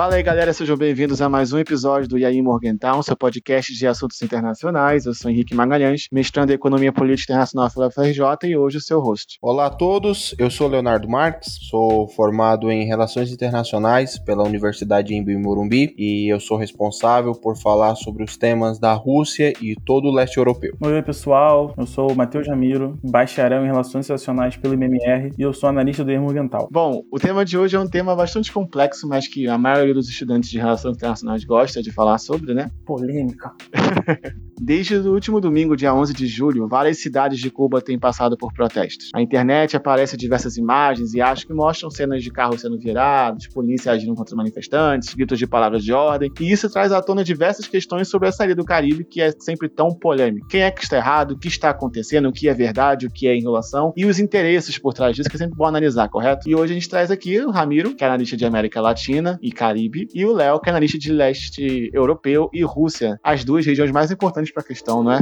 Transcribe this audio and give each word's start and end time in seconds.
Fala 0.00 0.14
aí, 0.14 0.22
galera, 0.22 0.50
sejam 0.54 0.78
bem-vindos 0.78 1.20
a 1.20 1.28
mais 1.28 1.52
um 1.52 1.58
episódio 1.58 2.08
do 2.08 2.16
Yaí 2.16 2.40
Morgentown, 2.40 3.02
seu 3.02 3.14
podcast 3.14 3.70
de 3.74 3.86
assuntos 3.86 4.22
internacionais. 4.22 5.04
Eu 5.04 5.12
sou 5.12 5.30
Henrique 5.30 5.54
Magalhães, 5.54 6.08
mestrando 6.10 6.50
em 6.50 6.54
Economia 6.54 6.90
Política 6.90 7.34
Internacional 7.34 7.70
pela 7.70 7.90
FRJ 7.90 8.48
e 8.48 8.56
hoje 8.56 8.78
o 8.78 8.80
seu 8.80 8.98
host. 8.98 9.36
Olá 9.42 9.66
a 9.66 9.70
todos, 9.70 10.34
eu 10.38 10.48
sou 10.48 10.68
Leonardo 10.68 11.06
Marques, 11.06 11.58
sou 11.68 12.08
formado 12.08 12.70
em 12.70 12.86
Relações 12.86 13.30
Internacionais 13.30 14.18
pela 14.18 14.42
Universidade 14.42 15.14
Embi 15.14 15.36
Morumbi 15.36 15.94
e 15.98 16.32
eu 16.32 16.40
sou 16.40 16.56
responsável 16.56 17.32
por 17.32 17.58
falar 17.58 17.94
sobre 17.94 18.24
os 18.24 18.38
temas 18.38 18.78
da 18.78 18.94
Rússia 18.94 19.52
e 19.60 19.76
todo 19.84 20.08
o 20.08 20.14
leste 20.14 20.38
europeu. 20.38 20.78
Oi, 20.80 21.02
pessoal, 21.02 21.74
eu 21.76 21.84
sou 21.84 22.10
o 22.10 22.16
Matheus 22.16 22.46
Jamiro, 22.46 22.98
bacharel 23.04 23.64
em 23.64 23.66
Relações 23.66 24.06
Internacionais 24.06 24.56
pelo 24.56 24.72
IMMR 24.72 25.34
e 25.38 25.42
eu 25.42 25.52
sou 25.52 25.68
analista 25.68 26.02
do 26.02 26.20
Morgental. 26.22 26.70
Bom, 26.72 27.02
o 27.12 27.18
tema 27.18 27.44
de 27.44 27.58
hoje 27.58 27.76
é 27.76 27.78
um 27.78 27.86
tema 27.86 28.16
bastante 28.16 28.50
complexo, 28.50 29.06
mas 29.06 29.28
que 29.28 29.46
a 29.46 29.58
maioria 29.58 29.89
dos 29.94 30.08
estudantes 30.08 30.50
de 30.50 30.58
Relações 30.58 30.96
Internacionais 30.96 31.44
gosta 31.44 31.82
de 31.82 31.92
falar 31.92 32.18
sobre, 32.18 32.54
né? 32.54 32.70
Polêmica. 32.84 33.52
Desde 34.62 34.96
o 34.96 35.14
último 35.14 35.40
domingo, 35.40 35.74
dia 35.74 35.94
11 35.94 36.12
de 36.12 36.26
julho, 36.26 36.68
várias 36.68 36.98
cidades 36.98 37.38
de 37.38 37.50
Cuba 37.50 37.80
têm 37.80 37.98
passado 37.98 38.36
por 38.36 38.52
protestos. 38.52 39.08
A 39.14 39.22
internet 39.22 39.74
aparece 39.74 40.18
diversas 40.18 40.58
imagens 40.58 41.14
e 41.14 41.20
acho 41.20 41.46
que 41.46 41.54
mostram 41.54 41.90
cenas 41.90 42.22
de 42.22 42.30
carros 42.30 42.60
sendo 42.60 42.78
virados, 42.78 43.46
polícia 43.46 43.90
agindo 43.90 44.14
contra 44.14 44.34
os 44.34 44.36
manifestantes, 44.36 45.14
gritos 45.14 45.38
de 45.38 45.46
palavras 45.46 45.82
de 45.82 45.94
ordem, 45.94 46.30
e 46.38 46.52
isso 46.52 46.68
traz 46.68 46.92
à 46.92 47.00
tona 47.00 47.24
diversas 47.24 47.66
questões 47.66 48.08
sobre 48.08 48.28
a 48.28 48.32
saída 48.32 48.54
do 48.54 48.62
Caribe, 48.62 49.02
que 49.02 49.22
é 49.22 49.32
sempre 49.38 49.66
tão 49.66 49.94
polêmica. 49.94 50.46
Quem 50.50 50.60
é 50.60 50.70
que 50.70 50.82
está 50.82 50.98
errado, 50.98 51.32
o 51.32 51.38
que 51.38 51.48
está 51.48 51.70
acontecendo, 51.70 52.28
o 52.28 52.32
que 52.32 52.46
é 52.46 52.52
verdade, 52.52 53.06
o 53.06 53.10
que 53.10 53.26
é 53.28 53.34
enrolação, 53.34 53.94
e 53.96 54.04
os 54.04 54.18
interesses 54.18 54.76
por 54.76 54.92
trás 54.92 55.16
disso, 55.16 55.30
que 55.30 55.36
é 55.36 55.38
sempre 55.38 55.56
bom 55.56 55.64
analisar, 55.64 56.08
correto? 56.10 56.46
E 56.46 56.54
hoje 56.54 56.72
a 56.72 56.74
gente 56.74 56.88
traz 56.88 57.10
aqui 57.10 57.40
o 57.40 57.50
Ramiro, 57.50 57.94
que 57.94 58.04
é 58.04 58.06
analista 58.06 58.36
de 58.36 58.44
América 58.44 58.78
Latina 58.80 59.38
e 59.40 59.50
Caribe, 59.50 59.79
e 60.14 60.24
o 60.24 60.32
Léo, 60.32 60.60
que 60.60 60.68
é 60.68 60.72
analista 60.72 60.98
de 60.98 61.12
leste 61.12 61.90
europeu 61.92 62.50
e 62.52 62.62
Rússia, 62.62 63.18
as 63.22 63.44
duas 63.44 63.64
regiões 63.64 63.90
mais 63.90 64.10
importantes 64.10 64.52
para 64.52 64.62
a 64.62 64.66
questão, 64.66 65.02
não 65.02 65.12
é? 65.12 65.18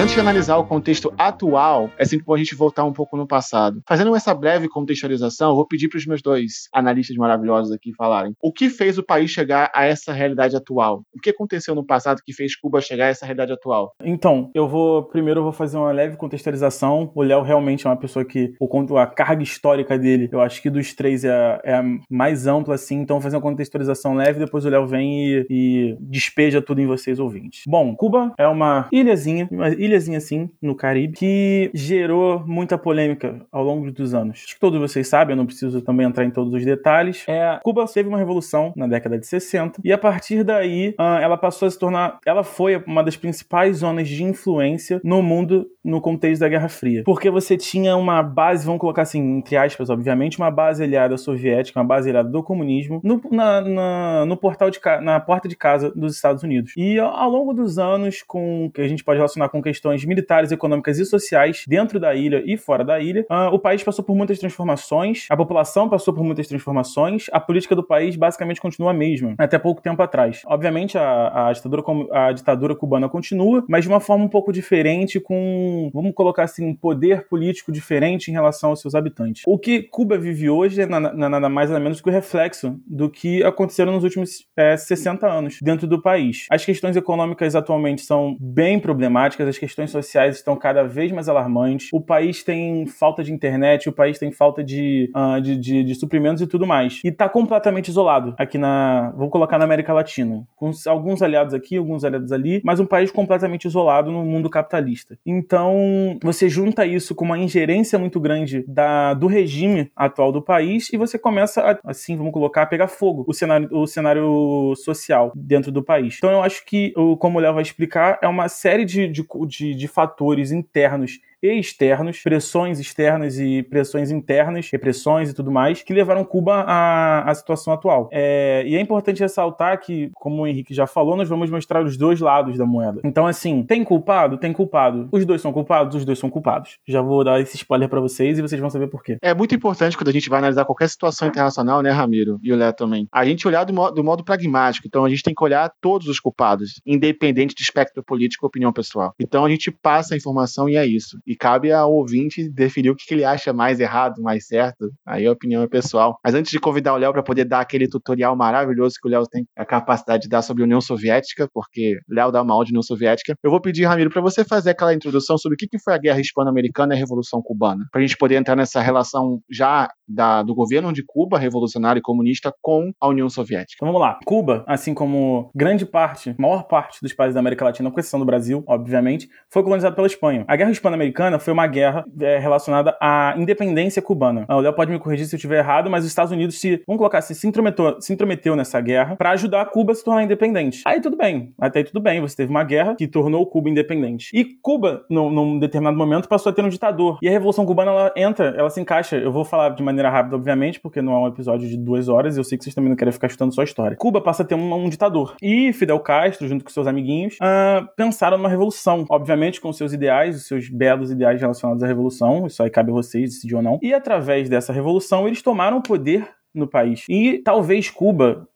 Antes 0.00 0.14
de 0.14 0.20
analisar 0.20 0.56
o 0.56 0.64
contexto 0.64 1.12
atual, 1.18 1.90
é 1.98 2.06
sempre 2.06 2.24
bom 2.24 2.32
a 2.32 2.38
gente 2.38 2.54
voltar 2.54 2.84
um 2.84 2.92
pouco 2.92 3.18
no 3.18 3.26
passado. 3.26 3.82
Fazendo 3.86 4.16
essa 4.16 4.32
breve 4.32 4.66
contextualização, 4.66 5.50
eu 5.50 5.56
vou 5.56 5.66
pedir 5.66 5.90
para 5.90 5.98
os 5.98 6.06
meus 6.06 6.22
dois 6.22 6.70
analistas 6.72 7.14
maravilhosos 7.18 7.70
aqui 7.70 7.92
falarem. 7.94 8.32
O 8.40 8.50
que 8.50 8.70
fez 8.70 8.96
o 8.96 9.02
país 9.02 9.30
chegar 9.30 9.70
a 9.74 9.84
essa 9.84 10.10
realidade 10.10 10.56
atual? 10.56 11.02
O 11.14 11.20
que 11.20 11.28
aconteceu 11.28 11.74
no 11.74 11.84
passado 11.84 12.22
que 12.24 12.32
fez 12.32 12.56
Cuba 12.56 12.80
chegar 12.80 13.06
a 13.06 13.08
essa 13.08 13.26
realidade 13.26 13.52
atual? 13.52 13.92
Então, 14.02 14.50
eu 14.54 14.66
vou 14.66 15.02
primeiro 15.02 15.40
eu 15.40 15.44
vou 15.44 15.52
fazer 15.52 15.76
uma 15.76 15.92
leve 15.92 16.16
contextualização. 16.16 17.12
O 17.14 17.22
Léo 17.22 17.42
realmente 17.42 17.86
é 17.86 17.90
uma 17.90 17.96
pessoa 17.96 18.24
que 18.24 18.54
o 18.58 18.96
a 18.96 19.06
carga 19.06 19.42
histórica 19.42 19.98
dele, 19.98 20.30
eu 20.32 20.40
acho 20.40 20.62
que 20.62 20.70
dos 20.70 20.94
três 20.94 21.24
é, 21.24 21.60
é 21.62 21.74
a 21.74 21.84
mais 22.08 22.46
ampla 22.46 22.76
assim. 22.76 23.00
Então, 23.00 23.16
vou 23.16 23.22
fazer 23.22 23.36
uma 23.36 23.42
contextualização 23.42 24.14
leve, 24.14 24.38
depois 24.38 24.64
o 24.64 24.70
Léo 24.70 24.86
vem 24.86 25.26
e, 25.26 25.46
e 25.50 25.96
despeja 26.00 26.62
tudo 26.62 26.80
em 26.80 26.86
vocês 26.86 27.18
ouvintes. 27.18 27.64
Bom, 27.66 27.94
Cuba 27.94 28.32
é 28.38 28.48
uma 28.48 28.88
ilhazinha, 28.90 29.46
uma 29.50 29.68
ilha 29.68 29.89
ilhazinha 29.90 30.18
assim, 30.18 30.50
no 30.60 30.74
Caribe, 30.74 31.14
que 31.14 31.70
gerou 31.74 32.44
muita 32.46 32.78
polêmica 32.78 33.40
ao 33.50 33.62
longo 33.62 33.90
dos 33.90 34.14
anos. 34.14 34.42
Acho 34.44 34.54
que 34.54 34.60
todos 34.60 34.78
vocês 34.80 35.08
sabem, 35.08 35.34
eu 35.34 35.36
não 35.36 35.46
preciso 35.46 35.82
também 35.82 36.06
entrar 36.06 36.24
em 36.24 36.30
todos 36.30 36.52
os 36.52 36.64
detalhes. 36.64 37.24
É, 37.28 37.58
Cuba 37.62 37.84
teve 37.86 38.08
uma 38.08 38.18
revolução 38.18 38.72
na 38.76 38.86
década 38.86 39.18
de 39.18 39.26
60 39.26 39.80
e 39.84 39.92
a 39.92 39.98
partir 39.98 40.44
daí 40.44 40.94
uh, 40.98 41.20
ela 41.20 41.36
passou 41.36 41.66
a 41.66 41.70
se 41.70 41.78
tornar, 41.78 42.18
ela 42.24 42.42
foi 42.42 42.82
uma 42.86 43.02
das 43.02 43.16
principais 43.16 43.78
zonas 43.78 44.08
de 44.08 44.22
influência 44.22 45.00
no 45.04 45.22
mundo 45.22 45.66
no 45.84 46.00
contexto 46.00 46.40
da 46.40 46.48
Guerra 46.48 46.68
Fria. 46.68 47.02
Porque 47.04 47.30
você 47.30 47.56
tinha 47.56 47.96
uma 47.96 48.22
base, 48.22 48.66
vamos 48.66 48.80
colocar 48.80 49.02
assim, 49.02 49.38
entre 49.38 49.56
aspas, 49.56 49.88
obviamente, 49.90 50.38
uma 50.38 50.50
base 50.50 50.82
aliada 50.82 51.16
soviética, 51.16 51.80
uma 51.80 51.86
base 51.86 52.08
aliada 52.08 52.28
do 52.28 52.42
comunismo, 52.42 53.00
no, 53.02 53.20
na, 53.30 53.60
na, 53.60 54.26
no 54.26 54.36
portal 54.36 54.70
de 54.70 54.80
na 55.02 55.20
porta 55.20 55.48
de 55.48 55.56
casa 55.56 55.90
dos 55.90 56.14
Estados 56.14 56.42
Unidos. 56.42 56.72
E 56.76 56.98
ao 56.98 57.30
longo 57.30 57.52
dos 57.52 57.78
anos, 57.78 58.22
com 58.22 58.70
que 58.72 58.80
a 58.80 58.88
gente 58.88 59.04
pode 59.04 59.18
relacionar 59.18 59.48
com 59.48 59.62
questões 59.62 59.79
questões 59.80 60.04
militares, 60.04 60.52
econômicas 60.52 60.98
e 60.98 61.06
sociais 61.06 61.64
dentro 61.66 61.98
da 61.98 62.14
ilha 62.14 62.42
e 62.44 62.56
fora 62.56 62.84
da 62.84 63.00
ilha. 63.00 63.24
Uh, 63.30 63.54
o 63.54 63.58
país 63.58 63.82
passou 63.82 64.04
por 64.04 64.14
muitas 64.14 64.38
transformações, 64.38 65.26
a 65.30 65.36
população 65.36 65.88
passou 65.88 66.12
por 66.12 66.22
muitas 66.22 66.46
transformações, 66.46 67.26
a 67.32 67.40
política 67.40 67.74
do 67.74 67.82
país 67.82 68.14
basicamente 68.14 68.60
continua 68.60 68.90
a 68.90 68.94
mesma, 68.94 69.34
até 69.38 69.58
pouco 69.58 69.80
tempo 69.80 70.02
atrás. 70.02 70.42
Obviamente, 70.46 70.98
a, 70.98 71.48
a, 71.48 71.52
ditadura, 71.52 71.82
a 72.12 72.32
ditadura 72.32 72.74
cubana 72.74 73.08
continua, 73.08 73.64
mas 73.66 73.84
de 73.84 73.88
uma 73.88 74.00
forma 74.00 74.24
um 74.24 74.28
pouco 74.28 74.52
diferente, 74.52 75.18
com, 75.18 75.90
vamos 75.94 76.12
colocar 76.14 76.44
assim, 76.44 76.66
um 76.66 76.74
poder 76.74 77.26
político 77.26 77.72
diferente 77.72 78.30
em 78.30 78.32
relação 78.32 78.70
aos 78.70 78.80
seus 78.80 78.94
habitantes. 78.94 79.42
O 79.46 79.58
que 79.58 79.82
Cuba 79.82 80.18
vive 80.18 80.50
hoje 80.50 80.82
é 80.82 80.86
nada 80.86 81.48
mais 81.48 81.70
nada 81.70 81.82
menos 81.82 82.00
que 82.00 82.08
o 82.08 82.12
reflexo 82.12 82.78
do 82.86 83.08
que 83.08 83.42
aconteceram 83.42 83.92
nos 83.92 84.04
últimos 84.04 84.46
é, 84.56 84.76
60 84.76 85.26
anos 85.26 85.58
dentro 85.62 85.86
do 85.86 86.02
país. 86.02 86.46
As 86.50 86.64
questões 86.64 86.96
econômicas 86.96 87.54
atualmente 87.54 88.02
são 88.02 88.36
bem 88.38 88.78
problemáticas, 88.78 89.48
as 89.48 89.56
questões 89.60 89.90
sociais 89.90 90.36
estão 90.36 90.56
cada 90.56 90.82
vez 90.82 91.12
mais 91.12 91.28
alarmantes. 91.28 91.90
O 91.92 92.00
país 92.00 92.42
tem 92.42 92.86
falta 92.86 93.22
de 93.22 93.30
internet, 93.32 93.88
o 93.88 93.92
país 93.92 94.18
tem 94.18 94.32
falta 94.32 94.64
de, 94.64 95.12
uh, 95.14 95.40
de, 95.40 95.54
de, 95.56 95.84
de, 95.84 95.94
suprimentos 95.94 96.40
e 96.40 96.46
tudo 96.46 96.66
mais. 96.66 97.00
E 97.04 97.08
está 97.08 97.28
completamente 97.28 97.88
isolado 97.88 98.34
aqui 98.38 98.56
na. 98.56 99.12
Vou 99.16 99.28
colocar 99.28 99.58
na 99.58 99.64
América 99.64 99.92
Latina. 99.92 100.46
Com 100.56 100.70
alguns 100.86 101.20
aliados 101.20 101.52
aqui, 101.52 101.76
alguns 101.76 102.04
aliados 102.04 102.32
ali, 102.32 102.62
mas 102.64 102.80
um 102.80 102.86
país 102.86 103.10
completamente 103.10 103.66
isolado 103.66 104.10
no 104.10 104.24
mundo 104.24 104.48
capitalista. 104.48 105.18
Então, 105.26 106.18
você 106.22 106.48
junta 106.48 106.86
isso 106.86 107.14
com 107.14 107.26
uma 107.26 107.38
ingerência 107.38 107.98
muito 107.98 108.18
grande 108.18 108.64
da, 108.66 109.12
do 109.12 109.26
regime 109.26 109.90
atual 109.94 110.32
do 110.32 110.40
país 110.40 110.90
e 110.90 110.96
você 110.96 111.18
começa, 111.18 111.60
a, 111.60 111.90
assim, 111.90 112.16
vamos 112.16 112.32
colocar, 112.32 112.62
a 112.62 112.66
pegar 112.66 112.88
fogo 112.88 113.24
o 113.28 113.34
cenário, 113.34 113.68
o 113.70 113.86
cenário 113.86 114.74
social 114.76 115.32
dentro 115.34 115.70
do 115.70 115.82
país. 115.82 116.16
Então, 116.16 116.30
eu 116.30 116.42
acho 116.42 116.64
que, 116.64 116.94
como 117.18 117.38
o 117.38 117.40
Léo 117.42 117.52
vai 117.52 117.62
explicar, 117.62 118.18
é 118.22 118.28
uma 118.28 118.48
série 118.48 118.86
de, 118.86 119.06
de, 119.06 119.22
de 119.58 119.74
de, 119.74 119.88
fatores 119.88 120.50
internos 120.50 121.20
e 121.42 121.58
externos, 121.58 122.20
pressões 122.22 122.78
externas 122.78 123.38
e 123.38 123.62
pressões 123.62 124.10
internas, 124.10 124.68
repressões 124.70 125.30
e 125.30 125.34
tudo 125.34 125.50
mais, 125.50 125.82
que 125.82 125.92
levaram 125.92 126.24
Cuba 126.24 126.64
à, 126.66 127.30
à 127.30 127.34
situação 127.34 127.72
atual. 127.72 128.08
É, 128.12 128.62
e 128.66 128.76
é 128.76 128.80
importante 128.80 129.20
ressaltar 129.20 129.80
que, 129.80 130.10
como 130.14 130.42
o 130.42 130.46
Henrique 130.46 130.74
já 130.74 130.86
falou, 130.86 131.16
nós 131.16 131.28
vamos 131.28 131.50
mostrar 131.50 131.82
os 131.82 131.96
dois 131.96 132.20
lados 132.20 132.58
da 132.58 132.66
moeda. 132.66 133.00
Então, 133.04 133.26
assim, 133.26 133.62
tem 133.62 133.82
culpado? 133.82 134.36
Tem 134.36 134.52
culpado. 134.52 135.08
Os 135.10 135.24
dois 135.24 135.40
são 135.40 135.52
culpados? 135.52 135.96
Os 135.96 136.04
dois 136.04 136.18
são 136.18 136.28
culpados. 136.28 136.78
Já 136.86 137.00
vou 137.00 137.24
dar 137.24 137.40
esse 137.40 137.56
spoiler 137.56 137.88
para 137.88 138.00
vocês 138.00 138.38
e 138.38 138.42
vocês 138.42 138.60
vão 138.60 138.70
saber 138.70 138.88
por 138.88 139.02
quê. 139.02 139.16
É 139.22 139.32
muito 139.32 139.54
importante 139.54 139.96
quando 139.96 140.08
a 140.08 140.12
gente 140.12 140.28
vai 140.28 140.38
analisar 140.38 140.64
qualquer 140.64 140.88
situação 140.88 141.28
internacional, 141.28 141.82
né, 141.82 141.90
Ramiro? 141.90 142.38
E 142.42 142.52
o 142.52 142.56
Léo 142.56 142.72
também. 142.72 143.08
A 143.10 143.24
gente 143.24 143.46
olhar 143.48 143.64
do 143.64 143.72
modo, 143.72 143.94
do 143.94 144.04
modo 144.04 144.24
pragmático. 144.24 144.86
Então, 144.86 145.04
a 145.04 145.08
gente 145.08 145.22
tem 145.22 145.34
que 145.34 145.42
olhar 145.42 145.72
todos 145.80 146.06
os 146.06 146.20
culpados, 146.20 146.80
independente 146.86 147.54
de 147.54 147.62
espectro 147.62 148.02
político 148.02 148.44
ou 148.44 148.48
opinião 148.48 148.72
pessoal. 148.72 149.14
Então, 149.18 149.44
a 149.44 149.48
gente 149.48 149.70
passa 149.70 150.14
a 150.14 150.16
informação 150.16 150.68
e 150.68 150.76
é 150.76 150.84
isso 150.84 151.18
e 151.30 151.36
cabe 151.36 151.70
ao 151.70 151.92
ouvinte 151.92 152.50
definir 152.50 152.90
o 152.90 152.96
que, 152.96 153.14
ele 153.14 153.24
acha 153.24 153.52
mais 153.52 153.78
errado, 153.78 154.20
mais 154.20 154.48
certo. 154.48 154.90
Aí 155.06 155.24
a 155.28 155.30
opinião 155.30 155.62
é 155.62 155.68
pessoal. 155.68 156.18
Mas 156.24 156.34
antes 156.34 156.50
de 156.50 156.58
convidar 156.58 156.92
o 156.92 156.96
Léo 156.96 157.12
para 157.12 157.22
poder 157.22 157.44
dar 157.44 157.60
aquele 157.60 157.88
tutorial 157.88 158.34
maravilhoso 158.34 158.96
que 159.00 159.08
o 159.08 159.10
Léo 159.10 159.22
tem 159.30 159.44
a 159.56 159.64
capacidade 159.64 160.24
de 160.24 160.28
dar 160.28 160.42
sobre 160.42 160.64
a 160.64 160.66
União 160.66 160.80
Soviética, 160.80 161.48
porque 161.54 162.00
Léo 162.08 162.32
dá 162.32 162.42
uma 162.42 162.52
aula 162.52 162.64
de 162.64 162.72
União 162.72 162.82
Soviética, 162.82 163.36
eu 163.44 163.50
vou 163.50 163.60
pedir, 163.60 163.84
Ramiro, 163.84 164.10
para 164.10 164.20
você 164.20 164.44
fazer 164.44 164.70
aquela 164.70 164.92
introdução 164.92 165.38
sobre 165.38 165.54
o 165.54 165.56
que, 165.56 165.78
foi 165.78 165.94
a 165.94 165.98
Guerra 165.98 166.20
Hispano-Americana 166.20 166.94
e 166.94 166.96
a 166.96 166.98
Revolução 166.98 167.40
Cubana, 167.40 167.86
para 167.92 168.00
a 168.00 168.04
gente 168.04 168.16
poder 168.16 168.34
entrar 168.34 168.56
nessa 168.56 168.80
relação 168.80 169.40
já 169.48 169.88
da, 170.08 170.42
do 170.42 170.52
governo 170.52 170.92
de 170.92 171.04
Cuba, 171.06 171.38
revolucionário 171.38 172.00
e 172.00 172.02
comunista, 172.02 172.52
com 172.60 172.90
a 173.00 173.06
União 173.06 173.28
Soviética. 173.28 173.76
Então 173.76 173.86
vamos 173.86 174.00
lá. 174.00 174.18
Cuba, 174.24 174.64
assim 174.66 174.92
como 174.92 175.48
grande 175.54 175.86
parte, 175.86 176.34
maior 176.36 176.64
parte 176.64 176.98
dos 177.00 177.12
países 177.12 177.34
da 177.34 177.40
América 177.40 177.64
Latina, 177.64 177.88
com 177.88 178.00
exceção 178.00 178.18
do 178.18 178.26
Brasil, 178.26 178.64
obviamente, 178.66 179.28
foi 179.48 179.62
colonizado 179.62 179.94
pela 179.94 180.08
Espanha. 180.08 180.44
A 180.48 180.56
Guerra 180.56 180.72
Hispano-Americana 180.72 181.19
foi 181.38 181.52
uma 181.52 181.66
guerra 181.66 182.04
é, 182.20 182.38
relacionada 182.38 182.96
à 183.00 183.34
independência 183.36 184.02
cubana. 184.02 184.46
O 184.48 184.60
Léo 184.60 184.72
pode 184.72 184.90
me 184.90 184.98
corrigir 184.98 185.26
se 185.26 185.34
eu 185.34 185.36
estiver 185.36 185.58
errado, 185.58 185.90
mas 185.90 186.04
os 186.04 186.10
Estados 186.10 186.32
Unidos 186.32 186.60
se, 186.60 186.82
vamos 186.86 186.98
colocar 186.98 187.18
assim, 187.18 187.34
se 187.34 187.46
intrometeu, 187.46 188.00
se 188.00 188.12
intrometeu 188.12 188.56
nessa 188.56 188.80
guerra 188.80 189.16
para 189.16 189.30
ajudar 189.30 189.64
Cuba 189.66 189.92
a 189.92 189.94
se 189.94 190.04
tornar 190.04 190.22
independente. 190.22 190.82
Aí 190.86 191.00
tudo 191.00 191.16
bem, 191.16 191.52
até 191.58 191.80
aí 191.80 191.84
tudo 191.84 192.00
bem, 192.00 192.20
você 192.20 192.36
teve 192.36 192.50
uma 192.50 192.64
guerra 192.64 192.94
que 192.96 193.06
tornou 193.06 193.46
Cuba 193.46 193.68
independente. 193.68 194.30
E 194.32 194.44
Cuba, 194.62 195.04
num, 195.08 195.30
num 195.30 195.58
determinado 195.58 195.96
momento, 195.96 196.28
passou 196.28 196.50
a 196.50 196.52
ter 196.52 196.64
um 196.64 196.68
ditador. 196.68 197.18
E 197.22 197.28
a 197.28 197.30
Revolução 197.30 197.66
Cubana, 197.66 197.90
ela 197.90 198.12
entra, 198.16 198.54
ela 198.56 198.70
se 198.70 198.80
encaixa. 198.80 199.16
Eu 199.16 199.32
vou 199.32 199.44
falar 199.44 199.70
de 199.70 199.82
maneira 199.82 200.10
rápida, 200.10 200.36
obviamente, 200.36 200.80
porque 200.80 201.02
não 201.02 201.12
é 201.12 201.18
um 201.18 201.26
episódio 201.28 201.68
de 201.68 201.76
duas 201.76 202.08
horas, 202.08 202.36
e 202.36 202.40
eu 202.40 202.44
sei 202.44 202.56
que 202.56 202.64
vocês 202.64 202.74
também 202.74 202.90
não 202.90 202.96
querem 202.96 203.12
ficar 203.12 203.28
chutando 203.28 203.54
sua 203.54 203.64
história. 203.64 203.96
Cuba 203.96 204.20
passa 204.20 204.42
a 204.42 204.46
ter 204.46 204.54
um, 204.54 204.74
um 204.74 204.88
ditador. 204.88 205.34
E 205.42 205.72
Fidel 205.72 206.00
Castro, 206.00 206.48
junto 206.48 206.64
com 206.64 206.70
seus 206.70 206.86
amiguinhos, 206.86 207.34
uh, 207.34 207.86
pensaram 207.96 208.36
numa 208.36 208.48
revolução. 208.48 209.04
Obviamente, 209.08 209.60
com 209.60 209.72
seus 209.72 209.92
ideais, 209.92 210.36
os 210.36 210.46
seus 210.46 210.68
belos 210.68 211.09
ideais 211.10 211.40
relacionados 211.40 211.82
à 211.82 211.86
revolução 211.86 212.46
isso 212.46 212.62
aí 212.62 212.70
cabe 212.70 212.90
a 212.90 212.94
vocês 212.94 213.30
decidir 213.30 213.54
ou 213.54 213.62
não. 213.62 213.78
E 213.82 213.92
através 213.92 214.48
dessa 214.48 214.72
revolução, 214.72 215.26
eles 215.26 215.42
tomaram 215.42 215.78
o 215.78 215.82
poder 215.82 216.28
no 216.54 216.66
país. 216.66 217.04
E 217.08 217.38
talvez 217.38 217.90
Cuba 217.90 218.48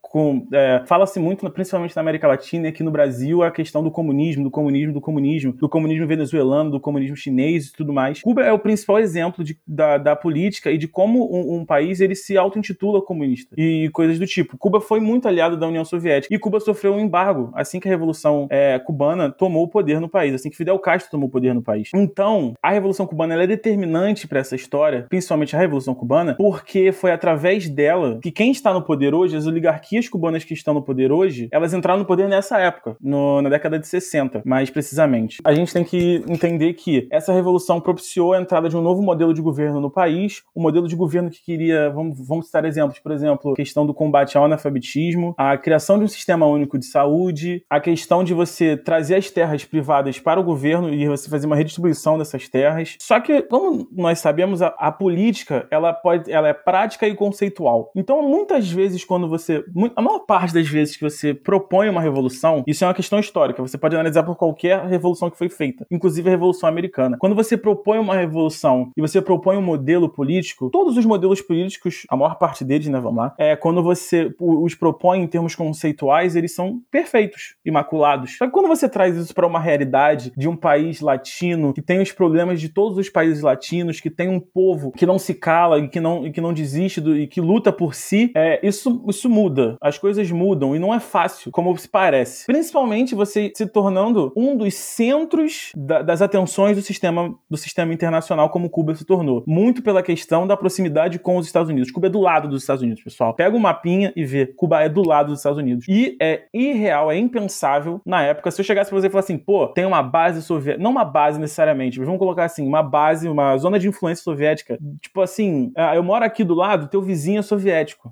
é, 0.52 0.82
fala-se 0.87 1.19
muito, 1.19 1.49
principalmente 1.50 1.94
na 1.96 2.02
América 2.02 2.29
Latina 2.29 2.67
e 2.67 2.69
aqui 2.69 2.82
no 2.82 2.91
Brasil, 2.91 3.43
a 3.43 3.50
questão 3.50 3.82
do 3.82 3.91
comunismo, 3.91 4.44
do 4.44 4.50
comunismo, 4.50 4.93
do 4.93 5.00
comunismo, 5.00 5.52
do 5.52 5.69
comunismo 5.69 6.06
venezuelano, 6.06 6.70
do 6.70 6.81
comunismo 6.81 7.17
chinês 7.17 7.67
e 7.67 7.73
tudo 7.73 7.93
mais. 7.93 8.20
Cuba 8.23 8.43
é 8.43 8.52
o 8.52 8.58
principal 8.58 8.99
exemplo 8.99 9.44
de, 9.44 9.58
da, 9.67 9.99
da 9.99 10.14
política 10.14 10.70
e 10.70 10.79
de 10.79 10.87
como 10.87 11.25
um, 11.35 11.61
um 11.61 11.67
país 11.67 12.00
ele 12.00 12.14
se 12.14 12.37
auto-intitula 12.37 13.02
comunista 13.02 13.55
e 13.58 13.88
coisas 13.93 14.19
do 14.19 14.26
tipo. 14.26 14.56
Cuba 14.56 14.81
foi 14.81 15.00
muito 15.00 15.26
aliado 15.26 15.56
da 15.56 15.67
União 15.67 15.85
Soviética 15.85 16.32
e 16.32 16.38
Cuba 16.38 16.61
sofreu 16.61 16.94
um 16.94 17.00
embargo 17.00 17.50
assim 17.55 17.81
que 17.81 17.88
a 17.88 17.91
Revolução 17.91 18.46
é, 18.50 18.79
Cubana 18.79 19.31
tomou 19.31 19.64
o 19.64 19.69
poder 19.69 20.00
no 20.00 20.08
país, 20.08 20.35
assim 20.35 20.50
que 20.50 20.56
Fidel 20.56 20.79
Castro 20.79 21.11
tomou 21.11 21.29
o 21.29 21.32
poder 21.32 21.55
no 21.55 21.62
país. 21.62 21.91
Então, 21.94 22.55
a 22.62 22.70
Revolução 22.70 23.06
Cubana 23.06 23.43
é 23.43 23.46
determinante 23.46 24.29
para 24.29 24.41
essa 24.41 24.55
história, 24.55 25.06
principalmente 25.08 25.56
a 25.56 25.58
Revolução 25.58 25.94
Cubana, 25.94 26.35
porque 26.37 26.93
foi 26.93 27.11
através 27.11 27.69
dela 27.69 27.84
que 28.21 28.31
quem 28.31 28.51
está 28.51 28.73
no 28.73 28.83
poder 28.83 29.15
hoje, 29.15 29.37
as 29.37 29.47
oligarquias 29.47 30.09
cubanas 30.09 30.45
que 30.45 30.55
estão 30.55 30.75
no 30.75 30.83
poder 30.83 31.13
hoje, 31.13 31.49
elas 31.51 31.73
entraram 31.73 32.01
no 32.01 32.07
poder 32.07 32.29
nessa 32.29 32.59
época, 32.59 32.97
no, 33.01 33.43
na 33.43 33.49
década 33.49 33.79
de 33.79 33.87
60, 33.87 34.43
mais 34.45 34.71
precisamente. 34.71 35.39
A 35.45 35.55
gente 35.55 35.73
tem 35.73 35.85
que 35.85 36.25
entender 36.29 36.75
que 36.75 37.07
essa 37.11 37.33
revolução 37.33 37.81
propiciou 37.81 38.33
a 38.33 38.41
entrada 38.41 38.69
de 38.69 38.77
um 38.77 38.83
novo 38.83 39.03
modelo 39.03 39.35
de 39.35 39.43
governo 39.43 39.81
no 39.81 39.91
país, 39.91 40.43
um 40.55 40.63
modelo 40.63 40.89
de 40.89 40.97
governo 40.97 41.31
que 41.31 41.43
queria, 41.43 41.91
vamos, 41.91 42.27
vamos 42.27 42.47
citar 42.47 42.65
exemplos, 42.65 42.99
por 42.99 43.13
exemplo, 43.13 43.53
a 43.53 43.57
questão 43.57 43.87
do 43.87 43.95
combate 43.95 44.37
ao 44.37 44.45
analfabetismo, 44.45 45.35
a 45.37 45.57
criação 45.57 45.99
de 45.99 46.05
um 46.05 46.09
sistema 46.09 46.47
único 46.47 46.79
de 46.79 46.87
saúde, 46.87 47.65
a 47.69 47.81
questão 47.81 48.25
de 48.25 48.35
você 48.35 48.77
trazer 48.77 49.17
as 49.17 49.31
terras 49.31 49.65
privadas 49.65 50.19
para 50.19 50.41
o 50.41 50.45
governo 50.45 50.93
e 50.93 51.07
você 51.09 51.29
fazer 51.29 51.47
uma 51.47 51.57
redistribuição 51.57 52.19
dessas 52.19 52.49
terras. 52.49 52.97
Só 53.01 53.21
que, 53.21 53.43
como 53.43 53.89
nós 53.93 54.19
sabemos, 54.19 54.63
a, 54.63 54.69
a 54.79 54.93
política 54.93 55.67
ela 55.71 55.93
pode, 55.93 56.31
ela 56.31 56.49
é 56.49 56.53
prática 56.53 57.07
e 57.07 57.15
conceitual. 57.15 57.74
Então, 57.97 58.23
muitas 58.23 58.71
vezes, 58.71 59.05
quando 59.05 59.29
você, 59.29 59.65
a 59.97 60.03
maior 60.03 60.21
parte 60.21 60.55
das 60.55 60.69
vezes 60.69 60.97
que 60.97 61.03
você 61.03 61.35
propõe 61.35 61.88
uma 61.88 62.00
revolução, 62.00 62.62
isso 62.67 62.85
é 62.85 62.87
uma 62.87 62.94
questão 62.94 63.19
histórica. 63.19 63.62
Você 63.62 63.79
pode 63.79 63.94
analisar 63.94 64.23
por 64.23 64.37
qualquer 64.37 64.85
revolução 64.87 65.31
que 65.31 65.38
foi 65.38 65.49
feita, 65.49 65.87
inclusive 65.91 66.29
a 66.29 66.32
Revolução 66.32 66.69
Americana. 66.69 67.17
Quando 67.19 67.35
você 67.35 67.56
propõe 67.56 67.99
uma 67.99 68.15
revolução 68.15 68.91
e 68.97 69.00
você 69.00 69.21
propõe 69.21 69.56
um 69.56 69.62
modelo 69.62 70.09
político, 70.09 70.71
todos 70.71 70.97
os 70.97 71.05
modelos 71.05 71.41
políticos, 71.41 72.03
a 72.09 72.17
maior 72.17 72.37
parte 72.37 72.65
deles, 72.65 72.88
né, 72.88 73.00
vamos 73.00 73.19
lá, 73.19 73.35
é 73.38 73.56
quando 73.56 73.82
você 73.82 74.35
os 74.38 74.75
propõe 74.75 75.20
em 75.20 75.27
termos 75.27 75.55
conceituais, 75.55 76.37
eles 76.37 76.55
são 76.55 76.81
perfeitos, 76.91 77.56
imaculados. 77.65 78.37
Só 78.37 78.47
que 78.47 78.53
quando 78.53 78.69
você 78.69 78.88
traz 78.88 79.17
isso 79.17 79.35
para 79.35 79.47
uma 79.47 79.61
realidade 79.61 80.32
de 80.37 80.49
um 80.49 80.56
país 80.56 81.00
latino 81.00 81.73
que 81.73 81.82
tem 81.82 82.00
os 82.00 82.12
problemas 82.12 82.61
de 82.61 82.69
todos 82.69 82.99
os 82.99 83.09
países 83.09 83.43
latinos, 83.43 84.00
que 84.00 84.11
tem 84.11 84.29
um 84.29 84.41
povo 84.41 84.93
que 84.93 85.06
não 85.06 85.19
se 85.19 85.35
cala 85.35 85.79
e 85.79 85.88
que 85.88 86.00
não, 86.00 86.27
e 86.27 86.32
que 86.32 86.41
não 86.41 86.53
desiste 86.53 87.00
do, 87.00 87.17
e 87.17 87.27
que 87.27 87.41
luta 87.41 87.64
por 87.73 87.95
si, 87.95 88.31
é, 88.35 88.61
isso, 88.67 89.05
isso 89.09 89.29
muda 89.29 89.77
as 89.81 89.99
coisas 89.99 90.31
mudam 90.31 90.75
e 90.75 90.79
não 90.79 90.95
é 90.95 91.01
fácil, 91.01 91.51
como 91.51 91.77
se 91.77 91.89
parece. 91.89 92.47
Principalmente 92.47 93.15
você 93.15 93.53
se 93.55 93.67
tornando 93.67 94.33
um 94.37 94.57
dos 94.57 94.75
centros 94.75 95.73
da, 95.77 96.03
das 96.03 96.23
atenções 96.23 96.77
do 96.77 96.83
sistema, 96.83 97.35
do 97.51 97.57
sistema 97.57 97.93
internacional, 97.93 98.49
como 98.49 98.71
Cuba 98.71 98.95
se 98.95 99.05
tornou. 99.05 99.45
Muito 99.47 99.83
pela 99.83 100.03
questão 100.03 100.47
da 100.47 100.57
proximidade 100.57 101.19
com 101.19 101.37
os 101.37 101.47
Estados 101.47 101.71
Unidos. 101.71 101.91
Cuba 101.91 102.07
é 102.07 102.11
do 102.11 102.21
lado 102.21 102.49
dos 102.49 102.63
Estados 102.63 102.83
Unidos, 102.83 103.03
pessoal. 103.03 103.35
Pega 103.35 103.55
o 103.55 103.59
um 103.59 103.63
mapinha 103.63 104.13
e 104.17 104.25
vê. 104.25 104.47
Cuba 104.47 104.83
é 104.83 104.89
do 104.89 105.07
lado 105.07 105.29
dos 105.29 105.41
Estados 105.41 105.59
Unidos. 105.59 105.87
E 105.89 106.17
é 106.21 106.45
irreal, 106.53 107.11
é 107.11 107.19
impensável 107.19 108.01
na 108.07 108.23
época. 108.23 108.51
Se 108.51 108.61
eu 108.61 108.65
chegasse 108.65 108.91
pra 108.91 109.01
você 109.01 109.09
e 109.09 109.11
falasse 109.11 109.33
assim, 109.33 109.43
pô, 109.43 109.69
tem 109.69 109.85
uma 109.85 110.03
base 110.03 110.43
soviética. 110.43 110.83
Não 110.83 110.91
uma 110.91 111.05
base 111.05 111.39
necessariamente, 111.39 111.99
mas 111.99 112.07
vamos 112.07 112.19
colocar 112.19 112.45
assim, 112.45 112.67
uma 112.67 112.83
base, 112.83 113.29
uma 113.29 113.57
zona 113.59 113.79
de 113.79 113.89
influência 113.89 114.25
soviética. 114.25 114.79
Tipo 115.01 115.21
assim, 115.21 115.73
ah, 115.77 115.95
eu 115.95 116.03
moro 116.03 116.25
aqui 116.25 116.43
do 116.43 116.55
lado, 116.55 116.89
teu 116.89 117.03
vizinho 117.03 117.41
é 117.41 117.43
soviético, 117.43 117.54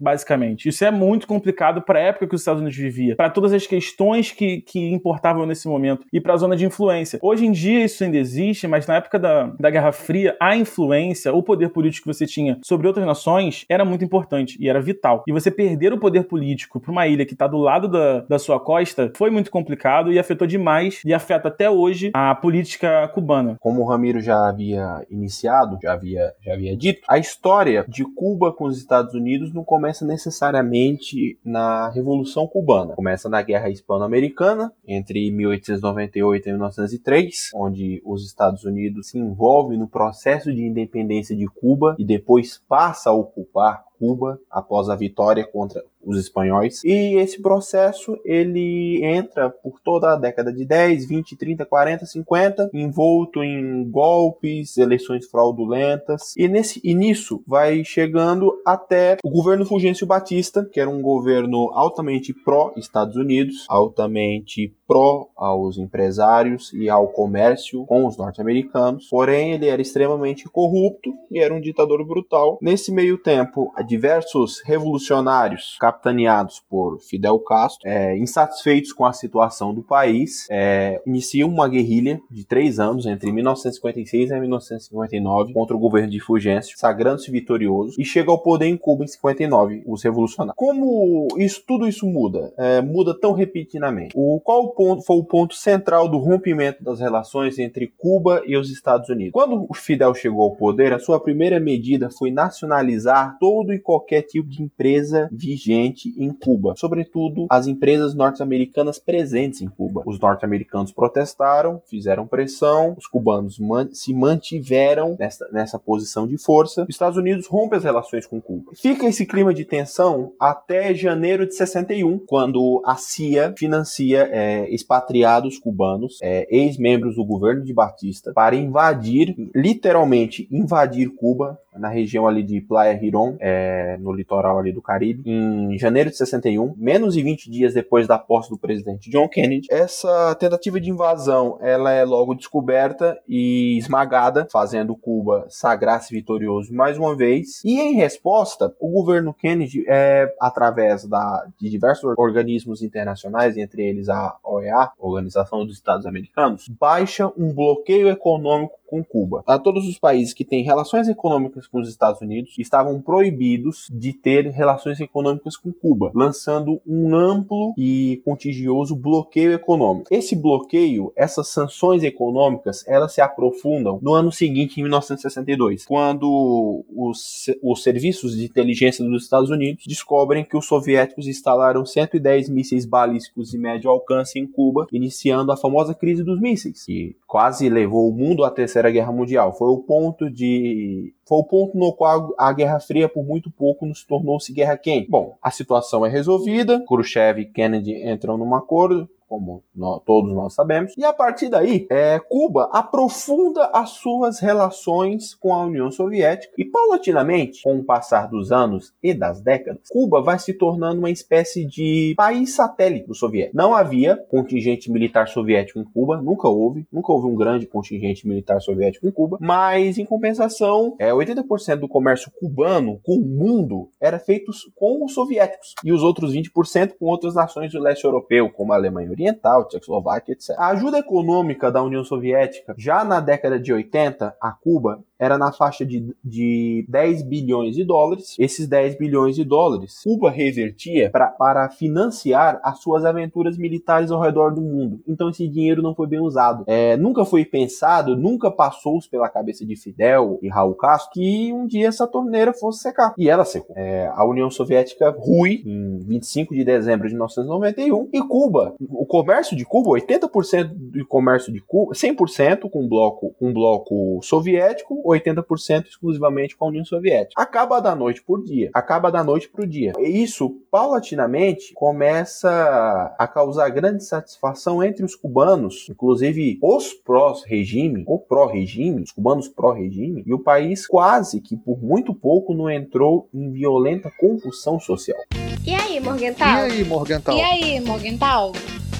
basicamente. 0.00 0.68
Isso 0.68 0.84
é 0.84 0.90
muito 0.90 1.26
complicado 1.26 1.82
para 1.82 1.98
a 1.98 2.02
época 2.02 2.26
que 2.26 2.34
os 2.34 2.40
Estados 2.40 2.60
Unidos 2.60 2.78
vivia, 2.78 3.16
para 3.16 3.30
todas 3.30 3.52
as 3.52 3.66
questões 3.66 4.30
que, 4.32 4.60
que 4.60 4.92
importavam 4.92 5.46
nesse 5.46 5.68
momento 5.68 6.06
e 6.12 6.20
para 6.20 6.34
a 6.34 6.36
zona 6.36 6.56
de 6.56 6.64
influência. 6.64 7.18
Hoje 7.22 7.46
em 7.46 7.52
dia 7.52 7.84
isso 7.84 8.04
ainda 8.04 8.16
existe, 8.16 8.66
mas 8.66 8.86
na 8.86 8.96
época 8.96 9.18
da, 9.18 9.46
da 9.58 9.70
Guerra 9.70 9.92
Fria, 9.92 10.36
a 10.40 10.56
influência, 10.56 11.32
o 11.32 11.42
poder 11.42 11.70
político 11.70 12.08
que 12.08 12.14
você 12.14 12.26
tinha 12.26 12.58
sobre 12.64 12.86
outras 12.86 13.06
nações 13.06 13.64
era 13.68 13.84
muito 13.84 14.04
importante 14.04 14.56
e 14.60 14.68
era 14.68 14.80
vital. 14.80 15.22
E 15.26 15.32
você 15.32 15.50
perder 15.50 15.92
o 15.92 15.98
poder 15.98 16.24
político 16.24 16.80
para 16.80 16.92
uma 16.92 17.06
ilha 17.06 17.24
que 17.24 17.32
está 17.32 17.46
do 17.46 17.58
lado 17.58 17.88
da, 17.88 18.20
da 18.20 18.38
sua 18.38 18.58
costa 18.60 19.12
foi 19.16 19.30
muito 19.30 19.50
complicado 19.50 20.12
e 20.12 20.18
afetou 20.18 20.46
demais 20.46 21.00
e 21.04 21.14
afeta 21.14 21.48
até 21.48 21.70
hoje 21.70 22.10
a 22.14 22.34
política 22.34 23.08
cubana. 23.08 23.56
Como 23.60 23.82
o 23.82 23.88
Ramiro 23.88 24.20
já 24.20 24.48
havia 24.48 25.04
iniciado, 25.10 25.78
já 25.82 25.92
havia, 25.92 26.32
já 26.40 26.54
havia 26.54 26.76
dito, 26.76 27.00
a 27.08 27.18
história 27.18 27.84
de 27.88 28.04
Cuba 28.04 28.52
com 28.52 28.64
os 28.64 28.78
Estados 28.78 29.14
Unidos 29.14 29.31
não 29.52 29.64
começa 29.64 30.04
necessariamente 30.04 31.38
na 31.44 31.88
Revolução 31.90 32.46
Cubana. 32.46 32.94
Começa 32.94 33.28
na 33.28 33.42
Guerra 33.42 33.70
Hispano-Americana, 33.70 34.72
entre 34.86 35.30
1898 35.30 36.48
e 36.48 36.52
1903, 36.52 37.50
onde 37.54 38.02
os 38.04 38.24
Estados 38.24 38.64
Unidos 38.64 39.08
se 39.08 39.18
envolvem 39.18 39.78
no 39.78 39.88
processo 39.88 40.52
de 40.52 40.62
independência 40.62 41.36
de 41.36 41.46
Cuba 41.46 41.96
e 41.98 42.04
depois 42.04 42.62
passa 42.68 43.10
a 43.10 43.14
ocupar 43.14 43.84
Cuba 44.02 44.40
após 44.50 44.88
a 44.88 44.96
vitória 44.96 45.46
contra 45.46 45.80
os 46.04 46.18
espanhóis. 46.18 46.82
E 46.84 47.14
esse 47.18 47.40
processo 47.40 48.18
ele 48.24 48.98
entra 49.04 49.48
por 49.48 49.78
toda 49.80 50.12
a 50.12 50.16
década 50.16 50.52
de 50.52 50.64
10, 50.64 51.06
20, 51.06 51.36
30, 51.36 51.64
40, 51.64 52.06
50, 52.06 52.70
envolto 52.74 53.44
em 53.44 53.88
golpes, 53.88 54.76
eleições 54.76 55.26
fraudulentas. 55.26 56.34
E 56.36 56.48
nesse 56.48 56.80
nisso 56.92 57.44
vai 57.46 57.84
chegando 57.84 58.60
até 58.66 59.18
o 59.22 59.30
governo 59.30 59.64
Fulgêncio 59.64 60.04
Batista, 60.04 60.64
que 60.64 60.80
era 60.80 60.90
um 60.90 61.00
governo 61.00 61.70
altamente 61.72 62.34
pró 62.34 62.72
Estados 62.76 63.14
Unidos, 63.14 63.66
altamente 63.68 64.74
pró 64.92 65.28
aos 65.34 65.78
empresários 65.78 66.70
e 66.74 66.90
ao 66.90 67.08
comércio 67.08 67.86
com 67.86 68.06
os 68.06 68.18
norte-americanos. 68.18 69.08
Porém, 69.08 69.52
ele 69.52 69.66
era 69.66 69.80
extremamente 69.80 70.44
corrupto 70.44 71.14
e 71.30 71.38
era 71.38 71.54
um 71.54 71.60
ditador 71.62 72.06
brutal. 72.06 72.58
Nesse 72.60 72.92
meio 72.92 73.16
tempo, 73.16 73.72
diversos 73.86 74.60
revolucionários 74.62 75.78
capitaneados 75.80 76.62
por 76.68 77.00
Fidel 77.00 77.38
Castro, 77.38 77.88
é, 77.88 78.18
insatisfeitos 78.18 78.92
com 78.92 79.06
a 79.06 79.14
situação 79.14 79.72
do 79.72 79.82
país, 79.82 80.46
é, 80.50 81.00
iniciam 81.06 81.48
uma 81.48 81.66
guerrilha 81.66 82.20
de 82.30 82.44
três 82.44 82.78
anos, 82.78 83.06
entre 83.06 83.32
1956 83.32 84.30
e 84.30 84.40
1959, 84.40 85.54
contra 85.54 85.74
o 85.74 85.80
governo 85.80 86.10
de 86.10 86.20
Fulgêncio, 86.20 86.78
sagrando-se 86.78 87.30
vitorioso, 87.30 87.98
e 87.98 88.04
chega 88.04 88.30
ao 88.30 88.42
poder 88.42 88.66
em 88.66 88.76
Cuba 88.76 89.04
em 89.04 89.08
59, 89.08 89.84
os 89.86 90.02
revolucionários. 90.02 90.54
Como 90.54 91.28
isso, 91.38 91.62
tudo 91.66 91.88
isso 91.88 92.06
muda? 92.06 92.52
É, 92.58 92.82
muda 92.82 93.18
tão 93.18 93.32
repentinamente. 93.32 94.12
O, 94.14 94.38
qual 94.40 94.64
o 94.64 94.81
ponto, 94.82 95.02
foi 95.02 95.16
o 95.16 95.24
ponto 95.24 95.54
central 95.54 96.08
do 96.08 96.18
rompimento 96.18 96.82
das 96.82 96.98
relações 96.98 97.56
entre 97.58 97.86
Cuba 97.96 98.42
e 98.44 98.56
os 98.56 98.68
Estados 98.68 99.08
Unidos? 99.08 99.32
Quando 99.32 99.64
o 99.68 99.74
Fidel 99.74 100.12
chegou 100.12 100.42
ao 100.42 100.56
poder, 100.56 100.92
a 100.92 100.98
sua 100.98 101.20
primeira 101.20 101.60
medida 101.60 102.10
foi 102.10 102.32
nacionalizar 102.32 103.36
todo 103.38 103.72
e 103.72 103.78
qualquer 103.78 104.22
tipo 104.22 104.48
de 104.48 104.60
empresa 104.60 105.28
vigente 105.30 106.12
em 106.18 106.32
Cuba, 106.32 106.74
sobretudo 106.76 107.46
as 107.48 107.68
empresas 107.68 108.12
norte-americanas 108.12 108.98
presentes 108.98 109.60
em 109.60 109.68
Cuba. 109.68 110.02
Os 110.04 110.18
norte-americanos 110.18 110.90
protestaram, 110.90 111.80
fizeram 111.86 112.26
pressão, 112.26 112.96
os 112.98 113.06
cubanos 113.06 113.58
man 113.58 113.88
se 113.92 114.12
mantiveram 114.12 115.16
nessa, 115.18 115.48
nessa 115.52 115.78
posição 115.78 116.26
de 116.26 116.38
força. 116.38 116.82
Os 116.82 116.88
Estados 116.88 117.16
Unidos 117.16 117.46
rompe 117.46 117.76
as 117.76 117.84
relações 117.84 118.26
com 118.26 118.40
Cuba. 118.40 118.72
Fica 118.74 119.06
esse 119.06 119.26
clima 119.26 119.54
de 119.54 119.64
tensão 119.64 120.32
até 120.40 120.92
janeiro 120.92 121.46
de 121.46 121.54
61, 121.54 122.18
quando 122.26 122.82
a 122.84 122.96
CIA 122.96 123.54
financia 123.56 124.28
é, 124.32 124.71
expatriados 124.74 125.58
cubanos, 125.58 126.18
é, 126.22 126.46
ex-membros 126.50 127.16
do 127.16 127.24
governo 127.24 127.64
de 127.64 127.72
Batista, 127.72 128.32
para 128.32 128.56
invadir, 128.56 129.34
literalmente 129.54 130.48
invadir 130.50 131.14
Cuba, 131.14 131.58
na 131.76 131.88
região 131.88 132.26
ali 132.26 132.42
de 132.42 132.60
Playa 132.60 132.98
Girón, 132.98 133.36
é, 133.40 133.96
no 133.98 134.12
litoral 134.12 134.58
ali 134.58 134.72
do 134.72 134.82
Caribe, 134.82 135.22
em 135.28 135.78
janeiro 135.78 136.10
de 136.10 136.16
61, 136.16 136.74
menos 136.76 137.14
de 137.14 137.22
20 137.22 137.50
dias 137.50 137.74
depois 137.74 138.06
da 138.06 138.18
posse 138.18 138.50
do 138.50 138.58
presidente 138.58 139.10
John 139.10 139.28
Kennedy. 139.28 139.68
Essa 139.70 140.34
tentativa 140.34 140.80
de 140.80 140.90
invasão, 140.90 141.58
ela 141.60 141.90
é 141.92 142.04
logo 142.04 142.34
descoberta 142.34 143.18
e 143.28 143.78
esmagada, 143.78 144.46
fazendo 144.50 144.96
Cuba 144.96 145.46
sagrar-se 145.48 146.14
vitorioso 146.14 146.72
mais 146.74 146.98
uma 146.98 147.16
vez. 147.16 147.62
E 147.64 147.80
em 147.80 147.94
resposta, 147.94 148.74
o 148.78 148.90
governo 148.90 149.32
Kennedy, 149.32 149.84
é, 149.88 150.32
através 150.40 151.04
da, 151.04 151.46
de 151.58 151.70
diversos 151.70 152.12
organismos 152.18 152.82
internacionais, 152.82 153.56
entre 153.56 153.82
eles 153.82 154.08
a 154.08 154.36
OEA, 154.44 154.90
Organização 154.98 155.64
dos 155.64 155.76
Estados 155.76 156.06
Americanos, 156.06 156.68
baixa 156.68 157.30
um 157.36 157.52
bloqueio 157.52 158.08
econômico 158.08 158.81
com 158.92 159.02
Cuba. 159.02 159.42
A 159.46 159.58
todos 159.58 159.88
os 159.88 159.98
países 159.98 160.34
que 160.34 160.44
têm 160.44 160.62
relações 160.62 161.08
econômicas 161.08 161.66
com 161.66 161.80
os 161.80 161.88
Estados 161.88 162.20
Unidos 162.20 162.58
estavam 162.58 163.00
proibidos 163.00 163.88
de 163.90 164.12
ter 164.12 164.50
relações 164.50 165.00
econômicas 165.00 165.56
com 165.56 165.72
Cuba, 165.72 166.12
lançando 166.14 166.78
um 166.86 167.16
amplo 167.16 167.72
e 167.78 168.20
contigioso 168.22 168.94
bloqueio 168.94 169.54
econômico. 169.54 170.08
Esse 170.10 170.36
bloqueio, 170.36 171.10
essas 171.16 171.48
sanções 171.48 172.02
econômicas, 172.02 172.86
elas 172.86 173.14
se 173.14 173.22
aprofundam 173.22 173.98
no 174.02 174.12
ano 174.12 174.30
seguinte, 174.30 174.78
em 174.78 174.82
1962, 174.82 175.86
quando 175.86 176.84
os, 176.94 177.46
os 177.62 177.82
serviços 177.82 178.36
de 178.36 178.44
inteligência 178.44 179.02
dos 179.02 179.22
Estados 179.22 179.48
Unidos 179.48 179.84
descobrem 179.86 180.44
que 180.44 180.56
os 180.56 180.66
soviéticos 180.66 181.26
instalaram 181.26 181.86
110 181.86 182.50
mísseis 182.50 182.84
balísticos 182.84 183.50
de 183.50 183.56
médio 183.56 183.88
alcance 183.88 184.38
em 184.38 184.46
Cuba, 184.46 184.86
iniciando 184.92 185.50
a 185.50 185.56
famosa 185.56 185.94
crise 185.94 186.22
dos 186.22 186.38
mísseis, 186.38 186.84
que 186.84 187.16
quase 187.26 187.70
levou 187.70 188.06
o 188.06 188.12
mundo 188.12 188.44
à 188.44 188.50
Terceira 188.50 188.81
Guerra 188.90 189.12
Mundial. 189.12 189.52
Foi 189.52 189.68
o 189.68 189.78
ponto 189.78 190.30
de 190.30 191.14
foi 191.26 191.38
o 191.38 191.44
ponto 191.44 191.76
no 191.78 191.92
qual 191.92 192.34
a 192.38 192.52
Guerra 192.52 192.80
Fria 192.80 193.08
por 193.08 193.24
muito 193.24 193.50
pouco 193.50 193.86
nos 193.86 194.04
tornou-se 194.04 194.52
guerra 194.52 194.76
quente. 194.76 195.08
Bom, 195.08 195.36
a 195.42 195.50
situação 195.50 196.04
é 196.04 196.08
resolvida, 196.08 196.84
Khrushchev 196.86 197.40
e 197.40 197.46
Kennedy 197.46 197.94
entram 198.08 198.36
num 198.36 198.54
acordo, 198.54 199.08
como 199.32 199.64
nós, 199.74 200.02
todos 200.04 200.30
nós 200.34 200.52
sabemos. 200.52 200.92
E 200.94 201.02
a 201.06 201.12
partir 201.12 201.48
daí, 201.48 201.86
é, 201.88 202.18
Cuba 202.18 202.68
aprofunda 202.70 203.70
as 203.72 203.88
suas 203.92 204.38
relações 204.40 205.34
com 205.34 205.54
a 205.54 205.64
União 205.64 205.90
Soviética 205.90 206.52
e, 206.58 206.66
paulatinamente, 206.66 207.62
com 207.62 207.78
o 207.78 207.82
passar 207.82 208.28
dos 208.28 208.52
anos 208.52 208.92
e 209.02 209.14
das 209.14 209.40
décadas, 209.40 209.88
Cuba 209.90 210.20
vai 210.20 210.38
se 210.38 210.52
tornando 210.52 210.98
uma 210.98 211.10
espécie 211.10 211.64
de 211.64 212.12
país 212.14 212.54
satélite 212.54 213.06
do 213.06 213.14
soviético. 213.14 213.56
Não 213.56 213.74
havia 213.74 214.18
contingente 214.28 214.92
militar 214.92 215.26
soviético 215.26 215.78
em 215.78 215.84
Cuba, 215.84 216.20
nunca 216.20 216.46
houve, 216.46 216.86
nunca 216.92 217.10
houve 217.10 217.26
um 217.26 217.34
grande 217.34 217.64
contingente 217.64 218.28
militar 218.28 218.60
soviético 218.60 219.08
em 219.08 219.10
Cuba, 219.10 219.38
mas 219.40 219.96
em 219.96 220.04
compensação, 220.04 220.94
é, 220.98 221.10
80% 221.10 221.76
do 221.76 221.88
comércio 221.88 222.30
cubano 222.38 223.00
com 223.02 223.14
o 223.14 223.24
mundo 223.24 223.88
era 223.98 224.18
feito 224.18 224.52
com 224.74 225.02
os 225.02 225.14
soviéticos 225.14 225.74
e 225.82 225.90
os 225.90 226.02
outros 226.02 226.34
20% 226.34 226.92
com 226.98 227.06
outras 227.06 227.34
nações 227.34 227.72
do 227.72 227.80
leste 227.80 228.04
europeu, 228.04 228.50
como 228.50 228.74
a 228.74 228.76
Alemanha 228.76 229.08
Oriental, 229.22 229.68
Tchecoslováquia, 229.68 230.32
etc. 230.32 230.50
A 230.58 230.68
ajuda 230.68 230.98
econômica 230.98 231.70
da 231.70 231.82
União 231.82 232.04
Soviética, 232.04 232.74
já 232.76 233.04
na 233.04 233.20
década 233.20 233.58
de 233.58 233.72
80, 233.72 234.36
a 234.40 234.52
Cuba, 234.52 235.02
era 235.22 235.38
na 235.38 235.52
faixa 235.52 235.86
de, 235.86 236.12
de 236.24 236.84
10 236.88 237.22
bilhões 237.22 237.76
de 237.76 237.84
dólares. 237.84 238.34
Esses 238.40 238.66
10 238.66 238.98
bilhões 238.98 239.36
de 239.36 239.44
dólares, 239.44 240.00
Cuba 240.02 240.28
revertia 240.28 241.10
pra, 241.10 241.28
para 241.28 241.70
financiar 241.70 242.60
as 242.64 242.80
suas 242.80 243.04
aventuras 243.04 243.56
militares 243.56 244.10
ao 244.10 244.20
redor 244.20 244.52
do 244.52 244.60
mundo. 244.60 245.00
Então 245.06 245.30
esse 245.30 245.46
dinheiro 245.46 245.80
não 245.80 245.94
foi 245.94 246.08
bem 246.08 246.18
usado. 246.18 246.64
É, 246.66 246.96
nunca 246.96 247.24
foi 247.24 247.44
pensado, 247.44 248.16
nunca 248.16 248.50
passou 248.50 248.98
pela 249.08 249.28
cabeça 249.28 249.64
de 249.64 249.76
Fidel 249.76 250.40
e 250.42 250.48
Raul 250.48 250.74
Castro 250.74 251.12
que 251.12 251.52
um 251.52 251.68
dia 251.68 251.86
essa 251.86 252.06
torneira 252.06 252.52
fosse 252.52 252.80
secar. 252.80 253.14
E 253.16 253.30
ela 253.30 253.44
secou. 253.44 253.76
É, 253.76 254.10
a 254.12 254.24
União 254.26 254.50
Soviética 254.50 255.14
rui 255.16 255.62
em 255.64 255.98
25 256.00 256.52
de 256.52 256.64
dezembro 256.64 257.06
de 257.06 257.14
1991 257.14 258.08
e 258.12 258.20
Cuba, 258.22 258.74
o 258.90 259.06
comércio 259.06 259.56
de 259.56 259.64
Cuba, 259.64 259.90
80% 259.90 260.72
do 260.74 261.06
comércio 261.06 261.52
de 261.52 261.60
Cuba, 261.60 261.92
100% 261.92 262.68
com 262.68 262.82
um 262.82 262.88
bloco, 262.88 263.34
um 263.40 263.52
bloco 263.52 264.20
soviético, 264.22 265.00
80% 265.12 265.86
exclusivamente 265.86 266.56
com 266.56 266.64
a 266.64 266.68
União 266.68 266.84
Soviética. 266.84 267.40
Acaba 267.40 267.80
da 267.80 267.94
noite 267.94 268.22
por 268.22 268.42
dia. 268.42 268.70
Acaba 268.72 269.10
da 269.10 269.22
noite 269.22 269.48
para 269.48 269.62
o 269.62 269.66
dia. 269.66 269.92
E 269.98 270.22
isso, 270.22 270.50
paulatinamente, 270.70 271.72
começa 271.74 273.14
a 273.18 273.26
causar 273.26 273.68
grande 273.70 274.04
satisfação 274.04 274.82
entre 274.82 275.04
os 275.04 275.14
cubanos, 275.14 275.86
inclusive 275.90 276.58
os 276.62 276.92
pró-regime, 276.92 278.04
ou 278.06 278.18
pró-regime, 278.18 279.02
os 279.02 279.12
cubanos 279.12 279.48
pró-regime, 279.48 280.22
e 280.26 280.32
o 280.32 280.38
país 280.38 280.86
quase 280.86 281.40
que 281.40 281.56
por 281.56 281.82
muito 281.82 282.14
pouco 282.14 282.54
não 282.54 282.70
entrou 282.70 283.28
em 283.32 283.50
violenta 283.50 284.10
confusão 284.10 284.78
social. 284.80 285.20
E 285.64 285.74
aí, 285.74 286.00
Morgental? 286.00 286.68
E 286.68 286.72
aí, 286.72 286.84
Morgental? 286.84 287.36
E 287.36 287.40
aí, 287.40 287.80
Morgental? 287.80 288.52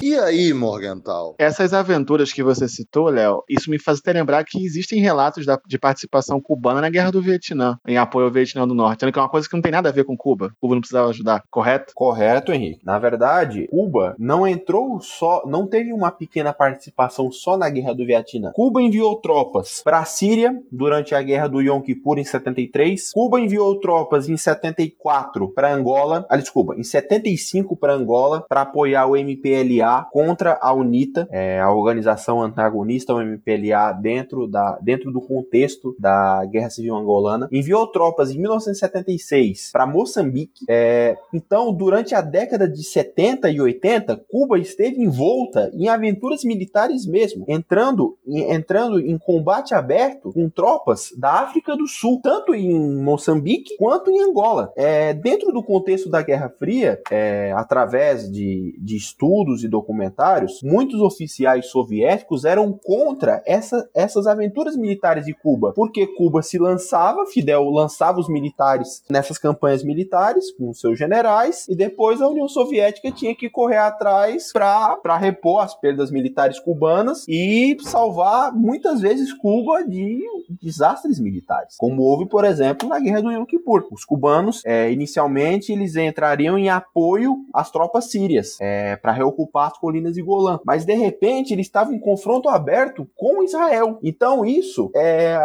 E 0.05 0.19
aí, 0.19 0.53
Morgental? 0.53 1.33
Essas 1.39 1.73
aventuras 1.73 2.33
que 2.33 2.43
você 2.43 2.67
citou, 2.67 3.07
Léo, 3.07 3.41
isso 3.49 3.71
me 3.71 3.79
faz 3.79 3.99
até 3.99 4.11
lembrar 4.11 4.43
que 4.43 4.61
existem 4.65 4.99
relatos 4.99 5.45
da, 5.45 5.57
de 5.65 5.79
participação 5.79 6.41
cubana 6.41 6.81
na 6.81 6.89
Guerra 6.89 7.09
do 7.09 7.21
Vietnã, 7.21 7.77
em 7.87 7.97
apoio 7.97 8.25
ao 8.25 8.31
Vietnã 8.31 8.67
do 8.67 8.73
Norte, 8.73 8.99
sendo 8.99 9.13
que 9.13 9.19
é 9.19 9.21
uma 9.21 9.29
coisa 9.29 9.47
que 9.47 9.55
não 9.55 9.61
tem 9.61 9.71
nada 9.71 9.87
a 9.87 9.93
ver 9.93 10.03
com 10.03 10.17
Cuba. 10.17 10.51
Cuba 10.59 10.75
não 10.75 10.81
precisava 10.81 11.07
ajudar, 11.07 11.41
correto? 11.49 11.93
Correto, 11.95 12.51
Henrique. 12.51 12.85
Na 12.85 12.99
verdade, 12.99 13.65
Cuba 13.69 14.13
não 14.19 14.45
entrou 14.45 14.99
só, 14.99 15.41
não 15.45 15.65
teve 15.65 15.93
uma 15.93 16.11
pequena 16.11 16.51
participação 16.51 17.31
só 17.31 17.55
na 17.55 17.69
Guerra 17.69 17.93
do 17.93 18.05
Vietnã. 18.05 18.51
Cuba 18.53 18.81
enviou 18.81 19.21
tropas 19.21 19.81
para 19.85 19.99
a 19.99 20.05
Síria 20.05 20.53
durante 20.69 21.15
a 21.15 21.21
Guerra 21.21 21.47
do 21.47 21.61
Yom 21.61 21.79
Kippur 21.79 22.19
em 22.19 22.25
73. 22.25 23.11
Cuba 23.13 23.39
enviou 23.39 23.79
tropas 23.79 24.27
em 24.27 24.35
74 24.35 25.47
para 25.53 25.73
Angola, 25.73 26.25
ah, 26.29 26.35
desculpa, 26.35 26.75
em 26.75 26.83
75 26.83 27.77
para 27.77 27.93
Angola 27.93 28.45
para 28.49 28.63
apoiar 28.63 29.05
o 29.05 29.15
MPLA 29.15 29.92
contra 30.01 30.57
a 30.61 30.73
UNITA, 30.73 31.27
é, 31.31 31.59
a 31.59 31.71
organização 31.71 32.41
antagonista, 32.41 33.13
o 33.13 33.21
MPLA, 33.21 33.91
dentro, 33.93 34.47
da, 34.47 34.77
dentro 34.81 35.11
do 35.11 35.21
contexto 35.21 35.95
da 35.99 36.45
Guerra 36.45 36.69
Civil 36.69 36.95
Angolana. 36.95 37.47
Enviou 37.51 37.87
tropas 37.87 38.31
em 38.31 38.39
1976 38.39 39.71
para 39.71 39.85
Moçambique. 39.85 40.65
É, 40.69 41.17
então, 41.33 41.73
durante 41.73 42.15
a 42.15 42.21
década 42.21 42.67
de 42.67 42.83
70 42.83 43.49
e 43.49 43.61
80, 43.61 44.17
Cuba 44.29 44.57
esteve 44.57 45.01
envolta 45.01 45.71
em 45.73 45.87
aventuras 45.87 46.43
militares 46.43 47.05
mesmo, 47.05 47.45
entrando, 47.47 48.17
entrando 48.27 48.99
em 48.99 49.17
combate 49.17 49.73
aberto 49.73 50.31
com 50.33 50.49
tropas 50.49 51.11
da 51.17 51.41
África 51.41 51.75
do 51.75 51.87
Sul, 51.87 52.19
tanto 52.21 52.53
em 52.53 53.01
Moçambique 53.01 53.75
quanto 53.77 54.11
em 54.11 54.21
Angola. 54.21 54.71
É, 54.75 55.13
dentro 55.13 55.51
do 55.51 55.63
contexto 55.63 56.09
da 56.09 56.21
Guerra 56.21 56.49
Fria, 56.57 57.01
é, 57.11 57.51
através 57.55 58.31
de, 58.31 58.77
de 58.79 58.95
estudos 58.95 59.63
e 59.63 59.67
documentários, 59.83 60.61
muitos 60.63 61.01
oficiais 61.01 61.67
soviéticos 61.67 62.45
eram 62.45 62.71
contra 62.71 63.43
essa, 63.45 63.87
essas 63.93 64.25
aventuras 64.25 64.75
militares 64.75 65.25
de 65.25 65.33
Cuba, 65.33 65.73
porque 65.73 66.07
Cuba 66.07 66.41
se 66.41 66.57
lançava, 66.57 67.25
Fidel 67.25 67.69
lançava 67.69 68.19
os 68.19 68.29
militares 68.29 69.03
nessas 69.09 69.37
campanhas 69.37 69.83
militares 69.83 70.51
com 70.51 70.73
seus 70.73 70.97
generais, 70.97 71.67
e 71.67 71.75
depois 71.75 72.21
a 72.21 72.27
União 72.27 72.47
Soviética 72.47 73.11
tinha 73.11 73.35
que 73.35 73.49
correr 73.49 73.77
atrás 73.77 74.51
para 74.53 75.17
repor 75.17 75.61
as 75.61 75.75
perdas 75.75 76.09
militares 76.09 76.59
cubanas 76.59 77.25
e 77.27 77.77
salvar 77.81 78.53
muitas 78.53 79.01
vezes 79.01 79.33
Cuba 79.33 79.83
de 79.83 80.23
desastres 80.61 81.19
militares, 81.19 81.75
como 81.77 82.01
houve, 82.03 82.27
por 82.27 82.45
exemplo, 82.45 82.87
na 82.87 82.99
Guerra 82.99 83.21
do 83.21 83.31
Yom 83.31 83.45
Kippur. 83.45 83.87
Os 83.91 84.05
cubanos, 84.05 84.61
é, 84.65 84.91
inicialmente, 84.91 85.71
eles 85.71 85.95
entrariam 85.95 86.57
em 86.57 86.69
apoio 86.69 87.35
às 87.53 87.71
tropas 87.71 88.09
sírias 88.09 88.57
é, 88.61 88.95
para 88.95 89.11
reocupar 89.11 89.72
as 89.73 89.77
colinas 89.79 90.13
de 90.13 90.21
Golã. 90.21 90.59
Mas 90.65 90.85
de 90.85 90.93
repente 90.93 91.53
ele 91.53 91.61
estava 91.61 91.93
em 91.93 91.99
confronto 91.99 92.47
aberto 92.47 93.07
com 93.15 93.43
Israel. 93.43 93.99
Então 94.01 94.45
isso 94.45 94.91
é 94.95 95.37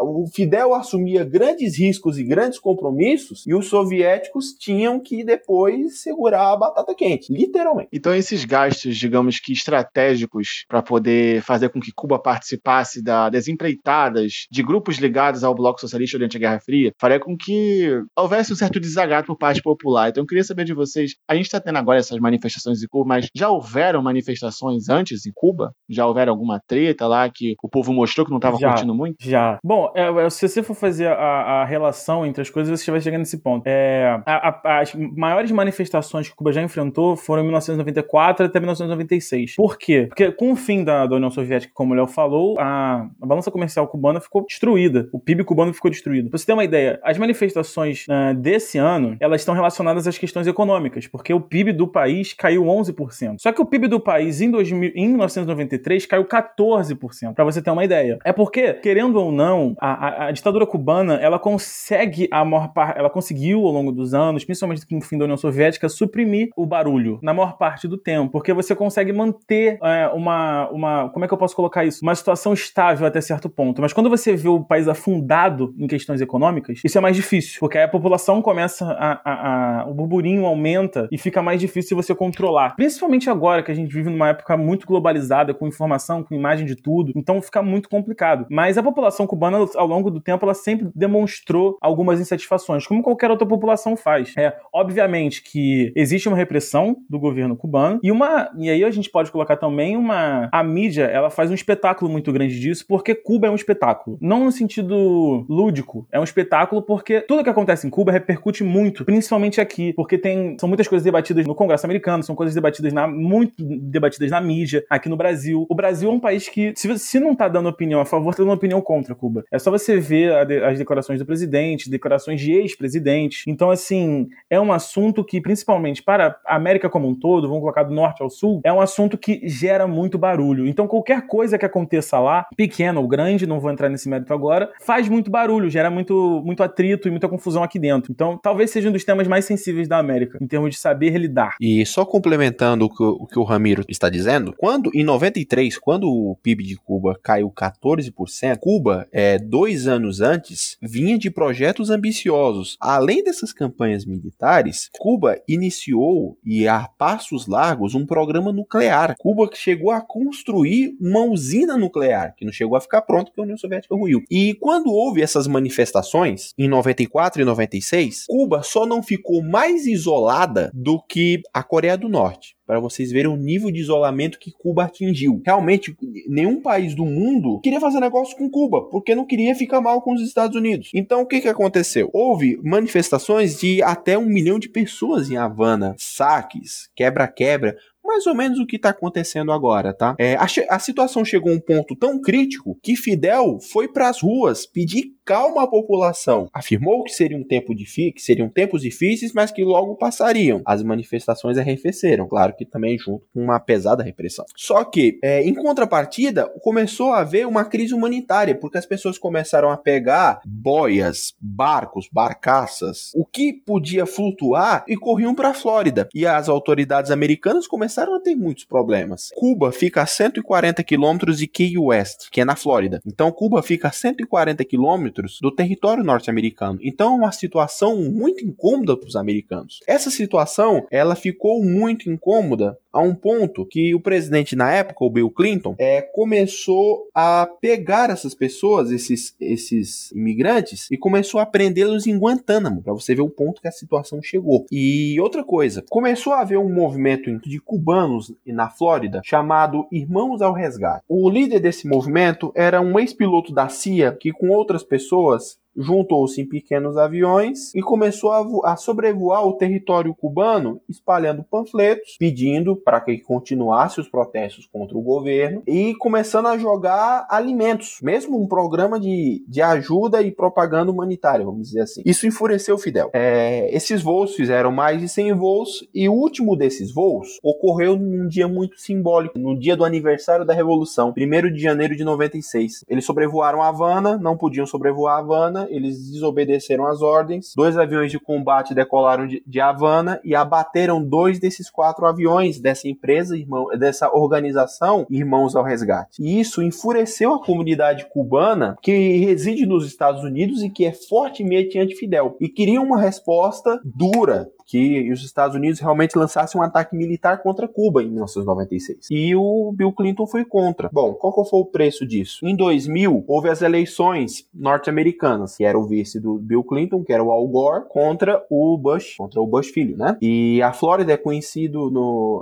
o 0.00 0.26
Fidel 0.32 0.74
assumia 0.74 1.24
grandes 1.24 1.78
riscos 1.78 2.18
e 2.18 2.24
grandes 2.24 2.58
compromissos 2.58 3.44
e 3.46 3.54
os 3.54 3.68
soviéticos 3.68 4.52
tinham 4.58 5.00
que 5.00 5.24
depois 5.24 6.02
segurar 6.02 6.52
a 6.52 6.56
batata 6.56 6.94
quente, 6.94 7.32
literalmente. 7.32 7.88
Então 7.92 8.14
esses 8.14 8.44
gastos, 8.44 8.96
digamos 8.96 9.38
que 9.38 9.52
estratégicos 9.52 10.64
para 10.68 10.82
poder 10.82 11.42
fazer 11.42 11.68
com 11.68 11.80
que 11.80 11.92
Cuba 11.92 12.18
participasse 12.18 13.02
da, 13.02 13.28
das 13.28 13.48
empreitadas 13.48 14.46
de 14.50 14.62
grupos 14.62 14.96
ligados 14.96 15.44
ao 15.44 15.54
bloco 15.54 15.80
socialista 15.80 16.18
durante 16.18 16.36
a 16.36 16.40
Guerra 16.40 16.60
Fria, 16.60 16.92
faria 16.98 17.20
com 17.20 17.36
que 17.36 17.88
houvesse 18.16 18.52
um 18.52 18.56
certo 18.56 18.80
desagrado 18.80 19.26
por 19.26 19.36
parte 19.36 19.62
popular. 19.62 20.08
Então 20.08 20.22
eu 20.22 20.26
queria 20.26 20.44
saber 20.44 20.64
de 20.64 20.74
vocês, 20.74 21.14
a 21.28 21.34
gente 21.34 21.46
está 21.46 21.60
tendo 21.60 21.76
agora 21.76 21.98
essas 21.98 22.18
manifestações 22.18 22.82
em 22.82 22.86
Cuba, 22.88 23.08
mas 23.08 23.28
já 23.34 23.48
houveram 23.48 24.02
manifestações 24.02 24.88
antes 24.88 25.26
em 25.26 25.32
Cuba? 25.34 25.72
Já 25.88 26.06
houveram 26.06 26.32
alguma 26.32 26.60
treta 26.66 27.06
lá 27.06 27.28
que 27.28 27.54
o 27.62 27.68
povo 27.68 27.92
mostrou 27.92 28.24
que 28.24 28.30
não 28.30 28.38
estava 28.38 28.58
curtindo 28.58 28.94
muito? 28.94 29.16
Já. 29.20 29.58
Bom, 29.64 29.89
é, 29.94 30.26
é, 30.26 30.30
se 30.30 30.48
você 30.48 30.62
for 30.62 30.74
fazer 30.74 31.06
a, 31.06 31.14
a, 31.14 31.64
relação 31.64 32.24
entre 32.26 32.42
as 32.42 32.50
coisas, 32.50 32.80
você 32.80 32.90
vai 32.90 33.00
chegar 33.00 33.18
nesse 33.18 33.38
ponto. 33.38 33.64
É, 33.66 34.20
a, 34.26 34.80
as 34.80 34.94
maiores 34.94 35.50
manifestações 35.50 36.28
que 36.28 36.34
Cuba 36.34 36.52
já 36.52 36.62
enfrentou 36.62 37.16
foram 37.16 37.42
em 37.42 37.46
1994 37.46 38.46
até 38.46 38.58
1996. 38.58 39.56
Por 39.56 39.78
quê? 39.78 40.06
Porque 40.08 40.32
com 40.32 40.52
o 40.52 40.56
fim 40.56 40.84
da, 40.84 41.06
da 41.06 41.16
União 41.16 41.30
Soviética, 41.30 41.72
como 41.74 41.92
o 41.92 41.96
Léo 41.96 42.06
falou, 42.06 42.58
a, 42.58 43.08
a, 43.20 43.26
balança 43.26 43.50
comercial 43.50 43.86
cubana 43.86 44.20
ficou 44.20 44.44
destruída. 44.46 45.08
O 45.12 45.18
PIB 45.18 45.44
cubano 45.44 45.72
ficou 45.72 45.90
destruído. 45.90 46.30
Pra 46.30 46.38
você 46.38 46.46
ter 46.46 46.52
uma 46.52 46.64
ideia, 46.64 47.00
as 47.02 47.18
manifestações 47.18 48.06
uh, 48.08 48.34
desse 48.34 48.78
ano, 48.78 49.16
elas 49.20 49.40
estão 49.40 49.54
relacionadas 49.54 50.06
às 50.06 50.18
questões 50.18 50.46
econômicas, 50.46 51.06
porque 51.06 51.32
o 51.32 51.40
PIB 51.40 51.72
do 51.72 51.86
país 51.86 52.32
caiu 52.32 52.64
11%. 52.64 53.36
Só 53.38 53.52
que 53.52 53.60
o 53.60 53.66
PIB 53.66 53.88
do 53.88 54.00
país 54.00 54.40
em, 54.40 54.50
2000, 54.50 54.92
em 54.94 55.08
1993 55.08 56.06
caiu 56.06 56.24
14%, 56.24 57.34
para 57.34 57.44
você 57.44 57.62
ter 57.62 57.70
uma 57.70 57.84
ideia. 57.84 58.18
É 58.24 58.32
porque, 58.32 58.74
querendo 58.74 59.16
ou 59.16 59.32
não, 59.32 59.74
a, 59.80 60.26
a, 60.26 60.30
ditadura 60.32 60.66
cubana, 60.66 61.14
ela 61.14 61.38
consegue 61.38 62.28
a 62.30 62.44
maior 62.44 62.72
parte, 62.72 62.98
ela 62.98 63.10
conseguiu 63.10 63.64
ao 63.66 63.72
longo 63.72 63.92
dos 63.92 64.14
anos, 64.14 64.44
principalmente 64.44 64.86
com 64.86 64.98
o 64.98 65.00
fim 65.00 65.16
da 65.18 65.24
União 65.24 65.36
Soviética, 65.36 65.88
suprimir 65.88 66.50
o 66.56 66.66
barulho 66.66 67.18
na 67.22 67.32
maior 67.32 67.56
parte 67.56 67.88
do 67.88 67.96
tempo, 67.96 68.30
porque 68.32 68.52
você 68.52 68.74
consegue 68.74 69.12
manter 69.12 69.78
é, 69.82 70.08
uma, 70.08 70.68
uma, 70.70 71.08
como 71.10 71.24
é 71.24 71.28
que 71.28 71.34
eu 71.34 71.38
posso 71.38 71.56
colocar 71.56 71.84
isso? 71.84 72.00
Uma 72.02 72.14
situação 72.14 72.52
estável 72.52 73.06
até 73.06 73.20
certo 73.20 73.48
ponto. 73.48 73.80
Mas 73.80 73.92
quando 73.92 74.10
você 74.10 74.34
vê 74.36 74.48
o 74.48 74.62
país 74.62 74.88
afundado 74.88 75.74
em 75.78 75.86
questões 75.86 76.20
econômicas, 76.20 76.80
isso 76.84 76.98
é 76.98 77.00
mais 77.00 77.16
difícil, 77.16 77.58
porque 77.60 77.78
a 77.78 77.88
população 77.88 78.42
começa 78.42 78.84
a, 78.84 79.20
a, 79.24 79.82
a 79.82 79.86
o 79.86 79.94
burburinho 79.94 80.44
aumenta 80.44 81.08
e 81.10 81.18
fica 81.18 81.42
mais 81.42 81.60
difícil 81.60 81.96
você 81.96 82.14
controlar. 82.14 82.76
Principalmente 82.76 83.30
agora 83.30 83.62
que 83.62 83.70
a 83.70 83.74
gente 83.74 83.92
vive 83.92 84.10
numa 84.10 84.28
época 84.28 84.56
muito 84.56 84.86
globalizada, 84.86 85.54
com 85.54 85.66
informação, 85.66 86.22
com 86.22 86.34
imagem 86.34 86.66
de 86.66 86.76
tudo, 86.76 87.12
então 87.16 87.40
fica 87.40 87.62
muito 87.62 87.88
complicado. 87.88 88.46
Mas 88.50 88.76
a 88.76 88.82
população 88.82 89.26
cubana, 89.26 89.58
ao 89.74 89.86
longo 89.86 90.10
do 90.10 90.20
tempo, 90.20 90.44
ela 90.44 90.54
sempre 90.54 90.88
demonstrou 90.94 91.78
algumas 91.80 92.20
insatisfações, 92.20 92.86
como 92.86 93.02
qualquer 93.02 93.30
outra 93.30 93.46
população 93.46 93.96
faz. 93.96 94.34
É, 94.36 94.56
obviamente 94.72 95.42
que 95.42 95.92
existe 95.94 96.28
uma 96.28 96.36
repressão 96.36 96.96
do 97.08 97.18
governo 97.18 97.56
cubano 97.56 98.00
e 98.02 98.10
uma 98.10 98.50
e 98.58 98.70
aí 98.70 98.84
a 98.84 98.90
gente 98.90 99.10
pode 99.10 99.30
colocar 99.30 99.56
também 99.56 99.96
uma 99.96 100.48
a 100.52 100.62
mídia, 100.62 101.04
ela 101.04 101.30
faz 101.30 101.50
um 101.50 101.54
espetáculo 101.54 102.10
muito 102.10 102.32
grande 102.32 102.58
disso, 102.58 102.84
porque 102.88 103.14
Cuba 103.14 103.46
é 103.46 103.50
um 103.50 103.54
espetáculo. 103.54 104.18
Não 104.20 104.44
no 104.44 104.52
sentido 104.52 105.44
lúdico, 105.48 106.06
é 106.12 106.18
um 106.18 106.24
espetáculo 106.24 106.82
porque 106.82 107.20
tudo 107.20 107.44
que 107.44 107.50
acontece 107.50 107.86
em 107.86 107.90
Cuba 107.90 108.12
repercute 108.12 108.64
muito, 108.64 109.04
principalmente 109.04 109.60
aqui, 109.60 109.92
porque 109.94 110.18
tem 110.18 110.56
são 110.58 110.68
muitas 110.68 110.88
coisas 110.88 111.04
debatidas 111.04 111.46
no 111.46 111.54
Congresso 111.54 111.86
americano, 111.86 112.22
são 112.22 112.34
coisas 112.34 112.54
debatidas 112.54 112.92
na 112.92 113.06
muito 113.06 113.54
debatidas 113.58 114.30
na 114.30 114.40
mídia, 114.40 114.84
aqui 114.88 115.08
no 115.08 115.16
Brasil. 115.16 115.66
O 115.68 115.74
Brasil 115.74 116.10
é 116.10 116.12
um 116.12 116.20
país 116.20 116.48
que 116.48 116.72
se, 116.76 116.98
se 116.98 117.20
não 117.20 117.34
tá 117.34 117.48
dando 117.48 117.68
opinião 117.68 118.00
a 118.00 118.04
favor, 118.04 118.34
tá 118.34 118.42
dando 118.42 118.52
opinião 118.52 118.80
contra 118.80 119.14
Cuba. 119.14 119.44
É 119.50 119.58
só 119.58 119.70
você 119.70 119.98
ver 119.98 120.46
de, 120.46 120.62
as 120.62 120.78
declarações 120.78 121.18
do 121.18 121.26
presidente, 121.26 121.90
declarações 121.90 122.40
de 122.40 122.52
ex-presidentes. 122.52 123.44
Então, 123.46 123.70
assim, 123.70 124.28
é 124.48 124.60
um 124.60 124.72
assunto 124.72 125.24
que, 125.24 125.40
principalmente 125.40 126.02
para 126.02 126.38
a 126.46 126.56
América 126.56 126.88
como 126.88 127.08
um 127.08 127.14
todo, 127.14 127.48
vamos 127.48 127.60
colocar 127.60 127.82
do 127.82 127.94
norte 127.94 128.22
ao 128.22 128.30
sul, 128.30 128.60
é 128.64 128.72
um 128.72 128.80
assunto 128.80 129.18
que 129.18 129.40
gera 129.48 129.86
muito 129.86 130.16
barulho. 130.16 130.66
Então, 130.66 130.86
qualquer 130.86 131.26
coisa 131.26 131.58
que 131.58 131.66
aconteça 131.66 132.18
lá, 132.18 132.46
pequena 132.56 133.00
ou 133.00 133.08
grande, 133.08 133.46
não 133.46 133.60
vou 133.60 133.70
entrar 133.70 133.88
nesse 133.88 134.08
mérito 134.08 134.32
agora, 134.32 134.70
faz 134.80 135.08
muito 135.08 135.30
barulho, 135.30 135.68
gera 135.68 135.90
muito, 135.90 136.42
muito 136.44 136.62
atrito 136.62 137.08
e 137.08 137.10
muita 137.10 137.28
confusão 137.28 137.62
aqui 137.62 137.78
dentro. 137.78 138.12
Então, 138.12 138.38
talvez 138.38 138.70
seja 138.70 138.88
um 138.88 138.92
dos 138.92 139.04
temas 139.04 139.26
mais 139.26 139.44
sensíveis 139.44 139.88
da 139.88 139.98
América, 139.98 140.38
em 140.40 140.46
termos 140.46 140.70
de 140.70 140.76
saber 140.76 141.16
lidar. 141.18 141.56
E 141.60 141.84
só 141.84 142.04
complementando 142.04 142.84
o 142.84 142.88
que 142.88 143.02
o, 143.02 143.26
que 143.26 143.38
o 143.38 143.44
Ramiro 143.44 143.84
está 143.88 144.08
dizendo, 144.08 144.54
quando 144.56 144.90
em 144.94 145.02
93, 145.02 145.78
quando 145.78 146.04
o 146.04 146.36
PIB 146.42 146.64
de 146.64 146.76
Cuba 146.76 147.18
caiu 147.22 147.50
14%, 147.50 148.58
Cuba, 148.60 149.08
é, 149.12 149.39
dois 149.40 149.86
anos 149.86 150.20
antes, 150.20 150.76
vinha 150.80 151.18
de 151.18 151.30
projetos 151.30 151.90
ambiciosos. 151.90 152.76
Além 152.80 153.24
dessas 153.24 153.52
campanhas 153.52 154.04
militares, 154.04 154.90
Cuba 154.98 155.40
iniciou, 155.48 156.38
e 156.44 156.68
a 156.68 156.86
passos 156.86 157.46
largos, 157.46 157.94
um 157.94 158.06
programa 158.06 158.52
nuclear. 158.52 159.16
Cuba 159.18 159.48
chegou 159.54 159.90
a 159.90 160.00
construir 160.00 160.96
uma 161.00 161.24
usina 161.24 161.76
nuclear, 161.76 162.34
que 162.36 162.44
não 162.44 162.52
chegou 162.52 162.76
a 162.76 162.80
ficar 162.80 163.02
pronto 163.02 163.26
porque 163.26 163.40
a 163.40 163.44
União 163.44 163.58
Soviética 163.58 163.94
ruiu. 163.94 164.22
E 164.30 164.54
quando 164.54 164.92
houve 164.92 165.22
essas 165.22 165.46
manifestações, 165.46 166.52
em 166.58 166.68
94 166.68 167.42
e 167.42 167.44
96, 167.44 168.26
Cuba 168.26 168.62
só 168.62 168.86
não 168.86 169.02
ficou 169.02 169.42
mais 169.42 169.86
isolada 169.86 170.70
do 170.74 171.00
que 171.02 171.42
a 171.52 171.62
Coreia 171.62 171.96
do 171.96 172.08
Norte 172.08 172.59
para 172.70 172.78
vocês 172.78 173.10
verem 173.10 173.32
o 173.32 173.36
nível 173.36 173.68
de 173.68 173.80
isolamento 173.80 174.38
que 174.38 174.52
Cuba 174.52 174.84
atingiu. 174.84 175.42
Realmente, 175.44 175.92
nenhum 176.28 176.62
país 176.62 176.94
do 176.94 177.04
mundo 177.04 177.58
queria 177.58 177.80
fazer 177.80 177.98
negócio 177.98 178.36
com 178.36 178.48
Cuba, 178.48 178.88
porque 178.88 179.12
não 179.12 179.26
queria 179.26 179.56
ficar 179.56 179.80
mal 179.80 180.00
com 180.00 180.14
os 180.14 180.22
Estados 180.22 180.54
Unidos. 180.54 180.88
Então, 180.94 181.20
o 181.20 181.26
que, 181.26 181.40
que 181.40 181.48
aconteceu? 181.48 182.08
Houve 182.12 182.60
manifestações 182.62 183.58
de 183.58 183.82
até 183.82 184.16
um 184.16 184.26
milhão 184.26 184.56
de 184.56 184.68
pessoas 184.68 185.32
em 185.32 185.36
Havana, 185.36 185.96
saques, 185.98 186.88
quebra-quebra, 186.94 187.76
mais 188.04 188.26
ou 188.26 188.34
menos 188.34 188.58
o 188.58 188.66
que 188.66 188.76
está 188.76 188.90
acontecendo 188.90 189.52
agora, 189.52 189.92
tá? 189.92 190.14
É, 190.18 190.34
a, 190.34 190.46
a, 190.68 190.78
situação 190.78 191.24
chegou 191.24 191.52
a 191.52 191.56
um 191.56 191.60
ponto 191.60 191.94
tão 191.94 192.20
crítico 192.20 192.78
que 192.82 192.96
Fidel 192.96 193.58
foi 193.60 193.88
para 193.88 194.08
as 194.08 194.20
ruas 194.20 194.66
pedir 194.66 195.12
calma 195.30 195.62
à 195.62 195.66
população. 195.68 196.48
Afirmou 196.52 197.04
que 197.04 197.12
seria 197.12 197.38
um 197.38 197.44
tempo 197.44 197.72
difícil, 197.72 198.12
que 198.12 198.20
seriam 198.20 198.48
tempos 198.48 198.82
difíceis, 198.82 199.32
mas 199.32 199.52
que 199.52 199.62
logo 199.62 199.94
passariam. 199.94 200.60
As 200.66 200.82
manifestações 200.82 201.56
arrefeceram, 201.56 202.26
claro 202.26 202.52
que 202.56 202.64
também 202.64 202.98
junto 202.98 203.24
com 203.32 203.40
uma 203.44 203.60
pesada 203.60 204.02
repressão. 204.02 204.44
Só 204.56 204.82
que, 204.82 205.20
é, 205.22 205.40
em 205.44 205.54
contrapartida, 205.54 206.48
começou 206.64 207.12
a 207.12 207.20
haver 207.20 207.46
uma 207.46 207.64
crise 207.64 207.94
humanitária, 207.94 208.56
porque 208.56 208.76
as 208.76 208.84
pessoas 208.84 209.18
começaram 209.18 209.70
a 209.70 209.76
pegar 209.76 210.40
boias, 210.44 211.32
barcos, 211.40 212.08
barcaças, 212.12 213.12
o 213.14 213.24
que 213.24 213.52
podia 213.52 214.06
flutuar 214.06 214.84
e 214.88 214.96
corriam 214.96 215.32
para 215.32 215.50
a 215.50 215.54
Flórida. 215.54 216.08
E 216.12 216.26
as 216.26 216.48
autoridades 216.48 217.12
americanas 217.12 217.68
começaram 217.68 218.16
a 218.16 218.20
ter 218.20 218.34
muitos 218.34 218.64
problemas. 218.64 219.28
Cuba 219.36 219.70
fica 219.70 220.02
a 220.02 220.06
140 220.06 220.82
quilômetros 220.82 221.38
de 221.38 221.46
Key 221.46 221.78
West, 221.78 222.30
que 222.32 222.40
é 222.40 222.44
na 222.44 222.56
Flórida. 222.56 223.00
Então, 223.06 223.30
Cuba 223.30 223.62
fica 223.62 223.86
a 223.86 223.92
140 223.92 224.64
quilômetros 224.64 225.19
quilômetros 225.20 225.38
do 225.40 225.50
território 225.50 226.02
norte-americano. 226.02 226.78
Então 226.82 227.14
é 227.14 227.16
uma 227.18 227.32
situação 227.32 227.96
muito 227.96 228.44
incômoda 228.44 228.96
para 228.96 229.06
os 229.06 229.16
americanos. 229.16 229.80
Essa 229.86 230.10
situação 230.10 230.86
ela 230.90 231.14
ficou 231.14 231.62
muito 231.62 232.10
incômoda 232.10 232.78
a 232.92 233.00
um 233.00 233.14
ponto 233.14 233.64
que 233.64 233.94
o 233.94 234.00
presidente 234.00 234.56
na 234.56 234.72
época, 234.72 235.04
o 235.04 235.10
Bill 235.10 235.30
Clinton, 235.30 235.74
é, 235.78 236.02
começou 236.02 237.08
a 237.14 237.48
pegar 237.60 238.10
essas 238.10 238.34
pessoas, 238.34 238.90
esses, 238.90 239.34
esses 239.40 240.10
imigrantes, 240.12 240.90
e 240.90 240.96
começou 240.96 241.40
a 241.40 241.46
prendê-los 241.46 242.06
em 242.06 242.18
Guantánamo, 242.18 242.82
para 242.82 242.92
você 242.92 243.14
ver 243.14 243.22
o 243.22 243.30
ponto 243.30 243.60
que 243.60 243.68
a 243.68 243.72
situação 243.72 244.20
chegou. 244.22 244.66
E 244.70 245.18
outra 245.20 245.44
coisa, 245.44 245.84
começou 245.88 246.32
a 246.32 246.40
haver 246.40 246.58
um 246.58 246.72
movimento 246.72 247.38
de 247.40 247.60
cubanos 247.60 248.32
na 248.44 248.68
Flórida 248.68 249.20
chamado 249.24 249.86
Irmãos 249.92 250.42
ao 250.42 250.52
Resgate. 250.52 251.04
O 251.08 251.30
líder 251.30 251.60
desse 251.60 251.86
movimento 251.86 252.52
era 252.54 252.80
um 252.80 252.98
ex-piloto 252.98 253.52
da 253.52 253.68
CIA 253.68 254.12
que, 254.12 254.32
com 254.32 254.48
outras 254.48 254.82
pessoas, 254.82 254.99
pessoas 255.00 255.58
juntou-se 255.76 256.40
em 256.40 256.46
pequenos 256.46 256.96
aviões 256.96 257.74
e 257.74 257.80
começou 257.80 258.30
a, 258.30 258.72
a, 258.72 258.76
sobrevoar 258.76 259.46
o 259.46 259.54
território 259.54 260.14
cubano, 260.14 260.80
espalhando 260.88 261.44
panfletos, 261.44 262.16
pedindo 262.18 262.76
para 262.76 263.00
que 263.00 263.18
continuasse 263.18 264.00
os 264.00 264.08
protestos 264.08 264.66
contra 264.66 264.96
o 264.96 265.02
governo 265.02 265.62
e 265.66 265.94
começando 265.96 266.46
a 266.46 266.58
jogar 266.58 267.26
alimentos, 267.30 267.98
mesmo 268.02 268.40
um 268.40 268.46
programa 268.46 268.98
de, 268.98 269.44
de 269.46 269.62
ajuda 269.62 270.22
e 270.22 270.30
propaganda 270.30 270.90
humanitária, 270.90 271.44
vamos 271.44 271.68
dizer 271.68 271.82
assim. 271.82 272.02
Isso 272.04 272.26
enfureceu 272.26 272.76
Fidel. 272.78 273.10
É, 273.12 273.74
esses 273.74 274.02
voos 274.02 274.34
fizeram 274.34 274.72
mais 274.72 275.00
de 275.00 275.08
100 275.08 275.34
voos 275.34 275.88
e 275.94 276.08
o 276.08 276.12
último 276.12 276.56
desses 276.56 276.92
voos 276.92 277.38
ocorreu 277.42 277.96
num 277.96 278.26
dia 278.26 278.48
muito 278.48 278.78
simbólico, 278.80 279.38
no 279.38 279.58
dia 279.58 279.76
do 279.76 279.84
aniversário 279.84 280.44
da 280.44 280.54
Revolução, 280.54 281.14
1 281.16 281.52
de 281.52 281.60
janeiro 281.60 281.96
de 281.96 282.04
96. 282.04 282.84
Eles 282.88 283.04
sobrevoaram 283.04 283.62
Havana, 283.62 284.18
não 284.18 284.36
podiam 284.36 284.66
sobrevoar 284.66 285.18
Havana 285.18 285.59
Havana, 285.60 285.66
eles 285.70 286.10
desobedeceram 286.10 286.86
as 286.86 287.02
ordens. 287.02 287.52
Dois 287.54 287.76
aviões 287.76 288.10
de 288.10 288.18
combate 288.18 288.74
decolaram 288.74 289.26
de, 289.26 289.42
de 289.46 289.60
Havana 289.60 290.20
e 290.24 290.34
abateram 290.34 291.02
dois 291.02 291.38
desses 291.38 291.70
quatro 291.70 292.06
aviões 292.06 292.60
dessa 292.60 292.88
empresa, 292.88 293.36
irmão, 293.36 293.66
dessa 293.78 294.10
organização 294.12 295.06
Irmãos 295.10 295.56
ao 295.56 295.64
Resgate. 295.64 296.22
E 296.22 296.40
isso 296.40 296.62
enfureceu 296.62 297.34
a 297.34 297.44
comunidade 297.44 298.06
cubana 298.10 298.76
que 298.82 299.18
reside 299.18 299.66
nos 299.66 299.86
Estados 299.86 300.22
Unidos 300.22 300.62
e 300.62 300.70
que 300.70 300.84
é 300.84 300.92
fortemente 300.92 301.78
anti-Fidel 301.78 302.36
e 302.40 302.48
queria 302.48 302.80
uma 302.80 303.00
resposta 303.00 303.80
dura, 303.84 304.48
que 304.70 305.10
os 305.10 305.24
Estados 305.24 305.56
Unidos 305.56 305.80
realmente 305.80 306.16
lançassem 306.16 306.60
um 306.60 306.62
ataque 306.62 306.94
militar 306.94 307.42
contra 307.42 307.66
Cuba 307.66 308.04
em 308.04 308.06
1996. 308.06 309.08
E 309.10 309.34
o 309.34 309.72
Bill 309.72 309.92
Clinton 309.92 310.28
foi 310.28 310.44
contra. 310.44 310.88
Bom, 310.92 311.12
qual 311.14 311.44
foi 311.44 311.60
o 311.60 311.64
preço 311.64 312.06
disso? 312.06 312.46
Em 312.46 312.54
2000, 312.54 313.24
houve 313.26 313.48
as 313.48 313.62
eleições 313.62 314.46
norte-americanas, 314.54 315.56
que 315.56 315.64
era 315.64 315.76
o 315.76 315.86
vice 315.86 316.20
do 316.20 316.38
Bill 316.38 316.62
Clinton, 316.62 317.02
que 317.02 317.12
era 317.12 317.22
o 317.22 317.32
Al 317.32 317.48
Gore, 317.48 317.84
contra 317.88 318.44
o 318.48 318.78
Bush, 318.78 319.16
contra 319.16 319.40
o 319.40 319.46
Bush 319.46 319.70
filho, 319.70 319.96
né? 319.96 320.16
E 320.22 320.62
a 320.62 320.72
Flórida 320.72 321.12
é 321.12 321.16
conhecido 321.16 321.90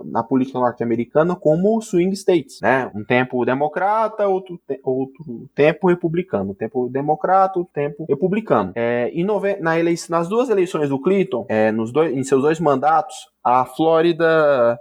na 0.05 0.23
política 0.23 0.59
norte-americana 0.59 1.35
como 1.35 1.81
swing 1.81 2.15
states, 2.15 2.61
né? 2.61 2.91
Um 2.95 3.05
tempo 3.05 3.43
democrata, 3.47 4.29
outro, 4.29 4.61
te, 4.69 4.79
outro 4.85 5.49
tempo 5.55 5.89
republicano. 5.89 6.55
Tempo 6.55 6.91
democrata, 6.91 7.59
outro 7.59 7.73
tempo 7.73 8.05
republicano. 8.07 8.73
É, 8.75 9.11
e 9.15 9.25
na 9.61 9.79
eleição, 9.79 10.19
nas 10.19 10.29
duas 10.29 10.51
eleições 10.51 10.91
do 10.91 11.01
Clinton, 11.01 11.47
é, 11.49 11.73
nos 11.73 11.91
dois 11.91 12.18
em 12.19 12.25
seus 12.25 12.43
dois 12.43 12.59
mandatos, 12.61 13.17
a 13.43 13.65
Flórida 13.65 14.79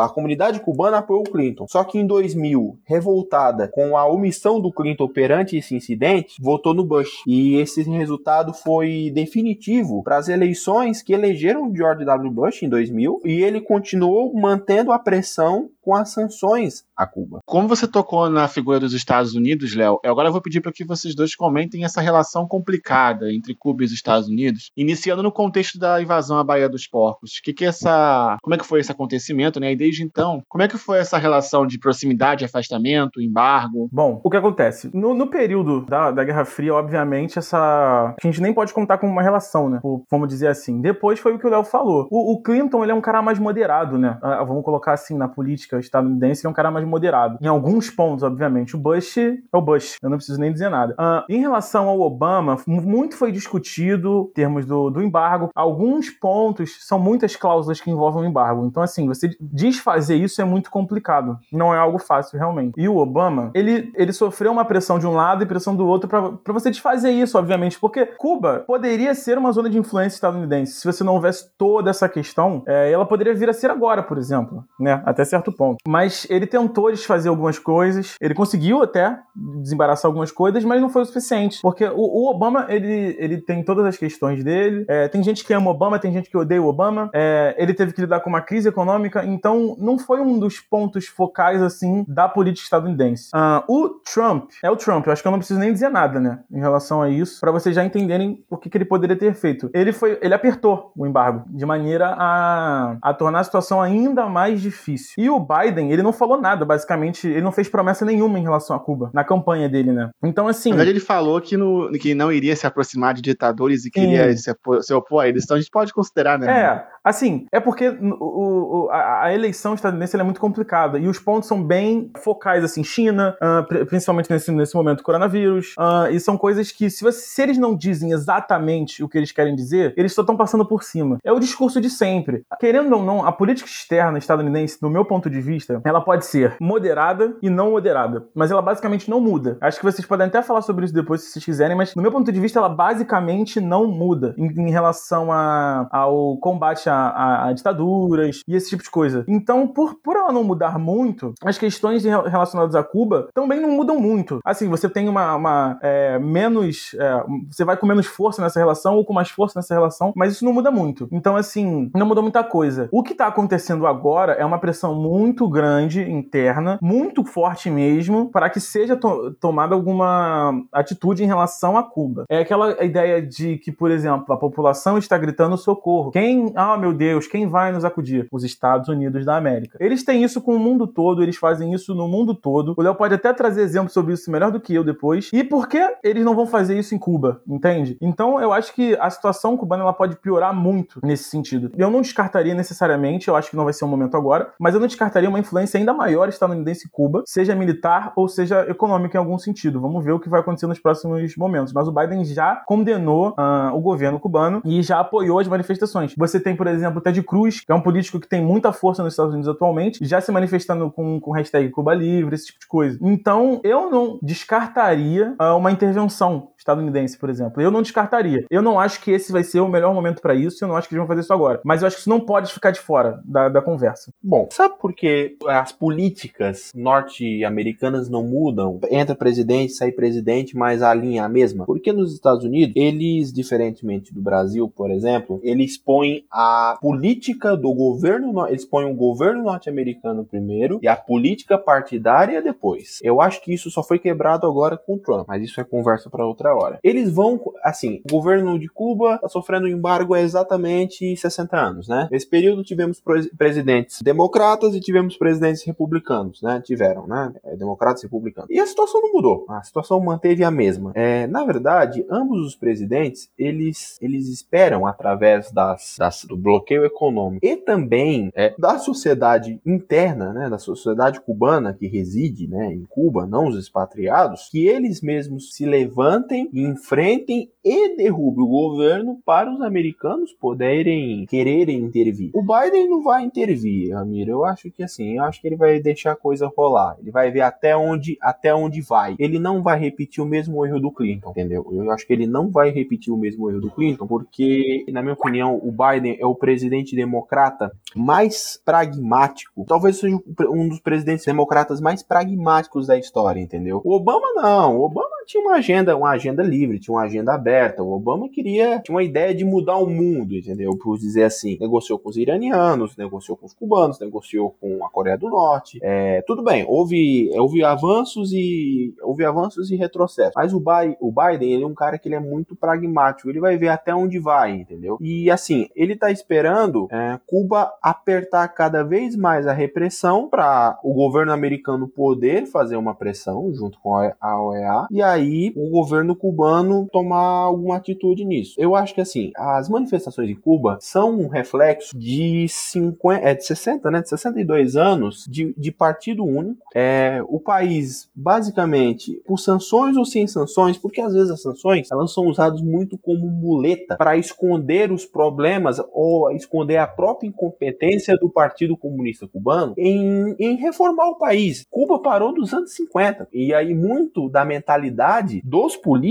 A 0.00 0.08
comunidade 0.08 0.60
cubana 0.60 0.98
apoiou 0.98 1.22
o 1.22 1.30
Clinton. 1.30 1.66
Só 1.68 1.82
que 1.84 1.98
em 1.98 2.06
2000, 2.06 2.78
revoltada 2.84 3.68
com 3.68 3.96
a 3.96 4.06
omissão 4.06 4.60
do 4.60 4.72
Clinton 4.72 5.08
perante 5.08 5.56
esse 5.56 5.74
incidente, 5.74 6.36
votou 6.40 6.72
no 6.72 6.84
Bush. 6.84 7.22
E 7.26 7.56
esse 7.56 7.82
resultado 7.82 8.54
foi 8.54 9.10
definitivo 9.12 10.02
para 10.02 10.18
as 10.18 10.28
eleições 10.28 11.02
que 11.02 11.12
elegeram 11.12 11.74
George 11.74 12.04
W. 12.04 12.30
Bush 12.30 12.62
em 12.62 12.68
2000 12.68 13.20
e 13.24 13.42
ele 13.42 13.60
continuou 13.60 14.32
mantendo 14.34 14.92
a 14.92 14.98
pressão 14.98 15.68
com 15.86 15.94
as 15.94 16.12
sanções 16.12 16.84
a 16.96 17.06
Cuba. 17.06 17.38
Como 17.46 17.68
você 17.68 17.86
tocou 17.86 18.28
na 18.28 18.48
figura 18.48 18.80
dos 18.80 18.92
Estados 18.92 19.36
Unidos, 19.36 19.76
Léo, 19.76 20.00
agora 20.04 20.28
eu 20.28 20.32
vou 20.32 20.42
pedir 20.42 20.60
para 20.60 20.72
que 20.72 20.84
vocês 20.84 21.14
dois 21.14 21.36
comentem 21.36 21.84
essa 21.84 22.00
relação 22.00 22.44
complicada 22.48 23.32
entre 23.32 23.54
Cuba 23.54 23.84
e 23.84 23.86
os 23.86 23.92
Estados 23.92 24.28
Unidos, 24.28 24.72
iniciando 24.76 25.22
no 25.22 25.30
contexto 25.30 25.78
da 25.78 26.02
invasão 26.02 26.38
à 26.38 26.42
Baía 26.42 26.68
dos 26.68 26.88
Porcos. 26.88 27.38
Que 27.40 27.52
que 27.52 27.64
é 27.64 27.68
essa, 27.68 28.36
como 28.42 28.56
é 28.56 28.58
que 28.58 28.66
foi 28.66 28.80
esse 28.80 28.90
acontecimento, 28.90 29.60
né? 29.60 29.70
E 29.70 29.76
desde 29.76 30.02
então, 30.02 30.42
como 30.48 30.64
é 30.64 30.68
que 30.68 30.76
foi 30.76 30.98
essa 30.98 31.18
relação 31.18 31.64
de 31.64 31.78
proximidade, 31.78 32.44
afastamento, 32.44 33.20
embargo? 33.20 33.88
Bom, 33.92 34.20
o 34.24 34.30
que 34.30 34.36
acontece? 34.36 34.90
No, 34.92 35.14
no 35.14 35.28
período 35.28 35.86
da, 35.86 36.10
da 36.10 36.24
Guerra 36.24 36.44
Fria, 36.44 36.74
obviamente, 36.74 37.38
essa 37.38 38.16
a 38.20 38.26
gente 38.26 38.42
nem 38.42 38.52
pode 38.52 38.74
contar 38.74 38.98
com 38.98 39.06
uma 39.06 39.22
relação, 39.22 39.68
né? 39.68 39.78
Vamos 40.10 40.28
dizer 40.28 40.48
assim. 40.48 40.80
Depois 40.80 41.20
foi 41.20 41.34
o 41.34 41.38
que 41.38 41.46
o 41.46 41.50
Léo 41.50 41.62
falou. 41.62 42.08
O, 42.10 42.32
o 42.32 42.42
Clinton, 42.42 42.82
ele 42.82 42.90
é 42.90 42.94
um 42.94 43.00
cara 43.00 43.22
mais 43.22 43.38
moderado, 43.38 43.96
né? 43.98 44.18
Ah, 44.20 44.42
vamos 44.42 44.64
colocar 44.64 44.92
assim 44.92 45.16
na 45.16 45.28
política 45.28 45.75
política 45.76 45.80
estadunidense, 45.80 46.42
ele 46.42 46.48
é 46.48 46.50
um 46.50 46.54
cara 46.54 46.70
mais 46.70 46.86
moderado. 46.86 47.38
Em 47.40 47.46
alguns 47.46 47.90
pontos, 47.90 48.22
obviamente. 48.22 48.76
O 48.76 48.78
Bush 48.78 49.18
é 49.18 49.36
o 49.52 49.60
Bush, 49.60 49.96
eu 50.02 50.10
não 50.10 50.16
preciso 50.16 50.40
nem 50.40 50.52
dizer 50.52 50.70
nada. 50.70 50.94
Uh, 50.94 51.32
em 51.32 51.40
relação 51.40 51.88
ao 51.88 52.00
Obama, 52.00 52.56
muito 52.66 53.16
foi 53.16 53.32
discutido 53.32 54.28
em 54.30 54.34
termos 54.34 54.66
do, 54.66 54.90
do 54.90 55.02
embargo. 55.02 55.50
Alguns 55.54 56.10
pontos 56.10 56.78
são 56.86 56.98
muitas 56.98 57.36
cláusulas 57.36 57.80
que 57.80 57.90
envolvem 57.90 58.22
o 58.22 58.26
embargo. 58.26 58.66
Então, 58.66 58.82
assim, 58.82 59.06
você 59.06 59.30
desfazer 59.40 60.16
isso 60.16 60.40
é 60.40 60.44
muito 60.44 60.70
complicado. 60.70 61.38
Não 61.52 61.74
é 61.74 61.78
algo 61.78 61.98
fácil, 61.98 62.38
realmente. 62.38 62.74
E 62.76 62.88
o 62.88 62.96
Obama, 62.96 63.50
ele, 63.54 63.92
ele 63.94 64.12
sofreu 64.12 64.52
uma 64.52 64.64
pressão 64.64 64.98
de 64.98 65.06
um 65.06 65.14
lado 65.14 65.42
e 65.42 65.46
pressão 65.46 65.74
do 65.74 65.86
outro 65.86 66.08
para 66.08 66.52
você 66.52 66.70
desfazer 66.70 67.10
isso, 67.10 67.38
obviamente. 67.38 67.78
Porque 67.78 68.06
Cuba 68.06 68.64
poderia 68.66 69.14
ser 69.14 69.38
uma 69.38 69.52
zona 69.52 69.68
de 69.68 69.78
influência 69.78 70.16
estadunidense 70.16 70.72
se 70.72 70.86
você 70.86 71.02
não 71.02 71.14
houvesse 71.14 71.50
toda 71.56 71.90
essa 71.90 72.08
questão. 72.08 72.62
É, 72.66 72.90
ela 72.90 73.06
poderia 73.06 73.34
vir 73.34 73.48
a 73.48 73.52
ser 73.52 73.70
agora, 73.70 74.02
por 74.02 74.18
exemplo, 74.18 74.64
né? 74.78 75.02
Até 75.04 75.24
certo 75.24 75.52
ponto 75.52 75.65
ponto. 75.66 75.78
Mas 75.86 76.26
ele 76.30 76.46
tentou 76.46 76.90
desfazer 76.90 77.28
algumas 77.28 77.58
coisas, 77.58 78.14
ele 78.20 78.34
conseguiu 78.34 78.82
até 78.82 79.18
desembaraçar 79.34 80.08
algumas 80.08 80.30
coisas, 80.30 80.64
mas 80.64 80.80
não 80.80 80.88
foi 80.88 81.02
o 81.02 81.06
suficiente. 81.06 81.60
Porque 81.62 81.84
o, 81.84 81.96
o 81.96 82.30
Obama, 82.30 82.66
ele, 82.68 83.16
ele 83.18 83.38
tem 83.38 83.62
todas 83.62 83.84
as 83.84 83.96
questões 83.96 84.42
dele. 84.44 84.84
É, 84.88 85.08
tem 85.08 85.22
gente 85.22 85.44
que 85.44 85.52
ama 85.52 85.68
o 85.68 85.74
Obama, 85.74 85.98
tem 85.98 86.12
gente 86.12 86.30
que 86.30 86.36
odeia 86.36 86.62
o 86.62 86.66
Obama. 86.66 87.10
É, 87.14 87.54
ele 87.58 87.74
teve 87.74 87.92
que 87.92 88.00
lidar 88.00 88.20
com 88.20 88.30
uma 88.30 88.40
crise 88.40 88.68
econômica, 88.68 89.24
então 89.24 89.76
não 89.78 89.98
foi 89.98 90.20
um 90.20 90.38
dos 90.38 90.60
pontos 90.60 91.06
focais, 91.06 91.62
assim, 91.62 92.04
da 92.08 92.28
política 92.28 92.64
estadunidense. 92.64 93.30
Uh, 93.34 93.72
o 93.72 93.88
Trump, 94.12 94.50
é 94.62 94.70
o 94.70 94.76
Trump, 94.76 95.06
eu 95.06 95.12
acho 95.12 95.22
que 95.22 95.28
eu 95.28 95.32
não 95.32 95.38
preciso 95.38 95.60
nem 95.60 95.72
dizer 95.72 95.88
nada, 95.88 96.20
né, 96.20 96.40
em 96.50 96.58
relação 96.58 97.02
a 97.02 97.08
isso, 97.08 97.40
para 97.40 97.50
vocês 97.50 97.74
já 97.74 97.84
entenderem 97.84 98.44
o 98.50 98.56
que, 98.56 98.68
que 98.68 98.76
ele 98.76 98.84
poderia 98.84 99.16
ter 99.16 99.34
feito. 99.34 99.70
Ele 99.72 99.92
foi, 99.92 100.18
ele 100.20 100.34
apertou 100.34 100.92
o 100.96 101.06
embargo 101.06 101.44
de 101.48 101.64
maneira 101.64 102.14
a, 102.18 102.96
a 103.00 103.14
tornar 103.14 103.40
a 103.40 103.44
situação 103.44 103.80
ainda 103.80 104.26
mais 104.26 104.60
difícil. 104.60 105.14
E 105.16 105.30
o 105.30 105.38
Biden, 105.38 105.55
ele 105.64 106.02
não 106.02 106.12
falou 106.12 106.40
nada, 106.40 106.64
basicamente, 106.64 107.26
ele 107.26 107.40
não 107.40 107.52
fez 107.52 107.68
promessa 107.68 108.04
nenhuma 108.04 108.38
em 108.38 108.42
relação 108.42 108.74
a 108.74 108.80
Cuba, 108.80 109.10
na 109.12 109.24
campanha 109.24 109.68
dele, 109.68 109.92
né? 109.92 110.10
Então, 110.22 110.48
assim. 110.48 110.70
Na 110.70 110.76
verdade, 110.76 110.98
ele 110.98 111.04
falou 111.04 111.40
que, 111.40 111.56
no, 111.56 111.90
que 111.92 112.14
não 112.14 112.32
iria 112.32 112.54
se 112.56 112.66
aproximar 112.66 113.14
de 113.14 113.22
ditadores 113.22 113.84
e 113.84 113.90
queria 113.90 114.36
se, 114.36 114.52
se 114.80 114.94
opor 114.94 115.24
a 115.24 115.28
eles. 115.28 115.44
Então 115.44 115.56
a 115.56 115.60
gente 115.60 115.70
pode 115.70 115.92
considerar, 115.92 116.38
né? 116.38 116.46
É, 116.50 116.86
assim, 117.06 117.46
é 117.52 117.60
porque 117.60 117.88
o, 117.88 118.86
o 118.86 118.90
a, 118.90 119.26
a, 119.26 119.34
eleição 119.34 119.74
estadunidense 119.74 120.18
é 120.18 120.22
muito 120.24 120.40
complicada 120.40 120.98
e 120.98 121.06
os 121.06 121.20
pontos 121.20 121.48
são 121.48 121.62
bem 121.62 122.10
focais, 122.18 122.64
assim, 122.64 122.82
China, 122.82 123.36
uh, 123.40 123.86
principalmente 123.86 124.28
nesse, 124.28 124.50
nesse 124.50 124.74
momento, 124.74 125.04
coronavírus, 125.04 125.74
uh, 125.78 126.10
e 126.10 126.18
são 126.18 126.36
coisas 126.36 126.72
que, 126.72 126.90
se, 126.90 127.04
você, 127.04 127.20
se 127.20 127.42
eles 127.42 127.58
não 127.58 127.76
dizem 127.76 128.10
exatamente 128.10 129.04
o 129.04 129.08
que 129.08 129.16
eles 129.16 129.30
querem 129.30 129.54
dizer, 129.54 129.94
eles 129.96 130.12
só 130.12 130.22
estão 130.22 130.36
passando 130.36 130.66
por 130.66 130.82
cima. 130.82 131.18
É 131.22 131.32
o 131.32 131.38
discurso 131.38 131.80
de 131.80 131.88
sempre. 131.88 132.42
Querendo 132.58 132.92
ou 132.96 133.04
não, 133.04 133.24
a 133.24 133.30
política 133.30 133.68
externa 133.68 134.18
estadunidense, 134.18 134.78
no 134.82 134.90
meu 134.90 135.04
ponto 135.04 135.30
de 135.30 135.40
vista, 135.40 135.80
ela 135.84 136.00
pode 136.00 136.26
ser 136.26 136.56
moderada 136.60 137.36
e 137.40 137.48
não 137.48 137.70
moderada, 137.70 138.26
mas 138.34 138.50
ela 138.50 138.62
basicamente 138.62 139.08
não 139.08 139.20
muda. 139.20 139.56
Acho 139.60 139.78
que 139.78 139.84
vocês 139.84 140.04
podem 140.04 140.26
até 140.26 140.42
falar 140.42 140.62
sobre 140.62 140.84
isso 140.84 140.94
depois 140.94 141.20
se 141.20 141.30
vocês 141.30 141.44
quiserem, 141.44 141.76
mas 141.76 141.94
no 141.94 142.02
meu 142.02 142.10
ponto 142.10 142.32
de 142.32 142.40
vista 142.40 142.58
ela 142.58 142.68
basicamente 142.68 143.60
não 143.60 143.86
muda 143.86 144.34
em, 144.36 144.46
em 144.46 144.70
relação 144.70 145.30
a, 145.30 145.86
ao 145.92 146.36
combate 146.38 146.88
a, 146.88 146.95
a, 146.96 147.48
a, 147.48 147.52
ditaduras 147.52 148.42
e 148.46 148.54
esse 148.54 148.70
tipo 148.70 148.82
de 148.82 148.90
coisa. 148.90 149.24
Então, 149.28 149.66
por, 149.66 149.94
por 149.96 150.16
ela 150.16 150.32
não 150.32 150.44
mudar 150.44 150.78
muito, 150.78 151.34
as 151.44 151.58
questões 151.58 152.04
relacionadas 152.04 152.74
a 152.74 152.82
Cuba 152.82 153.28
também 153.34 153.60
não 153.60 153.70
mudam 153.70 154.00
muito. 154.00 154.40
Assim, 154.44 154.68
você 154.68 154.88
tem 154.88 155.08
uma, 155.08 155.34
uma 155.34 155.78
é, 155.82 156.18
menos, 156.18 156.94
é, 156.98 157.24
você 157.50 157.64
vai 157.64 157.76
com 157.76 157.86
menos 157.86 158.06
força 158.06 158.42
nessa 158.42 158.58
relação 158.58 158.96
ou 158.96 159.04
com 159.04 159.12
mais 159.12 159.30
força 159.30 159.58
nessa 159.58 159.74
relação, 159.74 160.12
mas 160.16 160.32
isso 160.32 160.44
não 160.44 160.52
muda 160.52 160.70
muito. 160.70 161.08
Então, 161.12 161.36
assim, 161.36 161.90
não 161.94 162.06
mudou 162.06 162.22
muita 162.22 162.42
coisa. 162.42 162.88
O 162.92 163.02
que 163.02 163.12
está 163.12 163.26
acontecendo 163.26 163.86
agora 163.86 164.32
é 164.32 164.44
uma 164.44 164.58
pressão 164.58 164.94
muito 164.94 165.48
grande 165.48 166.02
interna, 166.02 166.78
muito 166.80 167.24
forte 167.24 167.70
mesmo, 167.70 168.30
para 168.30 168.50
que 168.50 168.60
seja 168.60 168.96
to 168.96 169.34
tomada 169.40 169.74
alguma 169.74 170.62
atitude 170.72 171.22
em 171.22 171.26
relação 171.26 171.76
a 171.76 171.82
Cuba. 171.82 172.24
É 172.28 172.38
aquela 172.38 172.84
ideia 172.84 173.20
de 173.20 173.58
que, 173.58 173.70
por 173.70 173.90
exemplo, 173.90 174.34
a 174.34 174.36
população 174.36 174.98
está 174.98 175.16
gritando 175.16 175.56
socorro. 175.56 176.10
Quem, 176.10 176.52
ah, 176.54 176.76
meu 176.76 176.85
Deus, 176.92 177.26
quem 177.26 177.46
vai 177.46 177.72
nos 177.72 177.84
acudir? 177.84 178.26
Os 178.30 178.44
Estados 178.44 178.88
Unidos 178.88 179.24
da 179.24 179.36
América. 179.36 179.78
Eles 179.80 180.04
têm 180.04 180.22
isso 180.22 180.40
com 180.40 180.54
o 180.54 180.58
mundo 180.58 180.86
todo, 180.86 181.22
eles 181.22 181.36
fazem 181.36 181.72
isso 181.72 181.94
no 181.94 182.08
mundo 182.08 182.34
todo. 182.34 182.74
O 182.76 182.82
Léo 182.82 182.94
pode 182.94 183.14
até 183.14 183.32
trazer 183.32 183.62
exemplos 183.62 183.92
sobre 183.92 184.14
isso 184.14 184.30
melhor 184.30 184.50
do 184.50 184.60
que 184.60 184.74
eu 184.74 184.84
depois. 184.84 185.30
E 185.32 185.42
por 185.44 185.68
que 185.68 185.80
eles 186.02 186.24
não 186.24 186.34
vão 186.34 186.46
fazer 186.46 186.78
isso 186.78 186.94
em 186.94 186.98
Cuba? 186.98 187.40
Entende? 187.46 187.96
Então 188.00 188.40
eu 188.40 188.52
acho 188.52 188.74
que 188.74 188.96
a 189.00 189.10
situação 189.10 189.56
cubana 189.56 189.82
ela 189.82 189.92
pode 189.92 190.16
piorar 190.16 190.54
muito 190.54 191.00
nesse 191.02 191.24
sentido. 191.24 191.70
Eu 191.76 191.90
não 191.90 192.00
descartaria 192.00 192.54
necessariamente, 192.54 193.28
eu 193.28 193.36
acho 193.36 193.50
que 193.50 193.56
não 193.56 193.64
vai 193.64 193.72
ser 193.72 193.84
o 193.84 193.88
momento 193.88 194.16
agora, 194.16 194.52
mas 194.58 194.74
eu 194.74 194.80
não 194.80 194.86
descartaria 194.86 195.28
uma 195.28 195.38
influência 195.38 195.78
ainda 195.78 195.92
maior 195.92 196.28
estadunidense 196.28 196.86
em 196.86 196.90
Cuba, 196.90 197.22
seja 197.26 197.54
militar 197.54 198.12
ou 198.16 198.28
seja 198.28 198.66
econômica 198.68 199.16
em 199.16 199.20
algum 199.20 199.38
sentido. 199.38 199.80
Vamos 199.80 200.04
ver 200.04 200.12
o 200.12 200.20
que 200.20 200.28
vai 200.28 200.40
acontecer 200.40 200.66
nos 200.66 200.78
próximos 200.78 201.36
momentos. 201.36 201.72
Mas 201.72 201.88
o 201.88 201.92
Biden 201.92 202.24
já 202.24 202.56
condenou 202.66 203.30
uh, 203.30 203.74
o 203.74 203.80
governo 203.80 204.20
cubano 204.20 204.60
e 204.64 204.82
já 204.82 205.00
apoiou 205.00 205.38
as 205.38 205.48
manifestações. 205.48 206.14
Você 206.16 206.40
tem, 206.40 206.54
por 206.56 206.66
exemplo, 206.66 206.75
o 206.84 207.00
Ted 207.00 207.22
Cruz, 207.22 207.60
que 207.60 207.72
é 207.72 207.74
um 207.74 207.80
político 207.80 208.20
que 208.20 208.28
tem 208.28 208.42
muita 208.42 208.72
força 208.72 209.02
nos 209.02 209.12
Estados 209.12 209.32
Unidos 209.32 209.48
atualmente, 209.48 210.04
já 210.04 210.20
se 210.20 210.30
manifestando 210.32 210.90
com, 210.90 211.20
com 211.20 211.30
hashtag 211.32 211.70
Cuba 211.70 211.94
Livre, 211.94 212.34
esse 212.34 212.46
tipo 212.46 212.60
de 212.60 212.66
coisa. 212.66 212.98
Então, 213.00 213.60
eu 213.64 213.90
não 213.90 214.18
descartaria 214.22 215.34
uh, 215.40 215.56
uma 215.56 215.70
intervenção 215.70 216.48
estadunidense, 216.66 217.16
por 217.16 217.30
exemplo. 217.30 217.62
Eu 217.62 217.70
não 217.70 217.82
descartaria. 217.82 218.44
Eu 218.50 218.60
não 218.60 218.80
acho 218.80 219.00
que 219.00 219.12
esse 219.12 219.30
vai 219.30 219.44
ser 219.44 219.60
o 219.60 219.68
melhor 219.68 219.94
momento 219.94 220.20
para 220.20 220.34
isso, 220.34 220.64
eu 220.64 220.68
não 220.68 220.76
acho 220.76 220.88
que 220.88 220.94
eles 220.94 221.00
vão 221.00 221.06
fazer 221.06 221.20
isso 221.20 221.32
agora. 221.32 221.60
Mas 221.64 221.80
eu 221.80 221.86
acho 221.86 221.96
que 221.96 222.00
isso 222.00 222.10
não 222.10 222.20
pode 222.20 222.52
ficar 222.52 222.72
de 222.72 222.80
fora 222.80 223.20
da, 223.24 223.48
da 223.48 223.62
conversa. 223.62 224.10
Bom, 224.22 224.48
sabe 224.50 224.74
por 224.78 224.92
que 224.92 225.36
as 225.46 225.72
políticas 225.72 226.72
norte-americanas 226.74 228.08
não 228.08 228.24
mudam? 228.24 228.80
Entra 228.90 229.14
presidente, 229.14 229.72
sai 229.72 229.92
presidente, 229.92 230.56
mas 230.56 230.82
a 230.82 230.92
linha 230.92 231.22
é 231.22 231.24
a 231.24 231.28
mesma? 231.28 231.64
Porque 231.64 231.92
nos 231.92 232.12
Estados 232.12 232.44
Unidos, 232.44 232.74
eles, 232.76 233.32
diferentemente 233.32 234.12
do 234.12 234.20
Brasil, 234.20 234.68
por 234.68 234.90
exemplo, 234.90 235.40
eles 235.42 235.78
põem 235.78 236.24
a 236.30 236.76
política 236.80 237.56
do 237.56 237.72
governo, 237.72 238.46
eles 238.48 238.64
põem 238.64 238.90
o 238.90 238.94
governo 238.94 239.44
norte-americano 239.44 240.24
primeiro 240.24 240.78
e 240.82 240.88
a 240.88 240.96
política 240.96 241.56
partidária 241.56 242.42
depois. 242.42 242.98
Eu 243.02 243.20
acho 243.20 243.40
que 243.42 243.52
isso 243.52 243.70
só 243.70 243.82
foi 243.82 243.98
quebrado 243.98 244.46
agora 244.46 244.76
com 244.76 244.94
o 244.94 244.98
Trump, 244.98 245.26
mas 245.28 245.42
isso 245.42 245.60
é 245.60 245.64
conversa 245.64 246.10
para 246.10 246.26
outra 246.26 246.55
hora. 246.56 246.78
Eles 246.82 247.10
vão, 247.10 247.40
assim, 247.62 248.02
o 248.08 248.12
governo 248.12 248.58
de 248.58 248.68
Cuba 248.68 249.16
está 249.16 249.28
sofrendo 249.28 249.66
um 249.66 249.70
embargo 249.70 250.14
há 250.14 250.20
exatamente 250.20 251.16
60 251.16 251.56
anos, 251.56 251.88
né? 251.88 252.08
Nesse 252.10 252.28
período 252.28 252.62
tivemos 252.62 253.02
presidentes 253.36 254.02
democratas 254.02 254.74
e 254.74 254.80
tivemos 254.80 255.16
presidentes 255.16 255.62
republicanos, 255.64 256.42
né? 256.42 256.60
Tiveram, 256.64 257.06
né? 257.06 257.32
É, 257.44 257.56
democratas 257.56 258.02
e 258.02 258.06
republicanos. 258.06 258.50
E 258.50 258.58
a 258.58 258.66
situação 258.66 259.00
não 259.00 259.12
mudou. 259.12 259.46
A 259.48 259.62
situação 259.62 260.00
manteve 260.00 260.44
a 260.44 260.50
mesma. 260.50 260.92
É, 260.94 261.26
na 261.26 261.44
verdade, 261.44 262.04
ambos 262.10 262.40
os 262.40 262.56
presidentes, 262.56 263.30
eles, 263.38 263.98
eles 264.00 264.28
esperam 264.28 264.86
através 264.86 265.50
das, 265.50 265.96
das 265.98 266.24
do 266.24 266.36
bloqueio 266.36 266.84
econômico 266.84 267.44
e 267.44 267.56
também 267.56 268.30
é, 268.34 268.54
da 268.58 268.78
sociedade 268.78 269.60
interna, 269.64 270.32
né? 270.32 270.48
Da 270.48 270.58
sociedade 270.58 271.20
cubana 271.20 271.72
que 271.72 271.86
reside, 271.86 272.48
né? 272.48 272.72
Em 272.72 272.84
Cuba, 272.88 273.26
não 273.26 273.48
os 273.48 273.56
expatriados, 273.56 274.48
que 274.50 274.66
eles 274.66 275.00
mesmos 275.00 275.54
se 275.54 275.64
levantem 275.64 276.45
enfrentem 276.52 277.50
e 277.64 277.96
derrubem 277.96 278.44
o 278.44 278.48
governo 278.48 279.18
para 279.24 279.52
os 279.52 279.60
americanos 279.60 280.32
poderem 280.32 281.26
quererem 281.26 281.78
intervir. 281.80 282.30
O 282.32 282.42
Biden 282.42 282.88
não 282.88 283.02
vai 283.02 283.24
intervir, 283.24 283.92
Ramiro. 283.92 284.30
Eu 284.30 284.44
acho 284.44 284.70
que 284.70 284.82
assim, 284.82 285.16
eu 285.16 285.24
acho 285.24 285.40
que 285.40 285.48
ele 285.48 285.56
vai 285.56 285.80
deixar 285.80 286.12
a 286.12 286.16
coisa 286.16 286.46
rolar. 286.56 286.96
Ele 287.00 287.10
vai 287.10 287.30
ver 287.30 287.40
até 287.40 287.76
onde, 287.76 288.16
até 288.20 288.54
onde 288.54 288.80
vai. 288.80 289.16
Ele 289.18 289.38
não 289.38 289.62
vai 289.62 289.78
repetir 289.78 290.22
o 290.22 290.26
mesmo 290.26 290.64
erro 290.64 290.78
do 290.78 290.92
Clinton, 290.92 291.30
entendeu? 291.30 291.66
Eu 291.72 291.90
acho 291.90 292.06
que 292.06 292.12
ele 292.12 292.26
não 292.26 292.50
vai 292.50 292.70
repetir 292.70 293.12
o 293.12 293.16
mesmo 293.16 293.50
erro 293.50 293.60
do 293.60 293.70
Clinton, 293.70 294.06
porque, 294.06 294.84
na 294.88 295.02
minha 295.02 295.14
opinião, 295.14 295.56
o 295.56 295.72
Biden 295.72 296.16
é 296.20 296.26
o 296.26 296.34
presidente 296.34 296.94
democrata 296.94 297.72
mais 297.94 298.60
pragmático. 298.64 299.64
Talvez 299.66 299.96
seja 299.96 300.18
um 300.50 300.68
dos 300.68 300.80
presidentes 300.80 301.24
democratas 301.24 301.80
mais 301.80 302.02
pragmáticos 302.02 302.86
da 302.86 302.96
história, 302.96 303.40
entendeu? 303.40 303.80
O 303.84 303.94
Obama 303.94 304.32
não. 304.34 304.78
O 304.78 304.84
Obama 304.84 305.16
tinha 305.26 305.42
uma 305.42 305.56
agenda, 305.56 305.96
uma 305.96 306.10
agenda 306.10 306.25
livre, 306.42 306.78
tinha 306.78 306.94
uma 306.94 307.04
agenda 307.04 307.34
aberta. 307.34 307.82
O 307.82 307.92
Obama 307.92 308.28
queria, 308.28 308.80
tinha 308.80 308.94
uma 308.94 309.02
ideia 309.02 309.34
de 309.34 309.44
mudar 309.44 309.76
o 309.76 309.86
mundo, 309.86 310.34
entendeu? 310.34 310.76
Por 310.76 310.98
dizer 310.98 311.24
assim, 311.24 311.56
negociou 311.60 311.98
com 311.98 312.08
os 312.08 312.16
iranianos, 312.16 312.96
negociou 312.96 313.36
com 313.36 313.46
os 313.46 313.54
cubanos, 313.54 314.00
negociou 314.00 314.54
com 314.60 314.84
a 314.84 314.90
Coreia 314.90 315.16
do 315.16 315.28
Norte. 315.28 315.78
É, 315.82 316.22
tudo 316.26 316.42
bem, 316.42 316.64
houve, 316.68 317.30
houve 317.34 317.64
avanços 317.64 318.32
e 318.32 318.94
houve 319.02 319.24
avanços 319.24 319.70
e 319.70 319.76
retrocessos. 319.76 320.34
Mas 320.34 320.52
o, 320.52 320.60
Biden, 320.60 320.96
o 321.00 321.12
Biden, 321.12 321.52
ele 321.52 321.64
é 321.64 321.66
um 321.66 321.74
cara 321.74 321.98
que 321.98 322.08
ele 322.08 322.14
é 322.14 322.20
muito 322.20 322.56
pragmático. 322.56 323.28
Ele 323.28 323.40
vai 323.40 323.56
ver 323.56 323.68
até 323.68 323.94
onde 323.94 324.18
vai, 324.18 324.52
entendeu? 324.52 324.98
E 325.00 325.30
assim, 325.30 325.68
ele 325.74 325.96
tá 325.96 326.10
esperando 326.10 326.88
é, 326.90 327.18
Cuba 327.26 327.72
apertar 327.82 328.48
cada 328.48 328.82
vez 328.82 329.16
mais 329.16 329.46
a 329.46 329.52
repressão 329.52 330.28
para 330.28 330.78
o 330.82 330.94
governo 330.94 331.32
americano 331.32 331.88
poder 331.88 332.46
fazer 332.46 332.76
uma 332.76 332.94
pressão 332.94 333.52
junto 333.54 333.78
com 333.80 333.94
a 333.94 334.42
OEA 334.42 334.86
e 334.90 335.02
aí 335.02 335.52
o 335.56 335.70
governo 335.70 336.15
cubano 336.16 336.88
tomar 336.92 337.44
alguma 337.44 337.76
atitude 337.76 338.24
nisso. 338.24 338.54
Eu 338.58 338.74
acho 338.74 338.94
que 338.94 339.00
assim, 339.00 339.30
as 339.36 339.68
manifestações 339.68 340.30
em 340.30 340.34
Cuba 340.34 340.78
são 340.80 341.20
um 341.20 341.28
reflexo 341.28 341.96
de 341.96 342.46
50, 342.48 343.28
é 343.28 343.34
de 343.34 343.44
60, 343.44 343.90
né, 343.90 344.00
de 344.02 344.08
62 344.08 344.76
anos 344.76 345.24
de, 345.28 345.54
de 345.56 345.70
partido 345.70 346.24
único. 346.24 346.56
É, 346.74 347.22
o 347.28 347.40
país 347.40 348.08
basicamente 348.14 349.20
por 349.24 349.38
sanções 349.38 349.96
ou 349.96 350.04
sem 350.04 350.26
sanções, 350.26 350.78
porque 350.78 351.00
às 351.00 351.12
vezes 351.12 351.30
as 351.30 351.42
sanções 351.42 351.90
elas 351.90 352.12
são 352.12 352.26
usadas 352.26 352.60
muito 352.60 352.98
como 352.98 353.26
muleta 353.28 353.96
para 353.96 354.16
esconder 354.16 354.90
os 354.92 355.04
problemas 355.04 355.80
ou 355.92 356.30
esconder 356.32 356.78
a 356.78 356.86
própria 356.86 357.28
incompetência 357.28 358.16
do 358.16 358.28
Partido 358.28 358.76
Comunista 358.76 359.26
Cubano 359.26 359.74
em, 359.76 360.34
em 360.38 360.56
reformar 360.56 361.08
o 361.08 361.18
país. 361.18 361.66
Cuba 361.70 361.98
parou 361.98 362.32
dos 362.32 362.52
anos 362.52 362.74
50 362.74 363.28
e 363.32 363.54
aí 363.54 363.74
muito 363.74 364.28
da 364.28 364.44
mentalidade 364.44 365.40
dos 365.44 365.76
políticos 365.76 366.05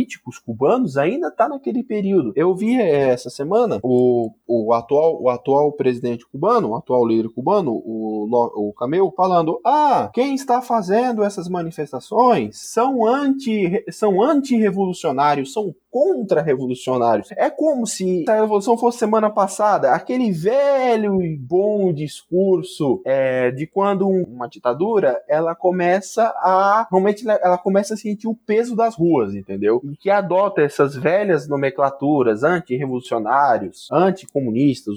cubanos 0.46 0.98
ainda 0.98 1.28
está 1.28 1.48
naquele 1.48 1.84
período. 1.84 2.34
Eu 2.36 2.56
vi 2.56 2.76
é, 2.76 3.10
essa 3.10 3.30
semana 3.30 3.80
o, 3.84 4.32
o, 4.48 4.74
atual, 4.74 5.22
o 5.22 5.30
atual 5.30 5.72
presidente 5.72 6.26
cubano, 6.26 6.70
o 6.70 6.76
atual 6.76 7.08
líder 7.08 7.30
cubano, 7.30 7.72
o, 7.72 8.28
o 8.56 8.74
Cameu, 8.74 9.14
falando: 9.16 9.60
ah, 9.66 10.10
quem 10.14 10.36
está 10.36 10.62
fazendo 10.62 11.24
essas 11.24 11.48
manifestações 11.48 12.58
são 12.72 13.06
anti 13.06 13.84
são 13.90 14.22
anti-revolucionários, 14.22 15.54
são 15.54 15.76
contra-revolucionários. 15.96 17.30
É 17.38 17.50
como 17.50 17.88
se 17.88 18.26
a 18.28 18.42
revolução 18.42 18.78
fosse 18.78 18.98
semana 18.98 19.30
passada, 19.30 19.92
aquele 19.92 20.30
velho 20.30 21.22
e 21.22 21.38
bom 21.38 21.94
discurso 21.94 23.02
é, 23.06 23.50
de 23.50 23.66
quando 23.66 24.06
uma 24.06 24.50
ditadura 24.50 25.24
ela 25.26 25.56
começa 25.56 26.24
a 26.42 26.86
realmente 26.92 27.26
ela 27.26 27.58
começa 27.58 27.94
a 27.94 27.98
sentir 27.98 28.28
o 28.28 28.36
peso 28.36 28.76
das 28.76 28.94
ruas, 28.94 29.34
entendeu? 29.34 29.82
E 29.86 29.96
que 29.96 30.10
adota 30.10 30.62
essas 30.62 30.98
velhas 30.98 31.48
nomenclaturas 31.48 32.44
anti-revolucionários, 32.44 33.88
anticomunistas, 33.90 34.96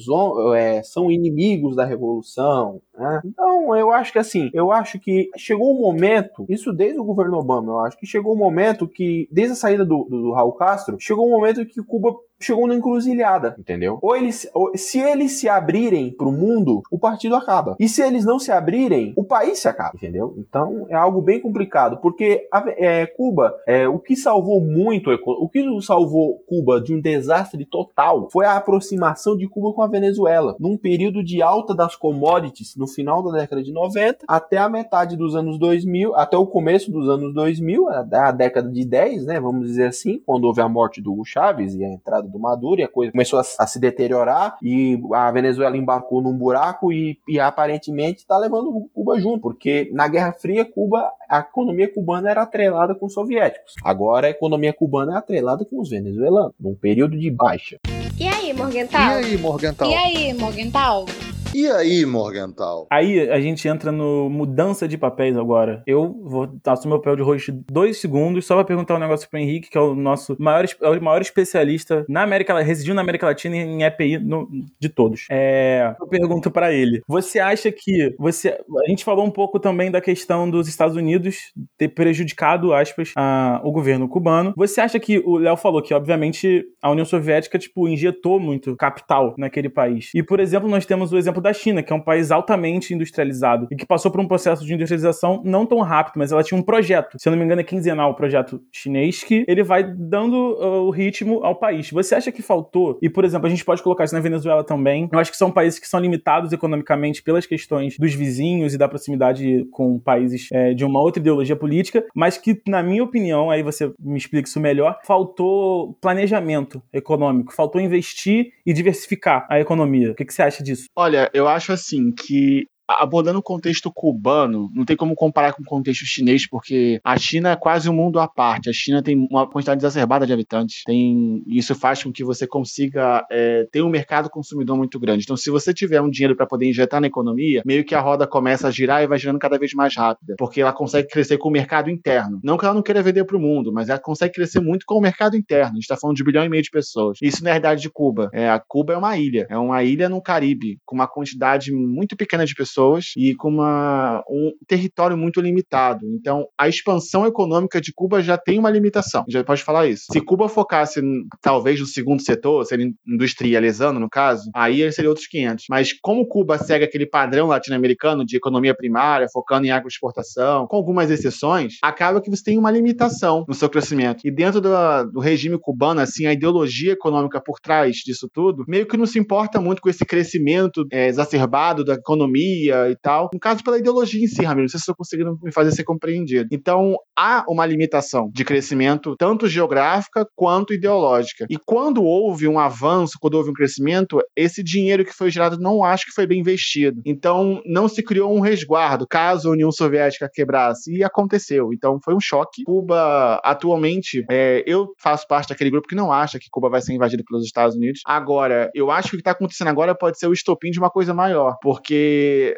é, 0.57 0.83
são 0.83 1.13
inimigos 1.13 1.77
da 1.77 1.85
revolução. 1.85 2.81
Né? 2.99 3.21
Então, 3.25 3.77
eu 3.77 3.93
acho 3.93 4.13
que 4.13 4.19
assim, 4.19 4.51
eu 4.53 4.73
acho 4.73 4.99
que 4.99 5.31
chegou 5.37 5.73
o 5.73 5.79
um 5.79 5.81
momento, 5.81 6.45
isso 6.49 6.73
desde 6.73 6.99
o 6.99 7.05
governo 7.05 7.39
Obama, 7.39 7.73
eu 7.73 7.79
acho 7.81 7.97
que 7.97 8.07
chegou 8.07 8.33
o 8.33 8.35
um 8.35 8.39
momento 8.39 8.89
que, 8.89 9.29
desde 9.31 9.53
a 9.53 9.57
saída 9.57 9.85
do, 9.85 10.05
do, 10.05 10.23
do 10.23 10.33
Raul 10.33 10.53
Castro, 10.53 10.97
chegou 10.99 11.27
um 11.27 11.31
momento 11.31 11.65
que 11.65 11.83
Cuba 11.83 12.15
chegou 12.41 12.67
na 12.67 12.75
encruzilhada, 12.75 13.55
entendeu? 13.59 13.99
Ou 14.01 14.17
eles, 14.17 14.49
ou, 14.55 14.71
se 14.77 14.99
eles 14.99 15.33
se 15.33 15.49
abrirem 15.49 16.11
para 16.11 16.29
o 16.29 16.33
mundo, 16.33 16.83
o 16.91 16.99
partido 16.99 17.35
acaba. 17.35 17.77
E 17.79 17.89
se 17.89 18.03
eles 18.03 18.25
não 18.25 18.39
se 18.39 18.53
abrirem, 18.53 19.13
o 19.17 19.25
país 19.25 19.59
se 19.59 19.69
acaba, 19.69 19.93
entendeu? 19.95 20.35
Então 20.39 20.87
é 20.89 20.95
algo 20.95 21.21
bem 21.21 21.41
complicado, 21.41 21.99
porque 22.01 22.47
a, 22.53 22.65
é, 22.77 23.07
Cuba, 23.07 23.55
é, 23.67 23.89
o 23.89 23.99
que 23.99 24.17
salvou 24.17 24.61
muito, 24.61 25.11
o 25.11 25.49
que 25.49 25.65
salvou 25.83 26.39
Cuba 26.47 26.81
de 26.81 26.95
um 26.95 27.01
desastre 27.01 27.65
total 27.65 28.29
foi 28.31 28.45
a 28.45 28.57
aproximação 28.57 29.37
de 29.37 29.49
Cuba 29.49 29.73
com 29.73 29.83
a 29.83 29.89
Venezuela, 29.89 30.57
num 30.61 30.77
período 30.77 31.25
de 31.25 31.43
alta 31.43 31.75
das 31.75 31.97
commodities 31.97 32.77
no 32.77 32.87
final 32.87 33.23
da 33.23 33.39
década 33.39 33.63
de 33.63 33.73
90 33.73 34.25
até 34.29 34.59
a 34.59 34.69
metade 34.69 35.17
dos 35.17 35.35
anos 35.35 35.59
2000, 35.59 36.15
até 36.15 36.37
o 36.37 36.47
começo 36.47 36.91
dos 36.91 37.09
anos 37.09 37.35
2000, 37.35 37.89
a, 37.89 38.07
a 38.29 38.33
década 38.33 38.71
de 38.71 38.85
10, 38.85 39.27
né, 39.27 39.41
vamos 39.41 39.67
dizer 39.67 39.87
assim, 39.87 40.21
quando 40.25 40.45
houve 40.45 40.61
a 40.61 40.69
morte 40.69 41.01
do 41.01 41.13
Hugo 41.13 41.25
Chávez 41.25 41.75
e 41.75 41.85
a 41.85 41.89
entrada 41.89 42.28
do 42.29 42.39
Maduro 42.39 42.81
e 42.81 42.85
a 42.85 42.89
coisa 42.89 43.13
começou 43.13 43.39
a, 43.39 43.43
a 43.59 43.67
se 43.67 43.79
deteriorar 43.79 44.57
e 44.63 45.01
a 45.13 45.31
Venezuela 45.31 45.77
embarcou 45.77 46.21
num 46.21 46.37
buraco 46.37 46.93
e, 46.93 47.19
e 47.29 47.39
aparentemente 47.41 48.19
está 48.19 48.37
levando 48.39 48.89
Cuba 48.95 49.19
junto, 49.21 49.41
porque 49.41 49.91
na 49.93 50.09
Guerra 50.09 50.33
Fria 50.33 50.65
Cuba, 50.65 51.11
a 51.29 51.41
economia 51.41 51.93
cubana 51.93 52.31
era 52.31 52.43
atrelada 52.43 52.95
com 52.95 53.07
os 53.07 53.13
soviéticos. 53.13 53.75
Agora 53.85 54.27
a 54.27 54.31
economia 54.31 54.73
cubana 54.73 55.15
é 55.15 55.17
atrelada 55.17 55.65
com 55.65 55.81
os 55.81 55.91
venezuelanos, 55.91 56.53
num 56.59 56.75
período 56.75 57.19
de 57.19 57.31
baixa. 57.31 57.79
E 58.19 58.27
aí, 58.27 58.53
Morgental? 58.53 59.21
E 59.21 59.25
aí, 59.25 59.39
Morgental? 59.39 59.91
E 59.91 59.95
aí, 59.95 60.35
Morgental? 60.35 61.07
E 61.55 61.67
aí, 61.67 62.05
Morgental? 62.05 62.87
Aí 62.91 63.29
a 63.31 63.41
gente 63.41 63.67
entra 63.67 63.91
no 63.91 64.29
mudança 64.29 64.87
de 64.87 64.99
papéis 64.99 65.37
agora. 65.37 65.83
Eu 65.87 66.15
vou 66.23 66.49
assumir 66.67 66.95
o 66.95 66.99
papel 66.99 67.17
de 67.17 67.23
host 67.23 67.51
dois 67.71 67.97
segundos 67.97 68.47
só 68.47 68.55
pra 68.55 68.65
perguntar 68.65 68.97
um 68.97 68.99
negócio 68.99 69.29
pro 69.29 69.39
Henrique, 69.39 69.71
que 69.71 69.79
é 69.79 69.81
o 69.81 69.95
nosso 69.95 70.37
maior, 70.39 70.67
é 70.83 70.89
o 70.89 71.03
maior 71.03 71.23
especialista 71.23 72.05
na 72.09 72.23
América, 72.23 72.59
residiu 72.61 72.95
na 72.95 73.01
América 73.01 73.27
Latina 73.27 73.57
em 73.57 73.83
EPI 73.83 74.19
no, 74.19 74.49
de 74.79 74.89
todos. 74.91 75.27
É, 75.31 75.95
eu 75.99 76.07
pergunto 76.07 76.51
para 76.51 76.73
ele: 76.73 77.03
você 77.09 77.39
acha 77.39 77.73
que 77.73 78.15
você. 78.19 78.61
A 78.87 78.89
gente 78.89 79.05
falou 79.05 79.25
um 79.25 79.31
pouco 79.31 79.59
também 79.59 79.91
da 79.91 80.03
questão 80.03 80.49
dos 80.49 80.69
Estados 80.69 80.97
Unidos 80.97 81.53
ter 81.79 81.89
prejudicado, 81.89 82.75
aspas, 82.75 83.13
a, 83.17 83.61
o 83.65 83.73
governo 83.73 84.07
cubano. 84.07 84.53
Você 84.55 84.81
acha 84.83 85.01
que 85.01 85.19
o 85.19 85.39
Léo 85.39 85.57
falou 85.57 85.81
que, 85.81 85.95
obviamente, 85.95 86.65
a 86.83 86.91
União 86.91 87.07
Soviética, 87.07 87.59
tipo, 87.59 87.89
injetou 87.89 88.39
muito 88.39 88.77
capital 88.77 89.35
naquele 89.39 89.71
país. 89.71 90.11
E, 90.15 90.23
por 90.23 90.41
exemplo, 90.41 90.69
nós 90.69 90.85
temos 90.85 91.11
o 91.11 91.17
exemplo 91.17 91.38
exemplo 91.39 91.41
da 91.41 91.53
China, 91.53 91.83
que 91.83 91.93
é 91.93 91.97
um 91.97 92.01
país 92.01 92.31
altamente 92.31 92.93
industrializado 92.93 93.69
e 93.71 93.77
que 93.77 93.87
passou 93.87 94.11
por 94.11 94.21
um 94.21 94.27
processo 94.27 94.65
de 94.65 94.75
industrialização 94.75 95.41
não 95.45 95.65
tão 95.65 95.81
rápido, 95.81 96.15
mas 96.17 96.33
ela 96.33 96.43
tinha 96.43 96.59
um 96.59 96.63
projeto, 96.63 97.17
se 97.19 97.29
eu 97.29 97.31
não 97.31 97.39
me 97.39 97.45
engano 97.45 97.61
é 97.61 97.65
quinzenal 97.65 98.11
o 98.11 98.15
projeto 98.15 98.61
chinês, 98.73 99.23
que 99.23 99.45
ele 99.49 99.63
vai 99.63 99.83
dando 99.83 100.35
uh, 100.35 100.87
o 100.87 100.91
ritmo 100.91 101.45
ao 101.45 101.55
país. 101.55 101.91
Você 101.91 102.15
acha 102.15 102.33
que 102.33 102.43
faltou? 102.43 102.99
E, 103.01 103.09
por 103.09 103.25
exemplo, 103.25 103.47
a 103.47 103.51
gente 103.51 103.65
pode 103.65 103.83
colocar 103.83 104.05
isso 104.05 104.15
na 104.15 104.21
Venezuela 104.21 104.65
também. 104.65 105.09
Eu 105.11 105.19
acho 105.19 105.31
que 105.31 105.37
são 105.37 105.51
países 105.51 105.79
que 105.79 105.89
são 105.89 106.01
limitados 106.01 106.53
economicamente 106.53 107.23
pelas 107.23 107.47
questões 107.47 107.97
dos 107.99 108.15
vizinhos 108.15 108.75
e 108.75 108.79
da 108.79 108.89
proximidade 108.89 109.67
com 109.71 109.99
países 109.99 110.49
é, 110.53 110.75
de 110.75 110.85
uma 110.85 111.01
outra 111.01 111.21
ideologia 111.21 111.57
política, 111.57 112.05
mas 112.15 112.37
que, 112.37 112.61
na 112.67 112.83
minha 112.83 113.05
opinião, 113.05 113.51
aí 113.51 113.63
você 113.63 113.93
me 113.99 114.19
explica 114.19 114.49
isso 114.49 114.61
melhor, 114.61 114.99
faltou 115.07 115.97
planejamento 116.01 116.83
econômico, 116.93 117.55
faltou 117.55 117.81
investir 117.81 118.53
e 118.65 118.73
diversificar 118.73 119.47
a 119.49 119.61
economia. 119.61 120.13
O 120.13 120.15
que, 120.15 120.25
que 120.25 120.33
você 120.33 120.43
acha 120.43 120.63
disso? 120.63 120.89
Olha, 120.97 121.28
eu 121.35 121.49
acho 121.49 121.73
assim 121.73 122.13
que 122.13 122.67
abordando 122.89 123.39
o 123.39 123.43
contexto 123.43 123.93
cubano, 123.93 124.71
não 124.75 124.85
tem 124.85 124.97
como 124.97 125.15
comparar 125.15 125.53
com 125.53 125.63
o 125.63 125.67
contexto 125.67 126.07
chinês, 126.07 126.49
porque 126.49 127.01
a 127.05 127.19
China 127.19 127.51
é 127.51 127.57
quase 127.57 127.89
um 127.89 127.93
mundo 127.93 128.19
à 128.19 128.27
parte. 128.27 128.71
A 128.71 128.73
China 128.73 129.03
tem 129.03 129.29
uma 129.31 129.47
quantidade 129.47 129.81
exacerbada 129.81 130.27
de 130.27 130.33
habitantes. 130.33 130.83
Tem, 130.87 131.43
isso 131.47 131.75
faz 131.75 132.03
com 132.03 132.11
que 132.11 132.25
você 132.25 132.47
consiga 132.47 133.27
é, 133.31 133.67
ter 133.71 133.83
um 133.83 133.91
mercado 133.91 134.31
consumidor 134.31 134.77
muito 134.77 134.99
grande. 134.99 135.25
Então, 135.25 135.37
se 135.37 135.51
você 135.51 135.75
tiver 135.75 136.01
um 136.01 136.09
dinheiro 136.09 136.35
para 136.35 136.47
poder 136.47 136.67
injetar 136.67 137.01
na 137.01 137.07
economia, 137.07 137.63
meio 137.67 137.85
que 137.85 137.95
a 137.95 138.01
roda 138.01 138.27
começa 138.27 138.69
a 138.69 138.71
girar 138.71 139.03
e 139.03 139.07
vai 139.07 139.19
girando 139.19 139.39
cada 139.39 139.59
vez 139.59 139.75
mais 139.75 139.95
rápida, 139.95 140.35
porque 140.39 140.61
ela 140.61 140.73
consegue 140.73 141.09
crescer 141.09 141.37
com 141.37 141.49
o 141.49 141.53
mercado 141.53 141.91
interno. 141.91 142.41
Não 142.43 142.57
que 142.57 142.65
ela 142.65 142.75
não 142.75 142.83
queira 142.83 143.03
vender 143.03 143.25
para 143.25 143.37
o 143.37 143.41
mundo, 143.41 143.73
mas 143.73 143.89
ela 143.89 143.99
consegue 143.99 144.35
crescer 144.35 144.61
muito 144.61 144.87
com 144.87 144.97
o 144.97 145.01
mercado 145.01 145.37
interno. 145.37 145.73
A 145.73 145.75
gente 145.75 145.83
está 145.83 145.97
falando 145.97 146.17
de 146.17 146.23
um 146.23 146.27
bilhão 146.27 146.45
e 146.45 146.49
meio 146.49 146.63
de 146.63 146.71
pessoas. 146.71 147.19
Isso 147.21 147.45
na 147.45 147.51
realidade 147.51 147.83
de 147.83 147.91
Cuba. 147.91 148.31
É, 148.33 148.49
a 148.49 148.59
Cuba 148.59 148.95
é 148.95 148.97
uma 148.97 149.19
ilha. 149.19 149.47
É 149.51 149.59
uma 149.59 149.83
ilha 149.85 150.09
no 150.09 150.23
Caribe, 150.23 150.79
com 150.87 150.95
uma 150.95 151.07
quantidade 151.07 151.73
muito 151.73 152.17
pequena 152.17 152.47
de 152.47 152.55
pessoas 152.55 152.78
pessoas 152.79 153.13
e 153.17 153.35
com 153.35 153.49
uma, 153.49 154.23
um 154.31 154.53
território 154.67 155.17
muito 155.17 155.41
limitado. 155.41 156.07
Então, 156.15 156.47
a 156.57 156.69
expansão 156.69 157.27
econômica 157.27 157.81
de 157.81 157.93
Cuba 157.93 158.23
já 158.23 158.39
tem 158.39 158.59
uma 158.59 158.71
limitação. 158.71 159.25
Já 159.29 159.43
pode 159.43 159.65
falar 159.65 159.89
isso. 159.89 160.05
Se 160.13 160.21
Cuba 160.21 160.49
focasse, 160.49 161.01
talvez, 161.43 161.81
no 161.81 161.87
segundo 161.87 162.23
setor, 162.23 162.65
seria 162.65 162.89
industrializando, 163.07 163.99
no 163.99 164.09
caso, 164.09 164.49
aí 164.55 164.91
seria 164.93 165.11
outros 165.11 165.27
500. 165.27 165.65
Mas 165.69 165.93
como 165.93 166.27
Cuba 166.27 166.59
segue 166.59 166.85
aquele 166.85 167.07
padrão 167.07 167.49
latino-americano 167.49 168.25
de 168.25 168.37
economia 168.37 168.75
primária, 168.75 169.27
focando 169.33 169.67
em 169.67 169.71
agroexportação, 169.71 170.67
com 170.67 170.77
algumas 170.77 171.11
exceções, 171.11 171.79
acaba 171.83 172.21
que 172.21 172.31
você 172.31 172.45
tem 172.45 172.59
uma 172.59 172.71
limitação 172.71 173.45
no 173.49 173.55
seu 173.55 173.69
crescimento. 173.69 174.21
E 174.25 174.31
dentro 174.31 174.61
do, 174.61 174.71
do 175.13 175.21
regime 175.21 175.59
cubano, 175.59 176.01
assim, 176.01 176.27
a 176.27 176.33
ideologia 176.33 176.93
econômica 176.93 177.41
por 177.41 177.59
trás 177.61 177.97
disso 177.97 178.29
tudo, 178.33 178.65
meio 178.69 178.87
que 178.87 178.97
não 178.97 179.07
se 179.07 179.19
importa 179.19 179.61
muito 179.61 179.83
com 179.83 179.89
esse 179.89 180.05
crescimento 180.05 180.87
é, 180.93 181.09
exacerbado 181.09 181.85
da 181.85 181.95
economia 181.95 182.68
e 182.69 182.97
tal. 182.97 183.29
No 183.33 183.41
caso, 183.41 183.63
pela 183.63 183.79
ideologia 183.79 184.23
em 184.23 184.27
si, 184.27 184.43
Ramiro, 184.43 184.63
não 184.63 184.69
sei 184.69 184.79
se 184.79 184.83
estou 184.83 184.95
conseguindo 184.95 185.39
me 185.43 185.53
fazer 185.53 185.73
ser 185.73 185.85
compreendido. 185.85 186.49
Então, 186.53 186.97
há 187.17 187.45
uma 187.49 187.67
limitação 187.67 188.31
de 188.33 188.45
crescimento, 188.45 189.17
tanto 189.19 189.49
geográfica 189.49 190.27
quanto 190.35 190.75
ideológica. 190.75 191.47
E 191.49 191.57
quando 191.57 192.03
houve 192.03 192.47
um 192.47 192.59
avanço, 192.59 193.19
quando 193.21 193.35
houve 193.35 193.51
um 193.51 193.55
crescimento, 193.55 194.21
esse 194.37 194.63
dinheiro 194.63 195.05
que 195.05 195.13
foi 195.13 195.31
gerado 195.31 195.59
não 195.59 195.83
acho 195.83 196.07
que 196.07 196.13
foi 196.13 196.27
bem 196.27 196.41
investido. 196.41 197.01
Então, 197.05 197.61
não 197.67 197.89
se 197.89 198.03
criou 198.03 198.35
um 198.35 198.41
resguardo 198.41 199.07
caso 199.07 199.49
a 199.49 199.53
União 199.53 199.71
Soviética 199.71 200.31
quebrasse. 200.33 200.95
E 200.95 201.05
aconteceu. 201.05 201.73
Então, 201.73 201.99
foi 202.05 202.15
um 202.15 202.21
choque. 202.21 202.63
Cuba, 202.65 203.41
atualmente, 203.45 204.25
é, 204.31 204.63
eu 204.67 204.89
faço 204.99 205.27
parte 205.27 205.49
daquele 205.49 205.71
grupo 205.71 205.89
que 205.89 205.95
não 205.95 206.13
acha 206.13 206.39
que 206.39 206.49
Cuba 206.51 206.69
vai 206.69 206.81
ser 206.81 206.95
invadido 206.95 207.25
pelos 207.25 207.45
Estados 207.45 207.77
Unidos. 207.77 208.01
Agora, 208.07 208.71
eu 208.75 208.91
acho 208.91 209.11
que 209.11 209.17
o 209.17 209.19
que 209.19 209.23
está 209.23 209.33
acontecendo 209.33 209.69
agora 209.69 209.95
pode 209.95 210.19
ser 210.19 210.27
o 210.27 210.33
estopim 210.33 210.71
de 210.71 210.79
uma 210.79 210.91
coisa 210.91 211.15
maior, 211.15 211.57
porque 211.63 212.58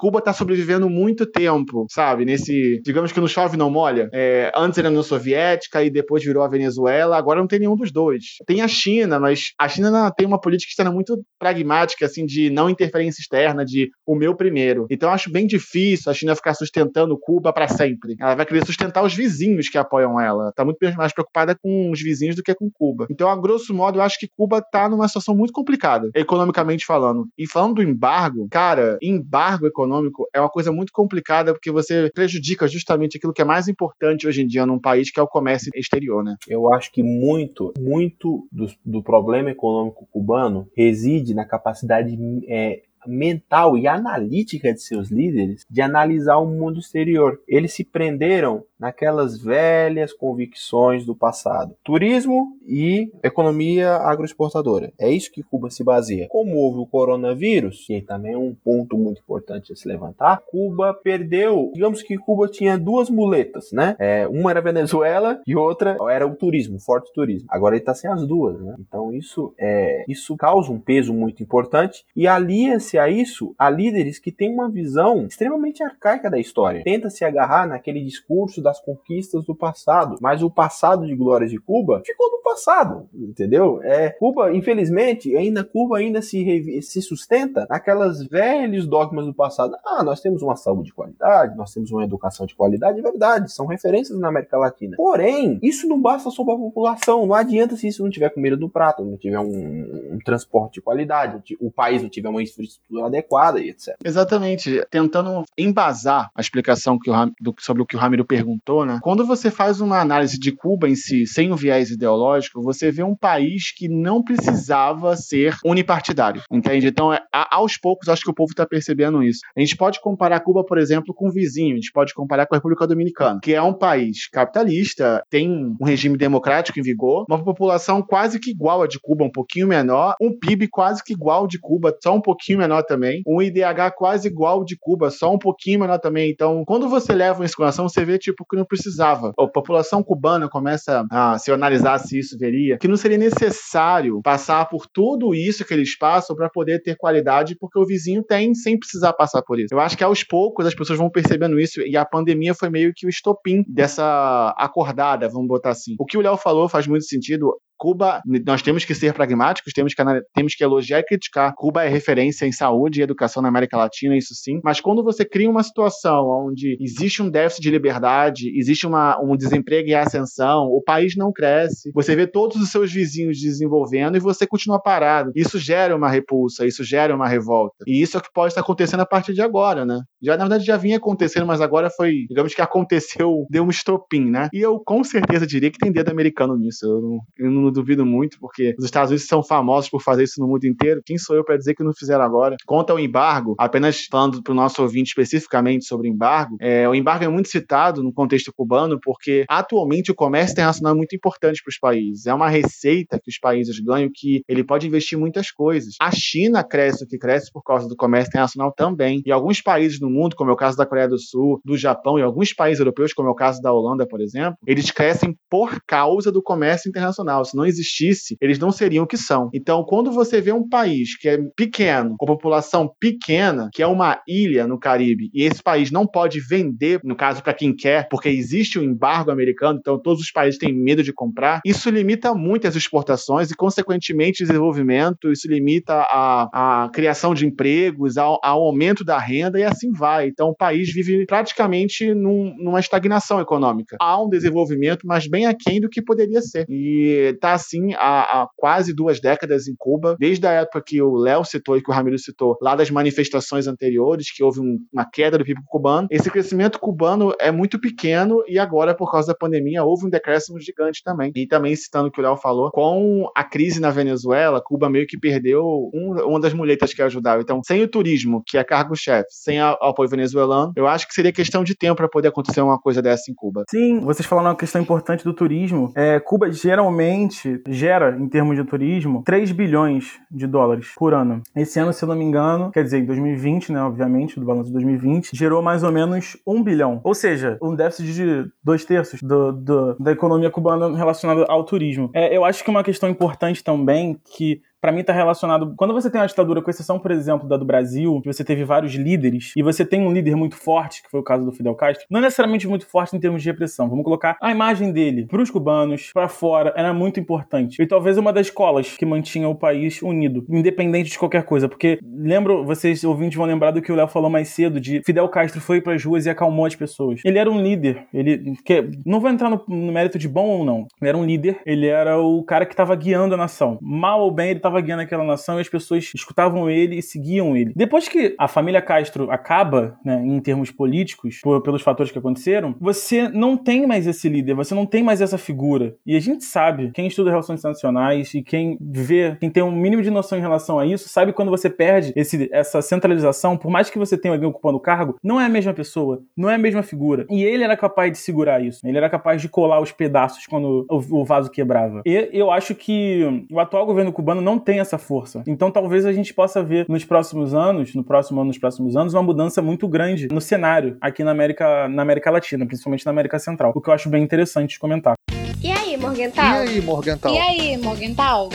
Cuba 0.00 0.18
está 0.18 0.32
sobrevivendo 0.32 0.88
muito 0.88 1.26
tempo, 1.26 1.84
sabe? 1.90 2.24
Nesse, 2.24 2.80
digamos 2.82 3.12
que 3.12 3.20
não 3.20 3.28
chove 3.28 3.58
não 3.58 3.70
molha. 3.70 4.08
É, 4.14 4.50
antes 4.56 4.78
era 4.78 4.88
a 4.88 4.90
União 4.90 5.02
Soviética 5.02 5.84
e 5.84 5.90
depois 5.90 6.24
virou 6.24 6.42
a 6.42 6.48
Venezuela. 6.48 7.18
Agora 7.18 7.38
não 7.38 7.46
tem 7.46 7.58
nenhum 7.58 7.76
dos 7.76 7.92
dois. 7.92 8.24
Tem 8.46 8.62
a 8.62 8.68
China, 8.68 9.20
mas 9.20 9.52
a 9.58 9.68
China 9.68 10.10
tem 10.16 10.26
uma 10.26 10.40
política 10.40 10.70
externa 10.70 10.90
muito 10.90 11.22
pragmática, 11.38 12.06
assim, 12.06 12.24
de 12.24 12.48
não 12.48 12.70
interferência 12.70 13.20
externa, 13.20 13.62
de 13.62 13.90
o 14.06 14.14
meu 14.16 14.34
primeiro. 14.34 14.86
Então 14.90 15.10
eu 15.10 15.12
acho 15.12 15.30
bem 15.30 15.46
difícil 15.46 16.10
a 16.10 16.14
China 16.14 16.34
ficar 16.34 16.54
sustentando 16.54 17.18
Cuba 17.20 17.52
para 17.52 17.68
sempre. 17.68 18.16
Ela 18.18 18.34
vai 18.34 18.46
querer 18.46 18.64
sustentar 18.64 19.04
os 19.04 19.14
vizinhos 19.14 19.68
que 19.68 19.76
apoiam 19.76 20.18
ela. 20.18 20.50
Tá 20.56 20.64
muito 20.64 20.78
mais 20.96 21.12
preocupada 21.12 21.54
com 21.62 21.90
os 21.90 22.00
vizinhos 22.00 22.36
do 22.36 22.42
que 22.42 22.54
com 22.54 22.70
Cuba. 22.72 23.06
Então, 23.10 23.28
a 23.28 23.36
grosso 23.36 23.74
modo, 23.74 23.98
eu 23.98 24.02
acho 24.02 24.18
que 24.18 24.30
Cuba 24.34 24.62
tá 24.62 24.88
numa 24.88 25.06
situação 25.06 25.36
muito 25.36 25.52
complicada, 25.52 26.08
economicamente 26.14 26.86
falando. 26.86 27.26
E 27.36 27.46
falando 27.46 27.74
do 27.74 27.82
embargo, 27.82 28.48
cara, 28.50 28.96
embargo 29.02 29.66
econômico 29.66 29.89
econômico 29.90 30.28
é 30.32 30.40
uma 30.40 30.48
coisa 30.48 30.70
muito 30.70 30.92
complicada 30.92 31.52
porque 31.52 31.70
você 31.70 32.10
prejudica 32.14 32.68
justamente 32.68 33.16
aquilo 33.16 33.32
que 33.32 33.42
é 33.42 33.44
mais 33.44 33.68
importante 33.68 34.26
hoje 34.26 34.42
em 34.42 34.46
dia 34.46 34.64
num 34.64 34.78
país, 34.78 35.10
que 35.10 35.18
é 35.18 35.22
o 35.22 35.26
comércio 35.26 35.70
exterior, 35.74 36.22
né? 36.22 36.36
Eu 36.48 36.72
acho 36.72 36.92
que 36.92 37.02
muito, 37.02 37.72
muito 37.78 38.46
do, 38.52 38.66
do 38.84 39.02
problema 39.02 39.50
econômico 39.50 40.06
cubano 40.10 40.68
reside 40.76 41.34
na 41.34 41.44
capacidade 41.44 42.16
é, 42.48 42.82
mental 43.06 43.76
e 43.76 43.86
analítica 43.86 44.72
de 44.72 44.82
seus 44.82 45.10
líderes 45.10 45.64
de 45.70 45.80
analisar 45.80 46.38
o 46.38 46.46
mundo 46.46 46.78
exterior. 46.78 47.40
Eles 47.46 47.72
se 47.72 47.84
prenderam 47.84 48.64
naquelas 48.80 49.38
velhas 49.38 50.12
convicções 50.12 51.04
do 51.04 51.14
passado. 51.14 51.76
Turismo 51.84 52.56
e 52.66 53.12
economia 53.22 53.96
agroexportadora. 53.96 54.90
É 54.98 55.10
isso 55.10 55.30
que 55.30 55.42
Cuba 55.42 55.68
se 55.68 55.84
baseia. 55.84 56.28
Como 56.30 56.56
houve 56.56 56.78
o 56.78 56.86
coronavírus, 56.86 57.84
que 57.86 58.00
também 58.00 58.32
é 58.32 58.38
um 58.38 58.54
ponto 58.54 58.96
muito 58.96 59.20
importante 59.20 59.72
a 59.72 59.76
se 59.76 59.86
levantar, 59.86 60.40
Cuba 60.46 60.94
perdeu. 60.94 61.70
Digamos 61.74 62.02
que 62.02 62.16
Cuba 62.16 62.48
tinha 62.48 62.78
duas 62.78 63.10
muletas, 63.10 63.70
né? 63.70 63.96
É, 63.98 64.26
uma 64.26 64.50
era 64.50 64.62
Venezuela 64.62 65.40
e 65.46 65.54
outra 65.54 65.96
era 66.08 66.26
o 66.26 66.34
turismo, 66.34 66.76
o 66.76 66.80
forte 66.80 67.12
turismo. 67.12 67.46
Agora 67.50 67.74
ele 67.74 67.82
está 67.82 67.94
sem 67.94 68.10
as 68.10 68.26
duas, 68.26 68.58
né? 68.60 68.76
Então 68.78 69.12
isso 69.12 69.52
é 69.58 70.04
isso 70.08 70.36
causa 70.36 70.72
um 70.72 70.80
peso 70.80 71.12
muito 71.12 71.42
importante 71.42 72.04
e 72.16 72.26
alia-se 72.26 72.89
a 72.98 73.08
isso 73.08 73.54
a 73.58 73.68
líderes 73.68 74.18
que 74.18 74.32
têm 74.32 74.52
uma 74.52 74.70
visão 74.70 75.26
extremamente 75.26 75.82
arcaica 75.82 76.30
da 76.30 76.38
história. 76.38 76.82
Tenta 76.82 77.10
se 77.10 77.24
agarrar 77.24 77.66
naquele 77.66 78.02
discurso 78.02 78.62
da 78.62 78.70
das 78.70 78.80
conquistas 78.80 79.44
do 79.44 79.54
passado, 79.54 80.16
mas 80.20 80.42
o 80.42 80.50
passado 80.50 81.04
de 81.04 81.14
glórias 81.14 81.50
de 81.50 81.58
Cuba 81.58 82.00
ficou 82.06 82.30
no 82.30 82.40
passado, 82.42 83.08
entendeu? 83.12 83.82
É, 83.82 84.10
Cuba, 84.10 84.54
infelizmente, 84.54 85.36
ainda 85.36 85.64
Cuba 85.64 85.98
ainda 85.98 86.22
se, 86.22 86.80
se 86.80 87.02
sustenta 87.02 87.66
naquelas 87.68 88.24
velhos 88.24 88.86
dogmas 88.86 89.26
do 89.26 89.34
passado. 89.34 89.76
Ah, 89.84 90.04
nós 90.04 90.20
temos 90.20 90.40
uma 90.40 90.54
saúde 90.56 90.86
de 90.86 90.94
qualidade, 90.94 91.56
nós 91.56 91.72
temos 91.72 91.90
uma 91.90 92.04
educação 92.04 92.46
de 92.46 92.54
qualidade, 92.54 93.00
é 93.00 93.02
verdade, 93.02 93.52
são 93.52 93.66
referências 93.66 94.18
na 94.18 94.28
América 94.28 94.56
Latina. 94.56 94.96
Porém, 94.96 95.58
isso 95.62 95.88
não 95.88 96.00
basta 96.00 96.30
sobre 96.30 96.54
a 96.54 96.56
população, 96.56 97.26
não 97.26 97.34
adianta 97.34 97.74
se 97.76 97.88
isso 97.88 98.04
não 98.04 98.10
tiver 98.10 98.30
comida 98.30 98.56
no 98.56 98.70
prato, 98.70 99.04
não 99.04 99.16
tiver 99.16 99.40
um, 99.40 100.14
um 100.14 100.18
transporte 100.24 100.74
de 100.74 100.82
qualidade, 100.82 101.56
o 101.60 101.70
país 101.70 102.02
não 102.02 102.08
tiver 102.08 102.28
uma 102.28 102.42
infraestrutura 102.90 103.06
adequada 103.06 103.60
e 103.60 103.70
etc. 103.70 103.96
Exatamente, 104.04 104.84
tentando 104.90 105.44
embasar 105.56 106.30
a 106.34 106.40
explicação 106.40 106.98
que 106.98 107.10
o, 107.10 107.14
do, 107.40 107.54
sobre 107.58 107.82
o 107.82 107.86
que 107.86 107.96
o 107.96 107.98
Ramiro 107.98 108.24
perguntou 108.24 108.84
né? 108.84 108.98
Quando 109.02 109.26
você 109.26 109.50
faz 109.50 109.80
uma 109.80 110.00
análise 110.00 110.38
de 110.38 110.52
Cuba 110.52 110.88
em 110.88 110.94
si, 110.94 111.26
sem 111.26 111.52
o 111.52 111.56
viés 111.56 111.90
ideológico, 111.90 112.62
você 112.62 112.90
vê 112.90 113.02
um 113.02 113.14
país 113.14 113.72
que 113.74 113.88
não 113.88 114.22
precisava 114.22 115.16
ser 115.16 115.56
unipartidário, 115.64 116.42
entende? 116.50 116.86
Então, 116.88 117.12
é, 117.12 117.20
aos 117.32 117.76
poucos, 117.76 118.08
acho 118.08 118.22
que 118.22 118.30
o 118.30 118.34
povo 118.34 118.50
está 118.50 118.66
percebendo 118.66 119.22
isso. 119.22 119.40
A 119.56 119.60
gente 119.60 119.76
pode 119.76 120.00
comparar 120.00 120.40
Cuba, 120.40 120.64
por 120.64 120.78
exemplo, 120.78 121.14
com 121.14 121.28
um 121.28 121.32
vizinho, 121.32 121.72
a 121.72 121.76
gente 121.76 121.92
pode 121.92 122.14
comparar 122.14 122.46
com 122.46 122.54
a 122.54 122.58
República 122.58 122.86
Dominicana, 122.86 123.40
que 123.42 123.54
é 123.54 123.62
um 123.62 123.74
país 123.74 124.28
capitalista, 124.28 125.22
tem 125.28 125.76
um 125.80 125.84
regime 125.84 126.16
democrático 126.16 126.78
em 126.78 126.82
vigor, 126.82 127.24
uma 127.28 127.42
população 127.42 128.02
quase 128.02 128.38
que 128.38 128.50
igual 128.50 128.82
a 128.82 128.86
de 128.86 128.98
Cuba, 129.00 129.24
um 129.24 129.30
pouquinho 129.30 129.66
menor, 129.66 130.14
um 130.20 130.36
PIB 130.38 130.68
quase 130.68 131.02
que 131.02 131.12
igual 131.12 131.46
de 131.46 131.58
Cuba, 131.58 131.96
só 132.02 132.14
um 132.14 132.20
pouquinho 132.20 132.58
menor 132.58 132.69
também, 132.84 133.22
um 133.26 133.42
IDH 133.42 133.92
quase 133.96 134.28
igual 134.28 134.64
de 134.64 134.76
Cuba, 134.78 135.10
só 135.10 135.32
um 135.32 135.38
pouquinho 135.38 135.80
menor 135.80 135.98
também. 135.98 136.30
Então, 136.30 136.64
quando 136.66 136.88
você 136.88 137.12
leva 137.12 137.44
em 137.44 137.46
consideração, 137.46 137.88
você 137.88 138.04
vê, 138.04 138.18
tipo, 138.18 138.44
que 138.48 138.56
não 138.56 138.64
precisava. 138.64 139.32
A 139.38 139.46
população 139.46 140.02
cubana 140.02 140.48
começa 140.48 141.04
a, 141.10 141.38
se 141.38 141.50
eu 141.50 141.54
analisasse 141.54 142.18
isso, 142.18 142.38
veria 142.38 142.78
que 142.78 142.88
não 142.88 142.96
seria 142.96 143.18
necessário 143.18 144.20
passar 144.22 144.68
por 144.68 144.86
tudo 144.86 145.34
isso 145.34 145.64
que 145.64 145.74
eles 145.74 145.96
passam 145.96 146.34
para 146.34 146.48
poder 146.48 146.82
ter 146.82 146.96
qualidade, 146.96 147.56
porque 147.58 147.78
o 147.78 147.86
vizinho 147.86 148.22
tem 148.22 148.54
sem 148.54 148.78
precisar 148.78 149.12
passar 149.12 149.42
por 149.42 149.58
isso. 149.58 149.72
Eu 149.72 149.80
acho 149.80 149.96
que 149.96 150.04
aos 150.04 150.24
poucos 150.24 150.66
as 150.66 150.74
pessoas 150.74 150.98
vão 150.98 151.10
percebendo 151.10 151.58
isso 151.58 151.80
e 151.80 151.96
a 151.96 152.04
pandemia 152.04 152.54
foi 152.54 152.70
meio 152.70 152.92
que 152.94 153.06
o 153.06 153.10
estopim 153.10 153.64
dessa 153.68 154.54
acordada, 154.56 155.28
vamos 155.28 155.48
botar 155.48 155.70
assim. 155.70 155.94
O 155.98 156.04
que 156.04 156.18
o 156.18 156.20
Léo 156.20 156.36
falou 156.36 156.68
faz 156.68 156.86
muito 156.86 157.04
sentido. 157.04 157.56
Cuba, 157.80 158.20
nós 158.46 158.60
temos 158.60 158.84
que 158.84 158.94
ser 158.94 159.14
pragmáticos, 159.14 159.72
temos 159.72 159.94
que, 159.94 160.02
temos 160.34 160.54
que 160.54 160.62
elogiar 160.62 161.00
e 161.00 161.02
criticar. 161.02 161.54
Cuba 161.56 161.82
é 161.82 161.88
referência 161.88 162.44
em 162.44 162.52
saúde 162.52 163.00
e 163.00 163.02
educação 163.02 163.42
na 163.42 163.48
América 163.48 163.78
Latina, 163.78 164.14
isso 164.18 164.34
sim. 164.34 164.60
Mas 164.62 164.82
quando 164.82 165.02
você 165.02 165.24
cria 165.24 165.48
uma 165.48 165.62
situação 165.62 166.28
onde 166.46 166.76
existe 166.78 167.22
um 167.22 167.30
déficit 167.30 167.62
de 167.62 167.70
liberdade, 167.70 168.52
existe 168.54 168.86
uma, 168.86 169.18
um 169.22 169.34
desemprego 169.34 169.88
em 169.88 169.94
ascensão, 169.94 170.66
o 170.66 170.82
país 170.82 171.16
não 171.16 171.32
cresce, 171.32 171.90
você 171.94 172.14
vê 172.14 172.26
todos 172.26 172.60
os 172.60 172.70
seus 172.70 172.92
vizinhos 172.92 173.38
desenvolvendo 173.38 174.14
e 174.14 174.20
você 174.20 174.46
continua 174.46 174.78
parado. 174.78 175.32
Isso 175.34 175.58
gera 175.58 175.96
uma 175.96 176.10
repulsa, 176.10 176.66
isso 176.66 176.84
gera 176.84 177.16
uma 177.16 177.26
revolta. 177.26 177.82
E 177.86 178.02
isso 178.02 178.14
é 178.18 178.20
o 178.20 178.22
que 178.22 178.32
pode 178.34 178.50
estar 178.50 178.60
acontecendo 178.60 179.00
a 179.00 179.06
partir 179.06 179.32
de 179.32 179.40
agora, 179.40 179.86
né? 179.86 180.02
Já, 180.22 180.36
na 180.36 180.44
verdade, 180.44 180.66
já 180.66 180.76
vinha 180.76 180.98
acontecendo, 180.98 181.46
mas 181.46 181.62
agora 181.62 181.88
foi, 181.88 182.26
digamos 182.28 182.54
que 182.54 182.60
aconteceu, 182.60 183.46
deu 183.48 183.64
um 183.64 183.70
estopim, 183.70 184.30
né? 184.30 184.50
E 184.52 184.60
eu 184.60 184.78
com 184.84 185.02
certeza 185.02 185.46
diria 185.46 185.70
que 185.70 185.78
tem 185.78 185.90
dedo 185.90 186.10
americano 186.10 186.58
nisso. 186.58 186.84
Eu 186.84 187.00
não, 187.00 187.18
eu 187.38 187.50
não 187.50 187.69
duvido 187.70 188.04
muito, 188.04 188.38
porque 188.40 188.74
os 188.78 188.84
Estados 188.84 189.10
Unidos 189.10 189.26
são 189.26 189.42
famosos 189.42 189.90
por 189.90 190.02
fazer 190.02 190.24
isso 190.24 190.40
no 190.40 190.46
mundo 190.46 190.64
inteiro. 190.64 191.02
Quem 191.04 191.18
sou 191.18 191.36
eu 191.36 191.44
para 191.44 191.56
dizer 191.56 191.74
que 191.74 191.82
não 191.82 191.92
fizeram 191.92 192.24
agora? 192.24 192.56
Quanto 192.66 192.90
ao 192.90 192.98
embargo, 192.98 193.54
apenas 193.58 194.06
falando 194.10 194.42
para 194.42 194.52
o 194.52 194.56
nosso 194.56 194.82
ouvinte 194.82 195.08
especificamente 195.08 195.84
sobre 195.84 196.08
embargo, 196.08 196.56
é, 196.60 196.88
o 196.88 196.94
embargo 196.94 197.24
é 197.24 197.28
muito 197.28 197.48
citado 197.48 198.02
no 198.02 198.12
contexto 198.12 198.52
cubano 198.52 198.98
porque 199.02 199.44
atualmente 199.48 200.10
o 200.10 200.14
comércio 200.14 200.52
internacional 200.52 200.92
é 200.94 200.96
muito 200.96 201.14
importante 201.14 201.62
para 201.62 201.70
os 201.70 201.78
países. 201.78 202.26
É 202.26 202.34
uma 202.34 202.48
receita 202.48 203.18
que 203.22 203.30
os 203.30 203.38
países 203.38 203.78
ganham 203.80 204.10
que 204.12 204.42
ele 204.48 204.64
pode 204.64 204.86
investir 204.86 205.16
em 205.16 205.20
muitas 205.20 205.50
coisas. 205.50 205.94
A 206.00 206.10
China 206.10 206.62
cresce 206.64 207.04
o 207.04 207.06
que 207.06 207.18
cresce 207.18 207.50
por 207.52 207.62
causa 207.62 207.88
do 207.88 207.96
comércio 207.96 208.28
internacional 208.28 208.72
também. 208.72 209.22
E 209.24 209.32
alguns 209.32 209.60
países 209.60 210.00
no 210.00 210.10
mundo, 210.10 210.36
como 210.36 210.50
é 210.50 210.52
o 210.52 210.56
caso 210.56 210.76
da 210.76 210.86
Coreia 210.86 211.08
do 211.08 211.18
Sul, 211.18 211.60
do 211.64 211.76
Japão 211.76 212.18
e 212.18 212.22
alguns 212.22 212.52
países 212.52 212.80
europeus, 212.80 213.12
como 213.12 213.28
é 213.28 213.32
o 213.32 213.34
caso 213.34 213.60
da 213.60 213.72
Holanda, 213.72 214.06
por 214.06 214.20
exemplo, 214.20 214.56
eles 214.66 214.90
crescem 214.90 215.36
por 215.48 215.80
causa 215.86 216.30
do 216.30 216.42
comércio 216.42 216.88
internacional. 216.88 217.44
Se 217.44 217.56
não 217.60 217.66
existisse, 217.66 218.36
eles 218.40 218.58
não 218.58 218.72
seriam 218.72 219.04
o 219.04 219.06
que 219.06 219.16
são. 219.16 219.50
Então, 219.54 219.84
quando 219.84 220.10
você 220.10 220.40
vê 220.40 220.52
um 220.52 220.68
país 220.68 221.16
que 221.16 221.28
é 221.28 221.38
pequeno, 221.54 222.14
com 222.18 222.26
população 222.26 222.90
pequena, 222.98 223.68
que 223.72 223.82
é 223.82 223.86
uma 223.86 224.20
ilha 224.26 224.66
no 224.66 224.78
Caribe, 224.78 225.30
e 225.34 225.42
esse 225.42 225.62
país 225.62 225.90
não 225.90 226.06
pode 226.06 226.40
vender, 226.40 227.00
no 227.04 227.14
caso 227.14 227.42
para 227.42 227.54
quem 227.54 227.74
quer, 227.74 228.08
porque 228.08 228.28
existe 228.28 228.78
um 228.78 228.82
embargo 228.82 229.30
americano, 229.30 229.78
então 229.78 230.00
todos 230.00 230.22
os 230.22 230.30
países 230.30 230.58
têm 230.58 230.72
medo 230.72 231.02
de 231.02 231.12
comprar, 231.12 231.60
isso 231.64 231.90
limita 231.90 232.34
muito 232.34 232.66
as 232.66 232.76
exportações 232.76 233.50
e, 233.50 233.56
consequentemente, 233.56 234.44
desenvolvimento, 234.44 235.30
isso 235.30 235.48
limita 235.48 235.94
a, 235.94 236.84
a 236.84 236.88
criação 236.90 237.34
de 237.34 237.46
empregos, 237.46 238.16
ao, 238.16 238.38
ao 238.42 238.62
aumento 238.62 239.04
da 239.04 239.18
renda 239.18 239.58
e 239.58 239.64
assim 239.64 239.92
vai. 239.92 240.28
Então, 240.28 240.48
o 240.48 240.56
país 240.56 240.92
vive 240.92 241.26
praticamente 241.26 242.14
num, 242.14 242.54
numa 242.58 242.80
estagnação 242.80 243.40
econômica. 243.40 243.96
Há 244.00 244.22
um 244.22 244.28
desenvolvimento, 244.28 245.06
mas 245.06 245.26
bem 245.26 245.46
aquém 245.46 245.80
do 245.80 245.88
que 245.88 246.02
poderia 246.02 246.40
ser. 246.40 246.64
E 246.68 247.36
está 247.50 247.52
assim 247.52 247.92
há, 247.94 248.42
há, 248.42 248.48
quase 248.56 248.94
duas 248.94 249.20
décadas 249.20 249.66
em 249.66 249.74
Cuba, 249.76 250.16
desde 250.18 250.46
a 250.46 250.52
época 250.52 250.82
que 250.86 251.02
o 251.02 251.16
Léo 251.16 251.44
citou 251.44 251.76
e 251.76 251.82
que 251.82 251.90
o 251.90 251.94
Ramiro 251.94 252.18
citou, 252.18 252.56
lá 252.60 252.74
das 252.76 252.90
manifestações 252.90 253.66
anteriores, 253.66 254.32
que 254.32 254.42
houve 254.42 254.60
um, 254.60 254.78
uma 254.92 255.04
queda 255.04 255.38
do 255.38 255.44
PIB 255.44 255.60
cubano. 255.66 256.08
Esse 256.10 256.30
crescimento 256.30 256.78
cubano 256.78 257.32
é 257.40 257.50
muito 257.50 257.80
pequeno 257.80 258.42
e 258.46 258.58
agora, 258.58 258.94
por 258.94 259.10
causa 259.10 259.28
da 259.28 259.34
pandemia, 259.34 259.84
houve 259.84 260.06
um 260.06 260.10
decréscimo 260.10 260.60
gigante 260.60 261.02
também. 261.02 261.32
E 261.34 261.46
também 261.46 261.74
citando 261.74 262.08
o 262.08 262.12
que 262.12 262.20
o 262.20 262.22
Léo 262.22 262.36
falou, 262.36 262.70
com 262.70 263.26
a 263.36 263.44
crise 263.44 263.80
na 263.80 263.90
Venezuela, 263.90 264.62
Cuba 264.62 264.88
meio 264.88 265.06
que 265.06 265.18
perdeu 265.18 265.90
um, 265.94 266.14
uma 266.26 266.40
das 266.40 266.52
muletas 266.52 266.92
que 266.92 267.02
ajudava. 267.02 267.42
Então, 267.42 267.60
sem 267.64 267.82
o 267.82 267.88
turismo, 267.88 268.42
que 268.46 268.58
é 268.58 268.64
cargo-chefe, 268.64 269.28
sem 269.30 269.60
o 269.60 269.66
apoio 269.80 270.08
venezuelano, 270.08 270.72
eu 270.76 270.86
acho 270.86 271.06
que 271.06 271.14
seria 271.14 271.32
questão 271.32 271.64
de 271.64 271.74
tempo 271.74 271.96
para 271.96 272.08
poder 272.08 272.28
acontecer 272.28 272.60
uma 272.60 272.78
coisa 272.78 273.02
dessa 273.02 273.30
em 273.30 273.34
Cuba. 273.34 273.64
Sim, 273.70 274.00
vocês 274.00 274.26
falaram 274.26 274.50
uma 274.50 274.56
questão 274.56 274.80
importante 274.80 275.24
do 275.24 275.34
turismo. 275.34 275.92
É, 275.96 276.20
Cuba 276.20 276.50
geralmente 276.52 277.39
gera, 277.68 278.16
em 278.18 278.28
termos 278.28 278.56
de 278.56 278.64
turismo, 278.64 279.22
3 279.24 279.52
bilhões 279.52 280.18
de 280.30 280.46
dólares 280.46 280.92
por 280.96 281.14
ano. 281.14 281.42
Esse 281.54 281.78
ano, 281.78 281.92
se 281.92 282.04
eu 282.04 282.08
não 282.08 282.16
me 282.16 282.24
engano, 282.24 282.70
quer 282.70 282.84
dizer, 282.84 282.98
em 282.98 283.04
2020, 283.04 283.72
né, 283.72 283.82
obviamente, 283.82 284.38
do 284.38 284.46
balanço 284.46 284.66
de 284.66 284.72
2020, 284.72 285.30
gerou 285.32 285.62
mais 285.62 285.82
ou 285.82 285.92
menos 285.92 286.36
1 286.46 286.62
bilhão. 286.62 287.00
Ou 287.04 287.14
seja, 287.14 287.58
um 287.62 287.74
déficit 287.74 288.12
de 288.12 288.50
dois 288.62 288.84
terços 288.84 289.22
do, 289.22 289.52
do, 289.52 289.96
da 289.98 290.12
economia 290.12 290.50
cubana 290.50 290.96
relacionada 290.96 291.44
ao 291.48 291.64
turismo. 291.64 292.10
É, 292.14 292.36
eu 292.36 292.44
acho 292.44 292.62
que 292.62 292.70
uma 292.70 292.84
questão 292.84 293.08
importante 293.08 293.62
também 293.62 294.18
que 294.36 294.60
para 294.80 294.92
mim 294.92 295.00
está 295.00 295.12
relacionado. 295.12 295.74
Quando 295.76 295.94
você 295.94 296.10
tem 296.10 296.20
uma 296.20 296.26
ditadura, 296.26 296.62
com 296.62 296.70
exceção, 296.70 296.98
por 296.98 297.10
exemplo, 297.10 297.48
da 297.48 297.56
do 297.56 297.64
Brasil, 297.64 298.20
que 298.22 298.32
você 298.32 298.42
teve 298.42 298.64
vários 298.64 298.94
líderes, 298.94 299.52
e 299.56 299.62
você 299.62 299.84
tem 299.84 300.00
um 300.00 300.12
líder 300.12 300.34
muito 300.34 300.56
forte, 300.56 301.02
que 301.02 301.10
foi 301.10 301.20
o 301.20 301.22
caso 301.22 301.44
do 301.44 301.52
Fidel 301.52 301.74
Castro, 301.74 302.06
não 302.10 302.20
necessariamente 302.20 302.66
muito 302.66 302.86
forte 302.86 303.16
em 303.16 303.20
termos 303.20 303.42
de 303.42 303.48
repressão. 303.48 303.88
Vamos 303.88 304.04
colocar 304.04 304.36
a 304.40 304.50
imagem 304.50 304.92
dele 304.92 305.26
para 305.26 305.42
os 305.42 305.50
cubanos, 305.50 306.10
para 306.12 306.28
fora, 306.28 306.72
era 306.76 306.92
muito 306.92 307.20
importante. 307.20 307.80
E 307.80 307.86
talvez 307.86 308.16
uma 308.16 308.32
das 308.32 308.46
escolas 308.46 308.96
que 308.96 309.06
mantinha 309.06 309.48
o 309.48 309.54
país 309.54 310.02
unido, 310.02 310.44
independente 310.48 311.10
de 311.10 311.18
qualquer 311.18 311.44
coisa. 311.44 311.68
Porque 311.68 311.98
lembro, 312.02 312.64
vocês 312.64 313.04
ouvintes 313.04 313.36
vão 313.36 313.46
lembrar 313.46 313.70
do 313.70 313.82
que 313.82 313.92
o 313.92 313.94
Léo 313.94 314.08
falou 314.08 314.30
mais 314.30 314.48
cedo, 314.48 314.80
de 314.80 315.02
Fidel 315.04 315.28
Castro 315.28 315.60
foi 315.60 315.80
para 315.80 315.94
as 315.94 316.04
ruas 316.04 316.26
e 316.26 316.30
acalmou 316.30 316.66
as 316.66 316.74
pessoas. 316.74 317.20
Ele 317.24 317.38
era 317.38 317.50
um 317.50 317.60
líder. 317.60 318.04
Ele. 318.12 318.54
Que, 318.64 318.90
não 319.04 319.20
vou 319.20 319.30
entrar 319.30 319.50
no, 319.50 319.62
no 319.68 319.92
mérito 319.92 320.18
de 320.18 320.28
bom 320.28 320.46
ou 320.46 320.64
não. 320.64 320.86
Ele 321.00 321.08
era 321.08 321.18
um 321.18 321.24
líder, 321.24 321.60
ele 321.66 321.86
era 321.86 322.20
o 322.20 322.42
cara 322.42 322.66
que 322.66 322.72
estava 322.72 322.94
guiando 322.94 323.34
a 323.34 323.38
nação. 323.38 323.78
Mal 323.80 324.20
ou 324.20 324.30
bem, 324.30 324.50
ele 324.50 324.60
estava 324.70 324.80
guiando 324.80 325.02
aquela 325.02 325.24
nação 325.24 325.58
e 325.58 325.60
as 325.60 325.68
pessoas 325.68 326.10
escutavam 326.14 326.70
ele 326.70 326.96
e 326.96 327.02
seguiam 327.02 327.56
ele. 327.56 327.72
Depois 327.76 328.08
que 328.08 328.34
a 328.38 328.48
família 328.48 328.80
Castro 328.80 329.30
acaba, 329.30 329.98
né, 330.04 330.22
em 330.24 330.40
termos 330.40 330.70
políticos, 330.70 331.40
por, 331.42 331.60
pelos 331.62 331.82
fatores 331.82 332.12
que 332.12 332.18
aconteceram, 332.18 332.74
você 332.80 333.28
não 333.28 333.56
tem 333.56 333.86
mais 333.86 334.06
esse 334.06 334.28
líder, 334.28 334.54
você 334.54 334.74
não 334.74 334.86
tem 334.86 335.02
mais 335.02 335.20
essa 335.20 335.36
figura. 335.36 335.94
E 336.06 336.16
a 336.16 336.20
gente 336.20 336.44
sabe, 336.44 336.90
quem 336.92 337.06
estuda 337.06 337.30
relações 337.30 337.60
internacionais 337.60 338.32
e 338.34 338.42
quem 338.42 338.78
vê, 338.80 339.36
quem 339.40 339.50
tem 339.50 339.62
um 339.62 339.72
mínimo 339.72 340.02
de 340.02 340.10
noção 340.10 340.38
em 340.38 340.40
relação 340.40 340.78
a 340.78 340.86
isso, 340.86 341.08
sabe 341.08 341.32
quando 341.32 341.50
você 341.50 341.68
perde 341.68 342.12
esse, 342.16 342.48
essa 342.52 342.80
centralização, 342.80 343.56
por 343.56 343.70
mais 343.70 343.90
que 343.90 343.98
você 343.98 344.16
tenha 344.16 344.34
alguém 344.34 344.48
ocupando 344.48 344.78
o 344.78 344.80
cargo, 344.80 345.16
não 345.22 345.40
é 345.40 345.44
a 345.44 345.48
mesma 345.48 345.72
pessoa, 345.72 346.22
não 346.36 346.48
é 346.48 346.54
a 346.54 346.58
mesma 346.58 346.82
figura. 346.82 347.26
E 347.28 347.42
ele 347.42 347.64
era 347.64 347.76
capaz 347.76 348.12
de 348.12 348.18
segurar 348.18 348.62
isso, 348.62 348.80
ele 348.84 348.96
era 348.96 349.10
capaz 349.10 349.42
de 349.42 349.48
colar 349.48 349.80
os 349.80 349.92
pedaços 349.92 350.46
quando 350.46 350.86
o, 350.88 351.20
o 351.20 351.24
vaso 351.24 351.50
quebrava. 351.50 352.02
E 352.06 352.30
eu 352.32 352.50
acho 352.50 352.74
que 352.74 353.46
o 353.50 353.58
atual 353.58 353.86
governo 353.86 354.12
cubano 354.12 354.40
não 354.40 354.58
tem 354.60 354.80
essa 354.80 354.98
força. 354.98 355.42
Então 355.46 355.70
talvez 355.70 356.04
a 356.06 356.12
gente 356.12 356.32
possa 356.32 356.62
ver 356.62 356.86
nos 356.88 357.04
próximos 357.04 357.54
anos, 357.54 357.94
no 357.94 358.04
próximo 358.04 358.40
ano, 358.40 358.48
nos 358.48 358.58
próximos 358.58 358.96
anos, 358.96 359.14
uma 359.14 359.22
mudança 359.22 359.62
muito 359.62 359.88
grande 359.88 360.28
no 360.30 360.40
cenário 360.40 360.96
aqui 361.00 361.24
na 361.24 361.30
América, 361.30 361.88
na 361.88 362.02
América 362.02 362.30
Latina, 362.30 362.66
principalmente 362.66 363.04
na 363.04 363.10
América 363.10 363.38
Central. 363.38 363.72
O 363.74 363.80
que 363.80 363.88
eu 363.88 363.94
acho 363.94 364.08
bem 364.08 364.22
interessante 364.22 364.70
de 364.70 364.78
comentar. 364.78 365.14
E 365.62 365.70
aí, 365.70 365.96
Morgental? 365.96 366.64
E 366.64 366.68
aí, 366.68 366.80
Morgental? 366.80 367.34
E 367.34 367.38
aí, 367.38 367.76
Morgental? 367.76 368.48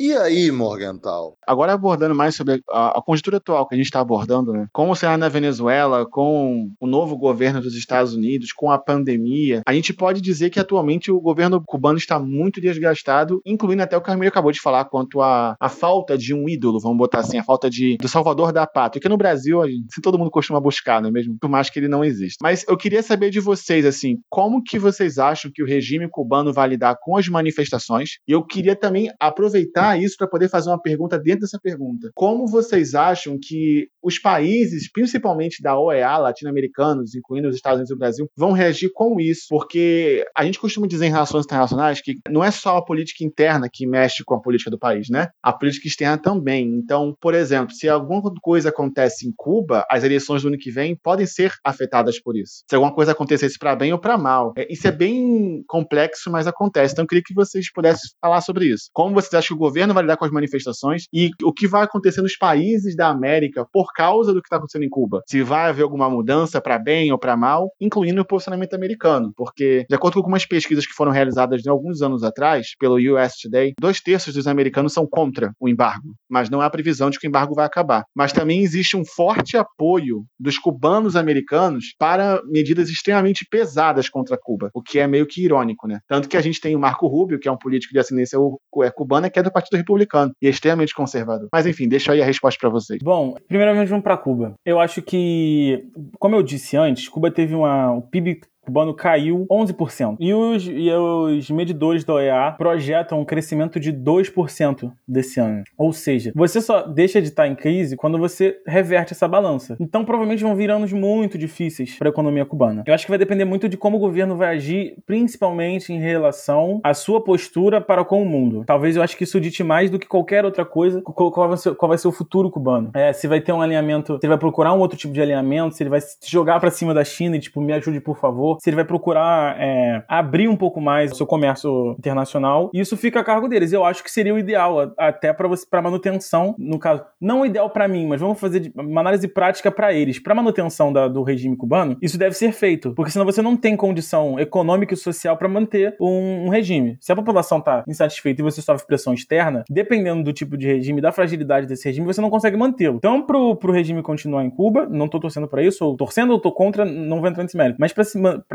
E 0.00 0.12
aí, 0.12 0.50
Morgental? 0.50 1.36
Agora 1.46 1.72
abordando 1.72 2.14
mais 2.14 2.34
sobre 2.34 2.62
a, 2.70 2.98
a 2.98 3.02
conjuntura 3.02 3.36
atual 3.36 3.66
que 3.66 3.74
a 3.74 3.78
gente 3.78 3.86
está 3.86 4.00
abordando, 4.00 4.52
né? 4.52 4.66
Com 4.72 4.90
o 4.90 4.96
cenário 4.96 5.20
na 5.20 5.28
Venezuela, 5.28 6.06
com 6.06 6.70
o 6.80 6.86
novo 6.86 7.16
governo 7.16 7.60
dos 7.60 7.74
Estados 7.74 8.14
Unidos, 8.14 8.52
com 8.52 8.70
a 8.70 8.78
pandemia, 8.78 9.62
a 9.66 9.72
gente 9.72 9.92
pode 9.92 10.20
dizer 10.20 10.50
que 10.50 10.58
atualmente 10.58 11.10
o 11.10 11.20
governo 11.20 11.62
cubano 11.64 11.98
está 11.98 12.18
muito 12.18 12.60
desgastado, 12.60 13.40
incluindo 13.46 13.82
até 13.82 13.96
o 13.96 14.00
que 14.00 14.06
Carmelo 14.06 14.28
acabou 14.28 14.52
de 14.52 14.60
falar 14.60 14.84
quanto 14.86 15.20
à 15.20 15.56
a, 15.60 15.66
a, 15.66 15.68
falta 15.68 16.18
de 16.18 16.34
um 16.34 16.48
ídolo, 16.48 16.80
vamos 16.80 16.98
botar 16.98 17.20
assim, 17.20 17.38
a 17.38 17.44
falta 17.44 17.70
de 17.70 17.96
do 17.96 18.08
salvador 18.08 18.52
da 18.52 18.66
pátria, 18.66 19.00
que 19.00 19.08
no 19.08 19.16
Brasil, 19.16 19.64
gente, 19.66 20.00
todo 20.02 20.18
mundo 20.18 20.30
costuma 20.30 20.60
buscar, 20.60 21.00
não 21.00 21.08
é 21.08 21.12
mesmo? 21.12 21.36
Por 21.40 21.48
mais 21.48 21.70
que 21.70 21.78
ele 21.78 21.88
não 21.88 22.04
exista. 22.04 22.38
Mas 22.42 22.64
eu 22.68 22.76
queria 22.76 23.02
saber 23.02 23.30
de 23.30 23.40
vocês, 23.40 23.86
assim, 23.86 24.18
como 24.28 24.62
que 24.62 24.78
vocês 24.78 25.18
acham 25.18 25.50
que 25.52 25.62
o 25.62 25.66
regime 25.66 26.08
cubano 26.08 26.52
vai 26.52 26.68
lidar 26.68 26.96
com 27.00 27.16
as 27.16 27.28
manifestações? 27.28 28.18
E 28.26 28.32
eu 28.32 28.44
queria 28.44 28.76
também 28.76 29.10
aproveitar 29.18 29.81
isso 29.96 30.16
para 30.16 30.26
poder 30.26 30.48
fazer 30.48 30.70
uma 30.70 30.80
pergunta 30.80 31.18
dentro 31.18 31.40
dessa 31.40 31.58
pergunta. 31.60 32.10
Como 32.14 32.46
vocês 32.46 32.94
acham 32.94 33.38
que 33.40 33.88
os 34.02 34.18
países, 34.18 34.90
principalmente 34.90 35.62
da 35.62 35.78
OEA, 35.78 36.18
latino-americanos, 36.18 37.14
incluindo 37.14 37.48
os 37.48 37.56
Estados 37.56 37.78
Unidos 37.78 37.90
e 37.90 37.94
o 37.94 37.98
Brasil, 37.98 38.26
vão 38.36 38.52
reagir 38.52 38.90
com 38.92 39.20
isso? 39.20 39.46
Porque 39.48 40.24
a 40.36 40.44
gente 40.44 40.58
costuma 40.58 40.86
dizer 40.86 41.06
em 41.06 41.10
relações 41.10 41.44
internacionais 41.44 42.00
que 42.00 42.18
não 42.28 42.42
é 42.42 42.50
só 42.50 42.76
a 42.76 42.84
política 42.84 43.24
interna 43.24 43.68
que 43.72 43.86
mexe 43.86 44.24
com 44.24 44.34
a 44.34 44.40
política 44.40 44.70
do 44.70 44.78
país, 44.78 45.08
né? 45.08 45.28
A 45.42 45.52
política 45.52 45.88
externa 45.88 46.18
também. 46.18 46.66
Então, 46.66 47.14
por 47.20 47.34
exemplo, 47.34 47.74
se 47.74 47.88
alguma 47.88 48.22
coisa 48.40 48.68
acontece 48.68 49.26
em 49.26 49.32
Cuba, 49.36 49.84
as 49.90 50.04
eleições 50.04 50.42
do 50.42 50.48
ano 50.48 50.58
que 50.58 50.70
vem 50.70 50.96
podem 50.96 51.26
ser 51.26 51.52
afetadas 51.64 52.20
por 52.20 52.36
isso. 52.36 52.62
Se 52.68 52.74
alguma 52.74 52.94
coisa 52.94 53.12
acontecesse 53.12 53.58
para 53.58 53.76
bem 53.76 53.92
ou 53.92 53.98
para 53.98 54.18
mal. 54.18 54.52
É, 54.56 54.66
isso 54.72 54.86
é 54.86 54.92
bem 54.92 55.62
complexo, 55.66 56.30
mas 56.30 56.46
acontece. 56.46 56.92
Então, 56.92 57.04
eu 57.04 57.08
queria 57.08 57.22
que 57.24 57.34
vocês 57.34 57.72
pudessem 57.72 58.10
falar 58.20 58.40
sobre 58.40 58.66
isso. 58.66 58.88
Como 58.92 59.14
vocês 59.14 59.32
acham 59.34 59.56
que 59.56 59.62
o 59.62 59.66
governo 59.66 59.71
vai 59.94 60.02
lidar 60.02 60.16
com 60.16 60.24
as 60.24 60.30
manifestações 60.30 61.04
e 61.12 61.30
o 61.42 61.52
que 61.52 61.66
vai 61.66 61.84
acontecer 61.84 62.22
nos 62.22 62.36
países 62.36 62.96
da 62.96 63.08
América 63.08 63.66
por 63.72 63.92
causa 63.92 64.32
do 64.32 64.40
que 64.40 64.46
está 64.46 64.56
acontecendo 64.56 64.84
em 64.84 64.90
Cuba? 64.90 65.22
Se 65.26 65.42
vai 65.42 65.68
haver 65.68 65.82
alguma 65.82 66.08
mudança 66.08 66.60
para 66.60 66.78
bem 66.78 67.12
ou 67.12 67.18
para 67.18 67.36
mal, 67.36 67.70
incluindo 67.80 68.20
o 68.20 68.26
posicionamento 68.26 68.74
americano, 68.74 69.32
porque, 69.36 69.84
de 69.88 69.94
acordo 69.94 70.14
com 70.14 70.20
algumas 70.20 70.46
pesquisas 70.46 70.86
que 70.86 70.92
foram 70.92 71.12
realizadas 71.12 71.62
alguns 71.66 72.02
anos 72.02 72.22
atrás 72.22 72.74
pelo 72.78 72.96
US 72.96 73.34
Today, 73.42 73.72
dois 73.80 74.00
terços 74.00 74.34
dos 74.34 74.46
americanos 74.46 74.92
são 74.92 75.06
contra 75.06 75.52
o 75.58 75.68
embargo, 75.68 76.14
mas 76.28 76.50
não 76.50 76.60
há 76.60 76.70
previsão 76.70 77.10
de 77.10 77.18
que 77.18 77.26
o 77.26 77.28
embargo 77.28 77.54
vai 77.54 77.66
acabar. 77.66 78.04
Mas 78.14 78.32
também 78.32 78.62
existe 78.62 78.96
um 78.96 79.04
forte 79.04 79.56
apoio 79.56 80.24
dos 80.38 80.58
cubanos 80.58 81.16
americanos 81.16 81.94
para 81.98 82.40
medidas 82.46 82.88
extremamente 82.88 83.46
pesadas 83.50 84.08
contra 84.08 84.38
Cuba, 84.40 84.70
o 84.74 84.82
que 84.82 84.98
é 84.98 85.06
meio 85.06 85.26
que 85.26 85.44
irônico, 85.44 85.86
né? 85.86 85.98
Tanto 86.08 86.28
que 86.28 86.36
a 86.36 86.40
gente 86.40 86.60
tem 86.60 86.76
o 86.76 86.80
Marco 86.80 87.06
Rubio, 87.06 87.38
que 87.38 87.48
é 87.48 87.52
um 87.52 87.58
político 87.58 87.92
de 87.92 87.98
ascendência 87.98 88.38
é 88.82 88.90
cubana, 88.90 89.30
que 89.30 89.38
é 89.38 89.42
do 89.42 89.52
Partido 89.62 89.78
Republicano 89.78 90.32
e 90.40 90.46
é 90.46 90.50
extremamente 90.50 90.94
conservador. 90.94 91.48
Mas 91.52 91.66
enfim, 91.66 91.88
deixa 91.88 92.12
aí 92.12 92.22
a 92.22 92.24
resposta 92.24 92.58
para 92.60 92.70
vocês. 92.70 93.00
Bom, 93.02 93.34
primeiramente 93.48 93.88
vamos 93.88 94.04
para 94.04 94.16
Cuba. 94.16 94.54
Eu 94.64 94.78
acho 94.78 95.02
que, 95.02 95.84
como 96.18 96.36
eu 96.36 96.42
disse 96.42 96.76
antes, 96.76 97.08
Cuba 97.08 97.30
teve 97.30 97.54
uma, 97.54 97.92
um 97.92 98.00
PIB 98.00 98.40
cubano 98.64 98.94
caiu 98.94 99.46
11%. 99.50 100.16
E 100.20 100.32
os, 100.32 100.66
e 100.66 100.90
os 100.90 101.50
medidores 101.50 102.04
da 102.04 102.14
OEA 102.14 102.54
projetam 102.56 103.20
um 103.20 103.24
crescimento 103.24 103.78
de 103.78 103.92
2% 103.92 104.92
desse 105.06 105.40
ano. 105.40 105.64
Ou 105.76 105.92
seja, 105.92 106.32
você 106.34 106.60
só 106.60 106.82
deixa 106.82 107.20
de 107.20 107.28
estar 107.28 107.46
em 107.46 107.54
crise 107.54 107.96
quando 107.96 108.18
você 108.18 108.56
reverte 108.66 109.12
essa 109.12 109.26
balança. 109.26 109.76
Então, 109.80 110.04
provavelmente 110.04 110.42
vão 110.42 110.54
vir 110.54 110.70
anos 110.70 110.92
muito 110.92 111.36
difíceis 111.36 111.96
para 111.98 112.08
a 112.08 112.10
economia 112.10 112.44
cubana. 112.44 112.84
Eu 112.86 112.94
acho 112.94 113.04
que 113.04 113.10
vai 113.10 113.18
depender 113.18 113.44
muito 113.44 113.68
de 113.68 113.76
como 113.76 113.96
o 113.96 114.00
governo 114.00 114.36
vai 114.36 114.56
agir, 114.56 114.96
principalmente 115.06 115.92
em 115.92 115.98
relação 115.98 116.80
à 116.84 116.94
sua 116.94 117.22
postura 117.22 117.80
para 117.80 118.04
com 118.04 118.22
o 118.22 118.26
mundo. 118.26 118.64
Talvez 118.66 118.96
eu 118.96 119.02
acho 119.02 119.16
que 119.16 119.24
isso 119.24 119.40
dite 119.40 119.64
mais 119.64 119.90
do 119.90 119.98
que 119.98 120.06
qualquer 120.06 120.44
outra 120.44 120.64
coisa 120.64 121.02
qual 121.02 121.48
vai 121.48 121.56
ser, 121.56 121.74
qual 121.74 121.88
vai 121.88 121.98
ser 121.98 122.08
o 122.08 122.12
futuro 122.12 122.50
cubano. 122.50 122.90
É, 122.94 123.12
se 123.12 123.26
vai 123.26 123.40
ter 123.40 123.52
um 123.52 123.60
alinhamento, 123.60 124.14
se 124.14 124.26
ele 124.26 124.28
vai 124.28 124.38
procurar 124.38 124.72
um 124.72 124.78
outro 124.78 124.96
tipo 124.96 125.12
de 125.12 125.20
alinhamento, 125.20 125.74
se 125.74 125.82
ele 125.82 125.90
vai 125.90 126.00
se 126.00 126.16
jogar 126.26 126.60
para 126.60 126.70
cima 126.70 126.94
da 126.94 127.04
China 127.04 127.36
e 127.36 127.40
tipo, 127.40 127.60
me 127.60 127.72
ajude 127.72 128.00
por 128.00 128.18
favor, 128.18 128.51
se 128.60 128.68
ele 128.70 128.76
vai 128.76 128.84
procurar 128.84 129.56
é, 129.60 130.04
abrir 130.08 130.48
um 130.48 130.56
pouco 130.56 130.80
mais 130.80 131.12
o 131.12 131.16
seu 131.16 131.26
comércio 131.26 131.94
internacional. 131.98 132.70
Isso 132.72 132.96
fica 132.96 133.20
a 133.20 133.24
cargo 133.24 133.48
deles. 133.48 133.72
Eu 133.72 133.84
acho 133.84 134.02
que 134.02 134.10
seria 134.10 134.34
o 134.34 134.38
ideal, 134.38 134.92
até 134.98 135.32
para 135.32 135.48
você 135.48 135.66
para 135.68 135.82
manutenção, 135.82 136.54
no 136.58 136.78
caso, 136.78 137.02
não 137.20 137.42
o 137.42 137.46
ideal 137.46 137.70
para 137.70 137.88
mim, 137.88 138.06
mas 138.06 138.20
vamos 138.20 138.38
fazer 138.38 138.72
uma 138.76 139.00
análise 139.00 139.26
prática 139.28 139.70
para 139.70 139.92
eles, 139.92 140.18
para 140.18 140.34
manutenção 140.34 140.92
da, 140.92 141.08
do 141.08 141.22
regime 141.22 141.56
cubano. 141.56 141.96
Isso 142.02 142.18
deve 142.18 142.36
ser 142.36 142.52
feito, 142.52 142.92
porque 142.94 143.10
senão 143.10 143.24
você 143.24 143.42
não 143.42 143.56
tem 143.56 143.76
condição 143.76 144.38
econômica 144.38 144.94
e 144.94 144.96
social 144.96 145.36
para 145.36 145.48
manter 145.48 145.96
um, 146.00 146.46
um, 146.46 146.48
regime. 146.48 146.96
Se 147.00 147.12
a 147.12 147.16
população 147.16 147.60
tá 147.60 147.84
insatisfeita 147.86 148.40
e 148.40 148.44
você 148.44 148.60
sofre 148.60 148.86
pressão 148.86 149.14
externa, 149.14 149.64
dependendo 149.68 150.22
do 150.22 150.32
tipo 150.32 150.56
de 150.56 150.66
regime, 150.66 151.00
da 151.00 151.12
fragilidade 151.12 151.66
desse 151.66 151.84
regime, 151.86 152.06
você 152.06 152.20
não 152.20 152.30
consegue 152.30 152.56
mantê-lo. 152.56 152.96
Então, 152.96 153.22
pro, 153.22 153.56
pro 153.56 153.72
regime 153.72 154.02
continuar 154.02 154.44
em 154.44 154.50
Cuba, 154.50 154.86
não 154.88 155.08
tô 155.08 155.18
torcendo 155.18 155.48
para 155.48 155.62
isso, 155.62 155.84
ou 155.84 155.96
torcendo 155.96 156.32
ou 156.32 156.40
tô 156.40 156.52
contra, 156.52 156.84
não 156.84 157.20
vou 157.20 157.28
entrar 157.28 157.42
nesse 157.42 157.56
mérito. 157.56 157.78
Mas 157.80 157.92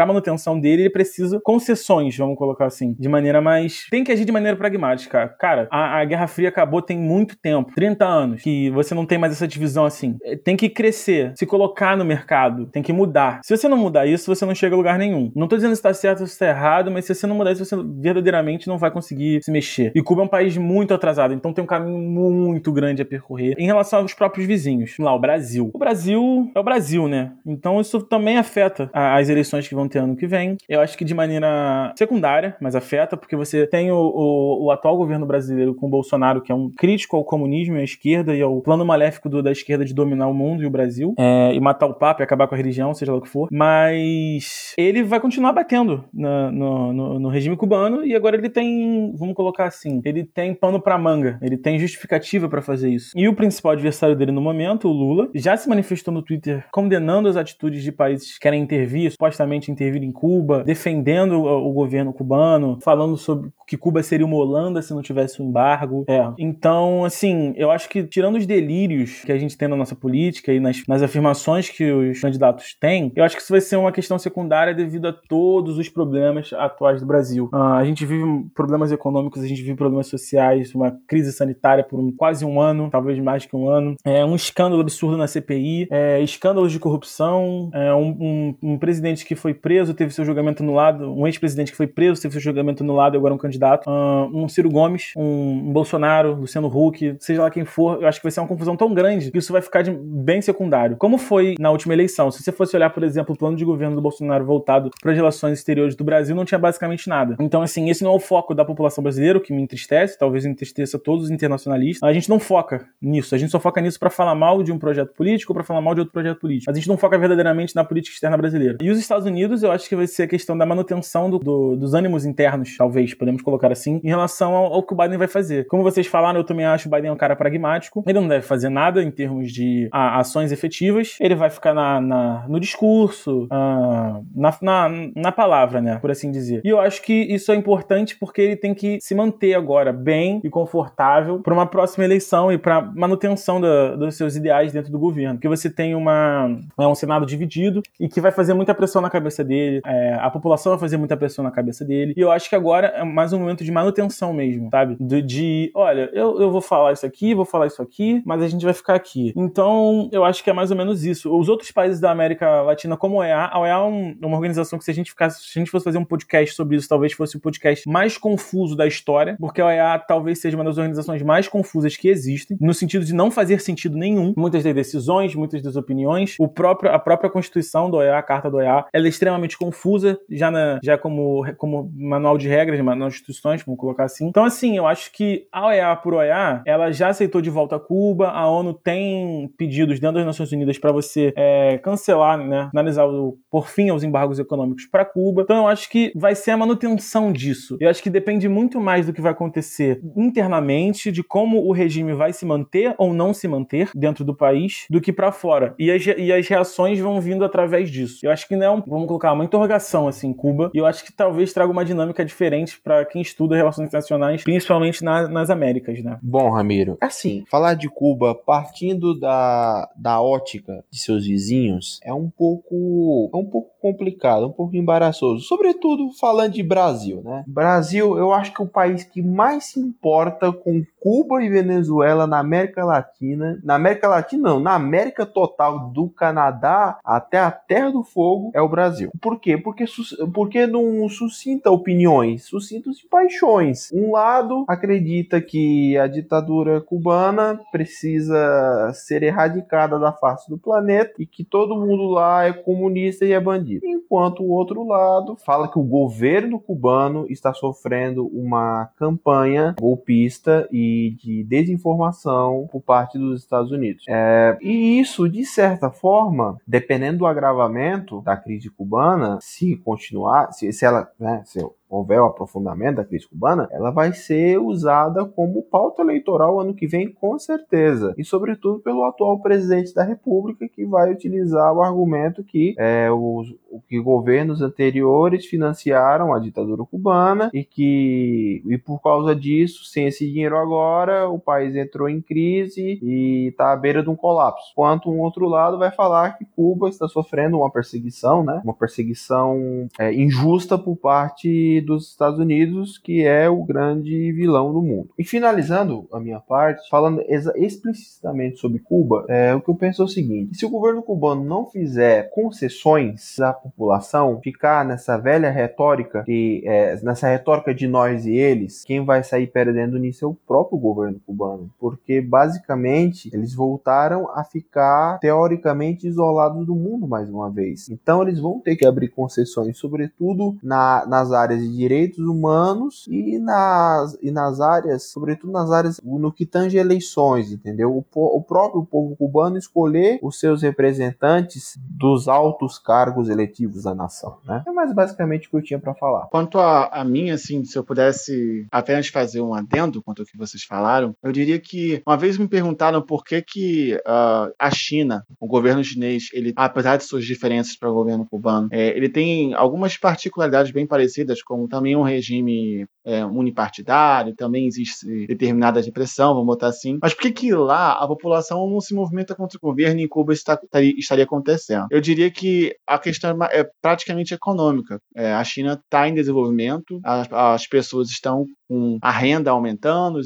manutenção 0.05 0.59
dele, 0.59 0.83
ele 0.83 0.89
precisa 0.89 1.39
concessões, 1.43 2.17
vamos 2.17 2.37
colocar 2.37 2.65
assim, 2.65 2.95
de 2.97 3.07
maneira 3.07 3.41
mais. 3.41 3.87
Tem 3.89 4.03
que 4.03 4.11
agir 4.11 4.25
de 4.25 4.31
maneira 4.31 4.57
pragmática. 4.57 5.27
Cara, 5.39 5.67
a, 5.71 5.99
a 5.99 6.05
Guerra 6.05 6.27
Fria 6.27 6.49
acabou 6.49 6.81
tem 6.81 6.97
muito 6.97 7.37
tempo 7.37 7.71
30 7.75 8.05
anos 8.05 8.41
que 8.41 8.69
você 8.71 8.93
não 8.93 9.05
tem 9.05 9.17
mais 9.17 9.33
essa 9.33 9.47
divisão 9.47 9.85
assim. 9.85 10.17
É, 10.23 10.35
tem 10.35 10.55
que 10.55 10.69
crescer, 10.69 11.33
se 11.35 11.45
colocar 11.45 11.97
no 11.97 12.05
mercado, 12.05 12.67
tem 12.67 12.83
que 12.83 12.93
mudar. 12.93 13.41
Se 13.43 13.55
você 13.55 13.67
não 13.67 13.77
mudar 13.77 14.05
isso, 14.05 14.33
você 14.33 14.45
não 14.45 14.55
chega 14.55 14.75
a 14.75 14.77
lugar 14.77 14.97
nenhum. 14.97 15.31
Não 15.35 15.47
tô 15.47 15.55
dizendo 15.55 15.75
se 15.75 15.81
tá 15.81 15.93
certo 15.93 16.21
ou 16.21 16.27
se 16.27 16.37
tá 16.37 16.47
errado, 16.47 16.91
mas 16.91 17.05
se 17.05 17.13
você 17.13 17.27
não 17.27 17.35
mudar 17.35 17.51
isso, 17.51 17.65
você 17.65 17.75
verdadeiramente 17.99 18.67
não 18.67 18.77
vai 18.77 18.91
conseguir 18.91 19.43
se 19.43 19.51
mexer. 19.51 19.91
E 19.95 20.01
Cuba 20.01 20.21
é 20.21 20.25
um 20.25 20.29
país 20.29 20.57
muito 20.57 20.93
atrasado, 20.93 21.33
então 21.33 21.53
tem 21.53 21.63
um 21.63 21.67
caminho 21.67 21.97
muito 21.97 22.71
grande 22.71 23.01
a 23.01 23.05
percorrer 23.05 23.55
em 23.57 23.65
relação 23.65 23.99
aos 23.99 24.13
próprios 24.13 24.45
vizinhos. 24.45 24.95
Lá, 24.99 25.13
o 25.13 25.19
Brasil. 25.19 25.71
O 25.73 25.77
Brasil 25.77 26.51
é 26.55 26.59
o 26.59 26.63
Brasil, 26.63 27.07
né? 27.07 27.33
Então 27.45 27.79
isso 27.79 28.01
também 28.01 28.37
afeta 28.37 28.89
as 28.93 29.29
eleições 29.29 29.67
que 29.67 29.75
vão 29.77 29.87
ter 29.87 29.99
ano 29.99 30.15
que 30.15 30.27
vem. 30.27 30.57
Eu 30.67 30.81
acho 30.81 30.97
que 30.97 31.05
de 31.05 31.13
maneira 31.13 31.93
secundária, 31.97 32.55
mas 32.59 32.75
afeta, 32.75 33.15
porque 33.15 33.35
você 33.35 33.65
tem 33.67 33.91
o, 33.91 33.95
o, 33.95 34.65
o 34.65 34.71
atual 34.71 34.97
governo 34.97 35.25
brasileiro 35.25 35.75
com 35.75 35.87
o 35.87 35.89
Bolsonaro, 35.89 36.41
que 36.41 36.51
é 36.51 36.55
um 36.55 36.69
crítico 36.69 37.15
ao 37.15 37.23
comunismo 37.23 37.77
e 37.77 37.81
à 37.81 37.83
esquerda 37.83 38.35
e 38.35 38.41
ao 38.41 38.61
plano 38.61 38.85
maléfico 38.85 39.29
do, 39.29 39.41
da 39.41 39.51
esquerda 39.51 39.85
de 39.85 39.93
dominar 39.93 40.27
o 40.27 40.33
mundo 40.33 40.63
e 40.63 40.65
o 40.65 40.69
Brasil 40.69 41.13
é, 41.17 41.53
e 41.53 41.59
matar 41.59 41.87
o 41.87 41.93
Papa 41.93 42.21
e 42.21 42.23
acabar 42.23 42.47
com 42.47 42.55
a 42.55 42.57
religião, 42.57 42.93
seja 42.93 43.11
lá 43.11 43.17
o 43.17 43.21
que 43.21 43.29
for. 43.29 43.47
Mas 43.51 44.73
ele 44.77 45.03
vai 45.03 45.19
continuar 45.19 45.53
batendo 45.53 46.05
no, 46.13 46.51
no, 46.51 46.93
no, 46.93 47.19
no 47.19 47.29
regime 47.29 47.55
cubano 47.55 48.05
e 48.05 48.15
agora 48.15 48.35
ele 48.35 48.49
tem, 48.49 49.13
vamos 49.15 49.35
colocar 49.35 49.65
assim, 49.65 50.01
ele 50.03 50.23
tem 50.23 50.53
pano 50.53 50.81
para 50.81 50.97
manga, 50.97 51.37
ele 51.41 51.57
tem 51.57 51.77
justificativa 51.79 52.49
para 52.49 52.61
fazer 52.61 52.89
isso. 52.89 53.11
E 53.15 53.27
o 53.27 53.35
principal 53.35 53.73
adversário 53.73 54.15
dele 54.15 54.31
no 54.31 54.41
momento, 54.41 54.87
o 54.87 54.91
Lula, 54.91 55.29
já 55.35 55.55
se 55.55 55.69
manifestou 55.69 56.13
no 56.13 56.21
Twitter 56.21 56.65
condenando 56.71 57.29
as 57.29 57.35
atitudes 57.35 57.83
de 57.83 57.91
países 57.91 58.33
que 58.33 58.39
querem 58.39 58.61
intervir, 58.61 59.11
supostamente 59.11 59.66
intervir 59.71 60.03
em 60.03 60.11
Cuba, 60.11 60.63
defendendo 60.63 61.41
o, 61.43 61.71
governo 61.71 62.13
cubano, 62.13 62.79
falando 62.81 63.17
sobre 63.17 63.49
que 63.67 63.77
Cuba 63.77 64.01
seria 64.01 64.25
uma 64.25 64.35
Holanda 64.35 64.81
se 64.81 64.93
não 64.93 65.01
tivesse 65.01 65.41
o 65.41 65.45
um 65.45 65.49
embargo. 65.49 66.05
É. 66.07 66.27
Então, 66.37 67.03
assim, 67.03 67.53
eu 67.57 67.69
acho 67.69 67.89
que 67.89 68.03
tirando 68.03 68.37
os 68.37 68.45
delírios 68.45 69.23
que 69.25 69.31
a 69.31 69.37
gente 69.37 69.57
tem 69.57 69.67
na 69.67 69.75
nossa 69.75 69.95
política 69.95 70.53
e 70.53 70.59
nas, 70.59 70.83
nas 70.87 71.01
afirmações 71.01 71.69
que 71.69 71.91
os 71.91 72.19
candidatos 72.21 72.75
têm, 72.79 73.11
eu 73.15 73.23
acho 73.23 73.35
que 73.35 73.41
isso 73.41 73.51
vai 73.51 73.61
ser 73.61 73.75
uma 73.75 73.91
questão 73.91 74.17
secundária 74.17 74.73
devido 74.73 75.07
a 75.07 75.13
todos 75.13 75.77
os 75.77 75.89
problemas 75.89 76.53
atuais 76.53 77.01
do 77.01 77.07
Brasil. 77.07 77.49
Uh, 77.53 77.57
a 77.57 77.83
gente 77.83 78.05
vive 78.05 78.23
problemas 78.55 78.91
econômicos, 78.91 79.43
a 79.43 79.47
gente 79.47 79.61
vive 79.61 79.75
problemas 79.75 80.07
sociais, 80.07 80.73
uma 80.73 80.97
crise 81.07 81.31
sanitária 81.33 81.83
por 81.83 81.99
um, 81.99 82.11
quase 82.11 82.45
um 82.45 82.59
ano, 82.61 82.89
talvez 82.89 83.19
mais 83.19 83.45
que 83.45 83.55
um 83.55 83.69
ano, 83.69 83.95
é 84.03 84.23
um 84.23 84.35
escândalo 84.35 84.81
absurdo 84.81 85.17
na 85.17 85.27
CPI, 85.27 85.87
é, 85.91 86.21
escândalos 86.21 86.71
de 86.71 86.79
corrupção, 86.79 87.69
é, 87.73 87.93
um, 87.93 88.09
um, 88.09 88.55
um, 88.63 88.77
presidente 88.77 89.25
que 89.25 89.35
foi 89.35 89.53
preso, 89.57 89.93
teve 89.93 90.13
seu 90.13 90.23
julgamento 90.23 90.63
anulado, 90.63 91.11
um 91.13 91.27
ex-presidente 91.27 91.71
que 91.71 91.77
foi 91.77 91.87
preso, 91.87 92.21
teve 92.21 92.33
seu 92.33 92.41
julgamento 92.41 92.83
anulado 92.83 93.15
e 93.15 93.17
agora 93.17 93.33
é 93.33 93.35
um 93.35 93.39
candidato, 93.39 93.87
uh, 93.89 94.29
um 94.33 94.47
Ciro 94.47 94.69
Gomes, 94.69 95.11
um 95.15 95.71
Bolsonaro, 95.71 96.35
Luciano 96.35 96.67
Huck, 96.67 97.15
seja 97.19 97.41
lá 97.41 97.51
quem 97.51 97.65
for, 97.65 98.01
eu 98.01 98.07
acho 98.07 98.19
que 98.19 98.23
vai 98.23 98.31
ser 98.31 98.39
uma 98.39 98.47
confusão 98.47 98.75
tão 98.75 98.93
grande 98.93 99.31
que 99.31 99.37
isso 99.37 99.51
vai 99.51 99.61
ficar 99.61 99.81
de, 99.81 99.91
bem 99.91 100.41
secundário. 100.41 100.97
Como 100.97 101.17
foi 101.17 101.55
na 101.59 101.71
última 101.71 101.93
eleição? 101.93 102.31
Se 102.31 102.41
você 102.41 102.51
fosse 102.51 102.75
olhar, 102.75 102.89
por 102.89 103.03
exemplo, 103.03 103.33
o 103.33 103.37
plano 103.37 103.57
de 103.57 103.65
governo 103.65 103.95
do 103.95 104.01
Bolsonaro 104.01 104.45
voltado 104.45 104.91
para 105.01 105.11
as 105.11 105.17
relações 105.17 105.59
exteriores 105.59 105.95
do 105.95 106.03
Brasil, 106.03 106.35
não 106.35 106.45
tinha 106.45 106.59
basicamente 106.59 107.09
nada. 107.09 107.35
Então, 107.39 107.61
assim, 107.61 107.89
esse 107.89 108.03
não 108.03 108.11
é 108.11 108.15
o 108.15 108.19
foco 108.19 108.53
da 108.53 108.63
população 108.63 109.03
brasileira, 109.03 109.37
o 109.37 109.41
que 109.41 109.53
me 109.53 109.61
entristece, 109.61 110.17
talvez 110.17 110.45
entristeça 110.45 110.97
todos 110.99 111.25
os 111.25 111.31
internacionalistas. 111.31 112.07
A 112.07 112.13
gente 112.13 112.29
não 112.29 112.39
foca 112.39 112.87
nisso, 113.01 113.35
a 113.35 113.37
gente 113.37 113.51
só 113.51 113.59
foca 113.59 113.81
nisso 113.81 113.99
para 113.99 114.09
falar 114.09 114.35
mal 114.35 114.63
de 114.63 114.71
um 114.71 114.79
projeto 114.79 115.13
político 115.13 115.51
ou 115.51 115.55
para 115.55 115.63
falar 115.63 115.81
mal 115.81 115.93
de 115.93 116.01
outro 116.01 116.13
projeto 116.13 116.39
político. 116.39 116.71
A 116.71 116.73
gente 116.73 116.87
não 116.87 116.97
foca 116.97 117.17
verdadeiramente 117.17 117.75
na 117.75 117.83
política 117.83 118.13
externa 118.13 118.37
brasileira. 118.37 118.77
E 118.81 118.89
os 118.89 118.99
Estados 118.99 119.25
Unidos, 119.25 119.46
eu 119.63 119.71
acho 119.71 119.87
que 119.87 119.95
vai 119.95 120.07
ser 120.07 120.23
a 120.23 120.27
questão 120.27 120.57
da 120.57 120.65
manutenção 120.65 121.29
do, 121.29 121.39
do, 121.39 121.75
dos 121.75 121.93
ânimos 121.93 122.25
internos, 122.25 122.75
talvez, 122.77 123.13
podemos 123.13 123.41
colocar 123.41 123.71
assim, 123.71 123.99
em 124.03 124.07
relação 124.07 124.55
ao, 124.55 124.73
ao, 124.73 124.83
que 124.83 124.93
o 124.93 124.97
Biden 124.97 125.17
vai 125.17 125.27
fazer. 125.27 125.65
Como 125.67 125.83
vocês 125.83 126.07
falaram, 126.07 126.39
eu 126.39 126.43
também 126.43 126.65
acho 126.65 126.87
o 126.87 126.91
Biden 126.91 127.11
um 127.11 127.15
cara 127.15 127.35
pragmático. 127.35 128.03
Ele 128.07 128.19
não 128.19 128.27
deve 128.27 128.45
fazer 128.45 128.69
nada 128.69 129.01
em 129.01 129.11
termos 129.11 129.51
de 129.51 129.87
a, 129.91 130.19
ações 130.19 130.51
efetivas. 130.51 131.17
Ele 131.19 131.35
vai 131.35 131.49
ficar 131.49 131.73
na, 131.73 132.01
na 132.01 132.45
no 132.47 132.59
discurso, 132.59 133.47
a, 133.49 134.19
na, 134.35 134.57
na, 134.61 134.89
na 135.15 135.31
palavra, 135.31 135.81
né? 135.81 135.97
Por 135.99 136.11
assim 136.11 136.31
dizer. 136.31 136.61
E 136.63 136.69
eu 136.69 136.79
acho 136.79 137.01
que 137.01 137.13
isso 137.13 137.51
é 137.51 137.55
importante 137.55 138.15
porque 138.17 138.41
ele 138.41 138.55
tem 138.55 138.73
que 138.73 138.99
se 139.01 139.15
manter 139.15 139.53
agora 139.53 139.91
bem 139.91 140.41
e 140.43 140.49
confortável 140.49 141.39
para 141.39 141.53
uma 141.53 141.65
próxima 141.65 142.03
eleição 142.03 142.51
e 142.51 142.57
para 142.57 142.81
manutenção 142.81 143.59
da, 143.59 143.95
dos 143.95 144.15
seus 144.15 144.35
ideais 144.35 144.71
dentro 144.71 144.91
do 144.91 144.99
governo. 144.99 145.35
Porque 145.35 145.47
você 145.47 145.69
tem 145.69 145.95
uma, 145.95 146.49
é 146.77 146.87
um 146.87 146.95
Senado 146.95 147.25
dividido 147.25 147.81
e 147.99 148.07
que 148.07 148.21
vai 148.21 148.31
fazer 148.31 148.53
muita 148.53 148.73
pressão 148.73 149.01
na 149.01 149.09
cabeça 149.09 149.36
dele, 149.43 149.81
é, 149.85 150.13
a 150.15 150.29
população 150.29 150.71
vai 150.73 150.79
fazer 150.79 150.97
muita 150.97 151.17
pressão 151.17 151.43
na 151.43 151.51
cabeça 151.51 151.85
dele. 151.85 152.13
E 152.15 152.21
eu 152.21 152.31
acho 152.31 152.49
que 152.49 152.55
agora 152.55 152.87
é 152.87 153.03
mais 153.03 153.33
um 153.33 153.39
momento 153.39 153.63
de 153.63 153.71
manutenção 153.71 154.33
mesmo, 154.33 154.69
sabe? 154.71 154.97
De, 154.99 155.21
de 155.21 155.71
olha, 155.73 156.09
eu, 156.13 156.39
eu 156.41 156.51
vou 156.51 156.61
falar 156.61 156.93
isso 156.93 157.05
aqui, 157.05 157.33
vou 157.33 157.45
falar 157.45 157.67
isso 157.67 157.81
aqui, 157.81 158.21
mas 158.25 158.41
a 158.41 158.47
gente 158.47 158.63
vai 158.63 158.73
ficar 158.73 158.95
aqui. 158.95 159.33
Então, 159.35 160.09
eu 160.11 160.23
acho 160.23 160.43
que 160.43 160.49
é 160.49 160.53
mais 160.53 160.71
ou 160.71 160.77
menos 160.77 161.05
isso. 161.05 161.35
Os 161.35 161.49
outros 161.49 161.71
países 161.71 161.99
da 161.99 162.11
América 162.11 162.61
Latina, 162.61 162.97
como 162.97 163.21
a 163.21 163.25
OEA, 163.25 163.49
a 163.51 163.59
OEA 163.59 163.73
é 163.73 163.77
um, 163.77 164.15
uma 164.21 164.35
organização 164.35 164.77
que 164.77 164.85
se 164.85 164.91
a 164.91 164.93
gente 164.93 165.11
ficasse, 165.11 165.43
se 165.43 165.57
a 165.57 165.61
gente 165.61 165.71
fosse 165.71 165.83
fazer 165.83 165.97
um 165.97 166.05
podcast 166.05 166.55
sobre 166.55 166.77
isso, 166.77 166.87
talvez 166.87 167.13
fosse 167.13 167.37
o 167.37 167.39
podcast 167.39 167.87
mais 167.89 168.17
confuso 168.17 168.75
da 168.75 168.87
história, 168.87 169.35
porque 169.39 169.61
a 169.61 169.67
OEA 169.67 169.99
talvez 170.07 170.39
seja 170.39 170.57
uma 170.57 170.63
das 170.63 170.77
organizações 170.77 171.21
mais 171.21 171.47
confusas 171.47 171.95
que 171.95 172.07
existem, 172.07 172.57
no 172.59 172.73
sentido 172.73 173.05
de 173.05 173.13
não 173.13 173.31
fazer 173.31 173.61
sentido 173.61 173.97
nenhum. 173.97 174.33
Muitas 174.35 174.63
das 174.63 174.73
decisões, 174.73 175.35
muitas 175.35 175.61
das 175.61 175.75
opiniões, 175.75 176.35
o 176.39 176.47
próprio, 176.47 176.91
a 176.91 176.99
própria 176.99 177.29
Constituição 177.29 177.89
do 177.89 177.97
OEA, 177.97 178.17
a 178.17 178.23
Carta 178.23 178.49
do 178.49 178.57
OEA, 178.57 178.85
ela 178.91 179.05
é 179.05 179.09
extremamente 179.17 179.57
confusa, 179.57 180.19
já, 180.29 180.49
na, 180.49 180.79
já 180.83 180.97
como, 180.97 181.43
como 181.57 181.91
manual 181.95 182.37
de 182.37 182.47
regras, 182.47 182.79
manual 182.79 183.09
de 183.09 183.15
instituições, 183.15 183.63
vamos 183.63 183.79
colocar 183.79 184.05
assim. 184.05 184.27
Então, 184.27 184.45
assim, 184.45 184.77
eu 184.77 184.85
acho 184.85 185.11
que 185.11 185.47
a 185.51 185.67
OEA 185.67 185.95
por 185.95 186.13
OEA, 186.13 186.61
ela 186.65 186.91
já 186.91 187.09
aceitou 187.09 187.41
de 187.41 187.49
volta 187.49 187.79
Cuba, 187.79 188.29
a 188.29 188.49
ONU 188.49 188.73
tem 188.73 189.49
pedidos 189.57 189.99
dentro 189.99 190.17
das 190.17 190.25
Nações 190.25 190.51
Unidas 190.51 190.77
para 190.77 190.91
você 190.91 191.33
é, 191.35 191.77
cancelar, 191.79 192.37
né, 192.37 192.69
analisar 192.73 193.05
o, 193.05 193.37
por 193.49 193.67
fim 193.67 193.89
aos 193.89 194.03
embargos 194.03 194.39
econômicos 194.39 194.85
para 194.85 195.05
Cuba. 195.05 195.41
Então, 195.41 195.57
eu 195.57 195.67
acho 195.67 195.89
que 195.89 196.11
vai 196.15 196.35
ser 196.35 196.51
a 196.51 196.57
manutenção 196.57 197.31
disso. 197.31 197.77
Eu 197.79 197.89
acho 197.89 198.01
que 198.01 198.09
depende 198.09 198.47
muito 198.47 198.79
mais 198.79 199.05
do 199.05 199.13
que 199.13 199.21
vai 199.21 199.31
acontecer 199.31 199.99
internamente, 200.15 201.11
de 201.11 201.23
como 201.23 201.65
o 201.65 201.71
regime 201.71 202.13
vai 202.13 202.33
se 202.33 202.45
manter 202.45 202.93
ou 202.97 203.13
não 203.13 203.33
se 203.33 203.47
manter 203.47 203.89
dentro 203.95 204.23
do 204.23 204.35
país, 204.35 204.85
do 204.89 205.01
que 205.01 205.11
para 205.11 205.31
fora. 205.31 205.75
E 205.79 205.91
as, 205.91 206.05
e 206.05 206.31
as 206.31 206.47
reações 206.47 206.99
vão 206.99 207.19
vindo 207.19 207.43
através 207.43 207.89
disso. 207.89 208.25
Eu 208.25 208.31
acho 208.31 208.47
que 208.47 208.55
não 208.55 208.65
é 208.65 208.69
um, 208.69 208.81
vamos 209.07 209.19
colocar, 209.19 209.33
uma 209.33 209.45
interrogação 209.45 210.07
assim, 210.07 210.33
Cuba, 210.33 210.69
e 210.73 210.77
eu 210.77 210.85
acho 210.85 211.03
que 211.03 211.11
talvez 211.11 211.53
traga 211.53 211.71
uma 211.71 211.85
dinâmica 211.85 212.23
diferente 212.23 212.79
para 212.79 213.05
quem 213.05 213.21
estuda 213.21 213.55
relações 213.55 213.87
internacionais, 213.87 214.43
principalmente 214.43 215.03
na, 215.03 215.27
nas 215.27 215.49
Américas, 215.49 216.03
né? 216.03 216.19
Bom, 216.21 216.49
Ramiro, 216.49 216.97
assim, 216.99 217.45
falar 217.49 217.73
de 217.73 217.89
Cuba 217.89 218.35
partindo 218.35 219.17
da, 219.17 219.89
da 219.95 220.21
ótica 220.21 220.83
de 220.91 220.99
seus 220.99 221.25
vizinhos 221.25 221.99
é 222.03 222.13
um 222.13 222.29
pouco 222.29 223.29
é 223.33 223.37
um 223.37 223.45
pouco 223.45 223.71
complicado, 223.79 224.47
um 224.47 224.51
pouco 224.51 224.75
embaraçoso, 224.75 225.43
sobretudo 225.43 226.11
falando 226.19 226.53
de 226.53 226.63
Brasil, 226.63 227.21
né? 227.23 227.43
Brasil, 227.47 228.17
eu 228.17 228.33
acho 228.33 228.53
que 228.53 228.61
é 228.61 228.65
o 228.65 228.67
país 228.67 229.03
que 229.03 229.21
mais 229.21 229.65
se 229.65 229.79
importa 229.79 230.51
com 230.51 230.83
Cuba 230.99 231.41
e 231.41 231.49
Venezuela 231.49 232.27
na 232.27 232.39
América 232.39 232.83
Latina, 232.83 233.59
na 233.63 233.75
América 233.75 234.07
Latina 234.07 234.49
não, 234.49 234.59
na 234.59 234.73
América 234.73 235.25
total 235.25 235.89
do 235.89 236.09
Canadá 236.09 236.99
até 237.03 237.39
a 237.39 237.51
Terra 237.51 237.91
do 237.91 238.03
Fogo 238.03 238.51
é 238.53 238.61
o 238.61 238.67
Brasil. 238.67 238.96
Por 239.21 239.39
quê? 239.39 239.57
Porque, 239.57 239.85
porque 240.33 240.67
não 240.67 241.07
suscita 241.09 241.71
opiniões, 241.71 242.45
suscita-se 242.45 243.07
paixões. 243.07 243.91
Um 243.93 244.11
lado 244.11 244.65
acredita 244.67 245.41
que 245.41 245.97
a 245.97 246.07
ditadura 246.07 246.81
cubana 246.81 247.59
precisa 247.71 248.91
ser 248.93 249.23
erradicada 249.23 249.99
da 249.99 250.11
face 250.11 250.49
do 250.49 250.57
planeta 250.57 251.13
e 251.19 251.25
que 251.25 251.43
todo 251.43 251.79
mundo 251.79 252.07
lá 252.07 252.45
é 252.45 252.53
comunista 252.53 253.25
e 253.25 253.31
é 253.31 253.39
bandido. 253.39 253.85
Enquanto 253.85 254.43
o 254.43 254.49
outro 254.49 254.85
lado 254.85 255.35
fala 255.45 255.67
que 255.67 255.79
o 255.79 255.83
governo 255.83 256.59
cubano 256.59 257.25
está 257.29 257.53
sofrendo 257.53 258.27
uma 258.27 258.89
campanha 258.97 259.75
golpista 259.79 260.67
e 260.71 261.15
de 261.21 261.43
desinformação 261.43 262.67
por 262.71 262.81
parte 262.81 263.17
dos 263.17 263.41
Estados 263.41 263.71
Unidos. 263.71 264.05
É, 264.07 264.57
e 264.61 264.99
isso, 264.99 265.27
de 265.29 265.45
certa 265.45 265.89
forma, 265.89 266.57
dependendo 266.65 267.19
do 267.19 267.25
agravamento 267.25 268.21
da 268.21 268.37
crise 268.37 268.69
cubana, 268.69 268.86
cubana, 268.87 269.37
se 269.41 269.75
continuar, 269.77 270.53
se, 270.53 270.71
se 270.71 270.85
ela, 270.85 271.11
né, 271.19 271.43
se 271.45 271.59
houver 271.89 272.19
o 272.21 272.25
aprofundamento 272.25 272.97
da 272.97 273.05
crise 273.05 273.27
cubana, 273.27 273.67
ela 273.71 273.91
vai 273.91 274.13
ser 274.13 274.59
usada 274.59 275.25
como 275.25 275.63
pauta 275.63 276.01
eleitoral 276.01 276.59
ano 276.59 276.73
que 276.73 276.87
vem, 276.87 277.11
com 277.11 277.37
certeza. 277.39 278.13
E, 278.17 278.23
sobretudo, 278.23 278.79
pelo 278.79 279.05
atual 279.05 279.39
presidente 279.41 279.93
da 279.93 280.03
República, 280.03 280.67
que 280.67 280.85
vai 280.85 281.11
utilizar 281.11 281.73
o 281.73 281.81
argumento 281.81 282.43
que 282.43 282.75
é, 282.77 283.09
os, 283.11 283.53
que 283.87 283.99
governos 283.99 284.61
anteriores 284.61 285.45
financiaram 285.45 286.33
a 286.33 286.39
ditadura 286.39 286.83
cubana 286.83 287.49
e 287.53 287.63
que, 287.63 288.61
e 288.65 288.77
por 288.77 289.01
causa 289.01 289.35
disso, 289.35 289.85
sem 289.85 290.07
esse 290.07 290.27
dinheiro 290.27 290.57
agora, 290.57 291.29
o 291.29 291.39
país 291.39 291.75
entrou 291.75 292.09
em 292.09 292.21
crise 292.21 292.99
e 293.01 293.47
está 293.49 293.71
à 293.71 293.75
beira 293.75 294.03
de 294.03 294.09
um 294.09 294.15
colapso. 294.15 294.71
Enquanto 294.73 295.09
um 295.09 295.19
outro 295.19 295.47
lado 295.47 295.77
vai 295.77 295.91
falar 295.91 296.37
que 296.37 296.45
Cuba 296.45 296.89
está 296.89 297.07
sofrendo 297.07 297.57
uma 297.57 297.71
perseguição, 297.71 298.43
né? 298.43 298.61
Uma 298.63 298.73
perseguição 298.73 299.87
é, 299.99 300.13
injusta 300.13 300.77
por 300.77 300.97
parte 300.97 301.76
dos 301.81 302.09
Estados 302.09 302.39
Unidos, 302.39 302.97
que 302.97 303.23
é 303.23 303.49
o 303.49 303.63
grande 303.63 304.31
vilão 304.31 304.73
do 304.73 304.81
mundo. 304.81 305.09
E 305.17 305.23
finalizando 305.23 306.07
a 306.11 306.19
minha 306.19 306.39
parte, 306.39 306.87
falando 306.89 307.21
explicitamente 307.55 308.57
sobre 308.57 308.79
Cuba, 308.79 309.25
é, 309.27 309.53
o 309.55 309.61
que 309.61 309.69
eu 309.69 309.75
penso 309.75 310.01
é 310.01 310.05
o 310.05 310.07
seguinte: 310.07 310.57
se 310.57 310.65
o 310.65 310.69
governo 310.69 311.01
cubano 311.01 311.43
não 311.43 311.65
fizer 311.65 312.29
concessões 312.29 313.39
à 313.39 313.53
população, 313.53 314.39
ficar 314.41 314.85
nessa 314.85 315.17
velha 315.17 315.49
retórica, 315.49 316.23
que, 316.23 316.61
é, 316.65 316.99
nessa 317.01 317.27
retórica 317.27 317.73
de 317.73 317.87
nós 317.87 318.25
e 318.25 318.33
eles, 318.33 318.83
quem 318.83 319.03
vai 319.03 319.23
sair 319.23 319.47
perdendo 319.47 319.97
nisso 319.97 320.25
é 320.25 320.27
o 320.27 320.33
próprio 320.33 320.77
governo 320.77 321.19
cubano, 321.25 321.69
porque 321.79 322.21
basicamente 322.21 323.29
eles 323.33 323.53
voltaram 323.53 324.29
a 324.31 324.43
ficar 324.43 325.19
teoricamente 325.19 326.07
isolados 326.07 326.65
do 326.65 326.75
mundo 326.75 327.07
mais 327.07 327.29
uma 327.29 327.49
vez. 327.49 327.89
Então 327.89 328.21
eles 328.21 328.39
vão 328.39 328.59
ter 328.59 328.75
que 328.75 328.85
abrir 328.85 329.09
concessões, 329.09 329.77
sobretudo 329.77 330.57
na, 330.61 331.05
nas 331.07 331.31
áreas 331.31 331.61
de 331.67 331.75
direitos 331.75 332.19
humanos 332.19 333.05
e 333.09 333.37
nas, 333.39 334.17
e 334.21 334.31
nas 334.31 334.59
áreas, 334.59 335.11
sobretudo 335.11 335.51
nas 335.51 335.71
áreas 335.71 335.99
no 336.03 336.31
que 336.31 336.45
tange 336.45 336.77
eleições, 336.77 337.51
entendeu? 337.51 337.91
O, 337.91 338.37
o 338.37 338.41
próprio 338.41 338.85
povo 338.85 339.15
cubano 339.15 339.57
escolher 339.57 340.19
os 340.21 340.39
seus 340.39 340.61
representantes 340.61 341.77
dos 341.77 342.27
altos 342.27 342.79
cargos 342.79 343.29
eletivos 343.29 343.83
da 343.83 343.93
nação, 343.93 344.37
né? 344.45 344.63
É 344.67 344.71
mais 344.71 344.93
basicamente 344.93 345.47
o 345.47 345.51
que 345.51 345.57
eu 345.57 345.63
tinha 345.63 345.79
para 345.79 345.93
falar. 345.93 346.27
Quanto 346.27 346.57
a, 346.59 346.87
a 346.87 347.03
mim, 347.03 347.29
assim, 347.29 347.63
se 347.63 347.77
eu 347.77 347.83
pudesse 347.83 348.65
apenas 348.71 349.07
fazer 349.07 349.41
um 349.41 349.53
adendo 349.53 350.01
quanto 350.01 350.21
ao 350.21 350.25
que 350.25 350.37
vocês 350.37 350.63
falaram, 350.63 351.15
eu 351.23 351.31
diria 351.31 351.59
que 351.59 352.01
uma 352.05 352.17
vez 352.17 352.37
me 352.37 352.47
perguntaram 352.47 353.01
por 353.01 353.23
que 353.23 353.41
que 353.41 353.95
uh, 353.95 354.53
a 354.57 354.71
China, 354.71 355.25
o 355.39 355.47
governo 355.47 355.83
chinês, 355.83 356.29
ele, 356.33 356.53
apesar 356.55 356.97
de 356.97 357.03
suas 357.03 357.25
diferenças 357.25 357.75
para 357.75 357.89
o 357.89 357.93
governo 357.93 358.25
cubano, 358.25 358.67
é, 358.71 358.95
ele 358.95 359.09
tem 359.09 359.53
algumas 359.53 359.97
particularidades 359.97 360.71
bem 360.71 360.85
parecidas 360.85 361.41
com 361.41 361.56
como 361.57 361.67
também 361.67 361.95
um 361.95 362.03
regime 362.03 362.85
é, 363.03 363.25
unipartidário, 363.25 364.35
também 364.35 364.67
existe 364.67 365.25
determinada 365.25 365.81
repressão, 365.81 366.33
vamos 366.33 366.45
botar 366.45 366.67
assim. 366.67 366.99
Mas 367.01 367.13
por 367.13 367.21
que 367.21 367.31
que 367.31 367.53
lá 367.53 367.93
a 367.93 368.07
população 368.07 368.69
não 368.69 368.79
se 368.79 368.93
movimenta 368.93 369.33
contra 369.33 369.57
o 369.57 369.61
governo 369.61 369.99
e 369.99 370.03
em 370.03 370.07
Cuba 370.07 370.33
está, 370.33 370.59
estaria 370.97 371.23
acontecendo? 371.23 371.87
Eu 371.89 371.99
diria 371.99 372.29
que 372.29 372.75
a 372.85 372.99
questão 372.99 373.31
é, 373.43 373.61
é 373.61 373.69
praticamente 373.81 374.33
econômica. 374.33 374.99
É, 375.15 375.33
a 375.33 375.43
China 375.43 375.81
está 375.83 376.07
em 376.07 376.13
desenvolvimento, 376.13 376.99
as, 377.03 377.27
as 377.31 377.67
pessoas 377.67 378.09
estão 378.09 378.45
com 378.67 378.97
a 379.01 379.11
renda 379.11 379.51
aumentando, 379.51 380.19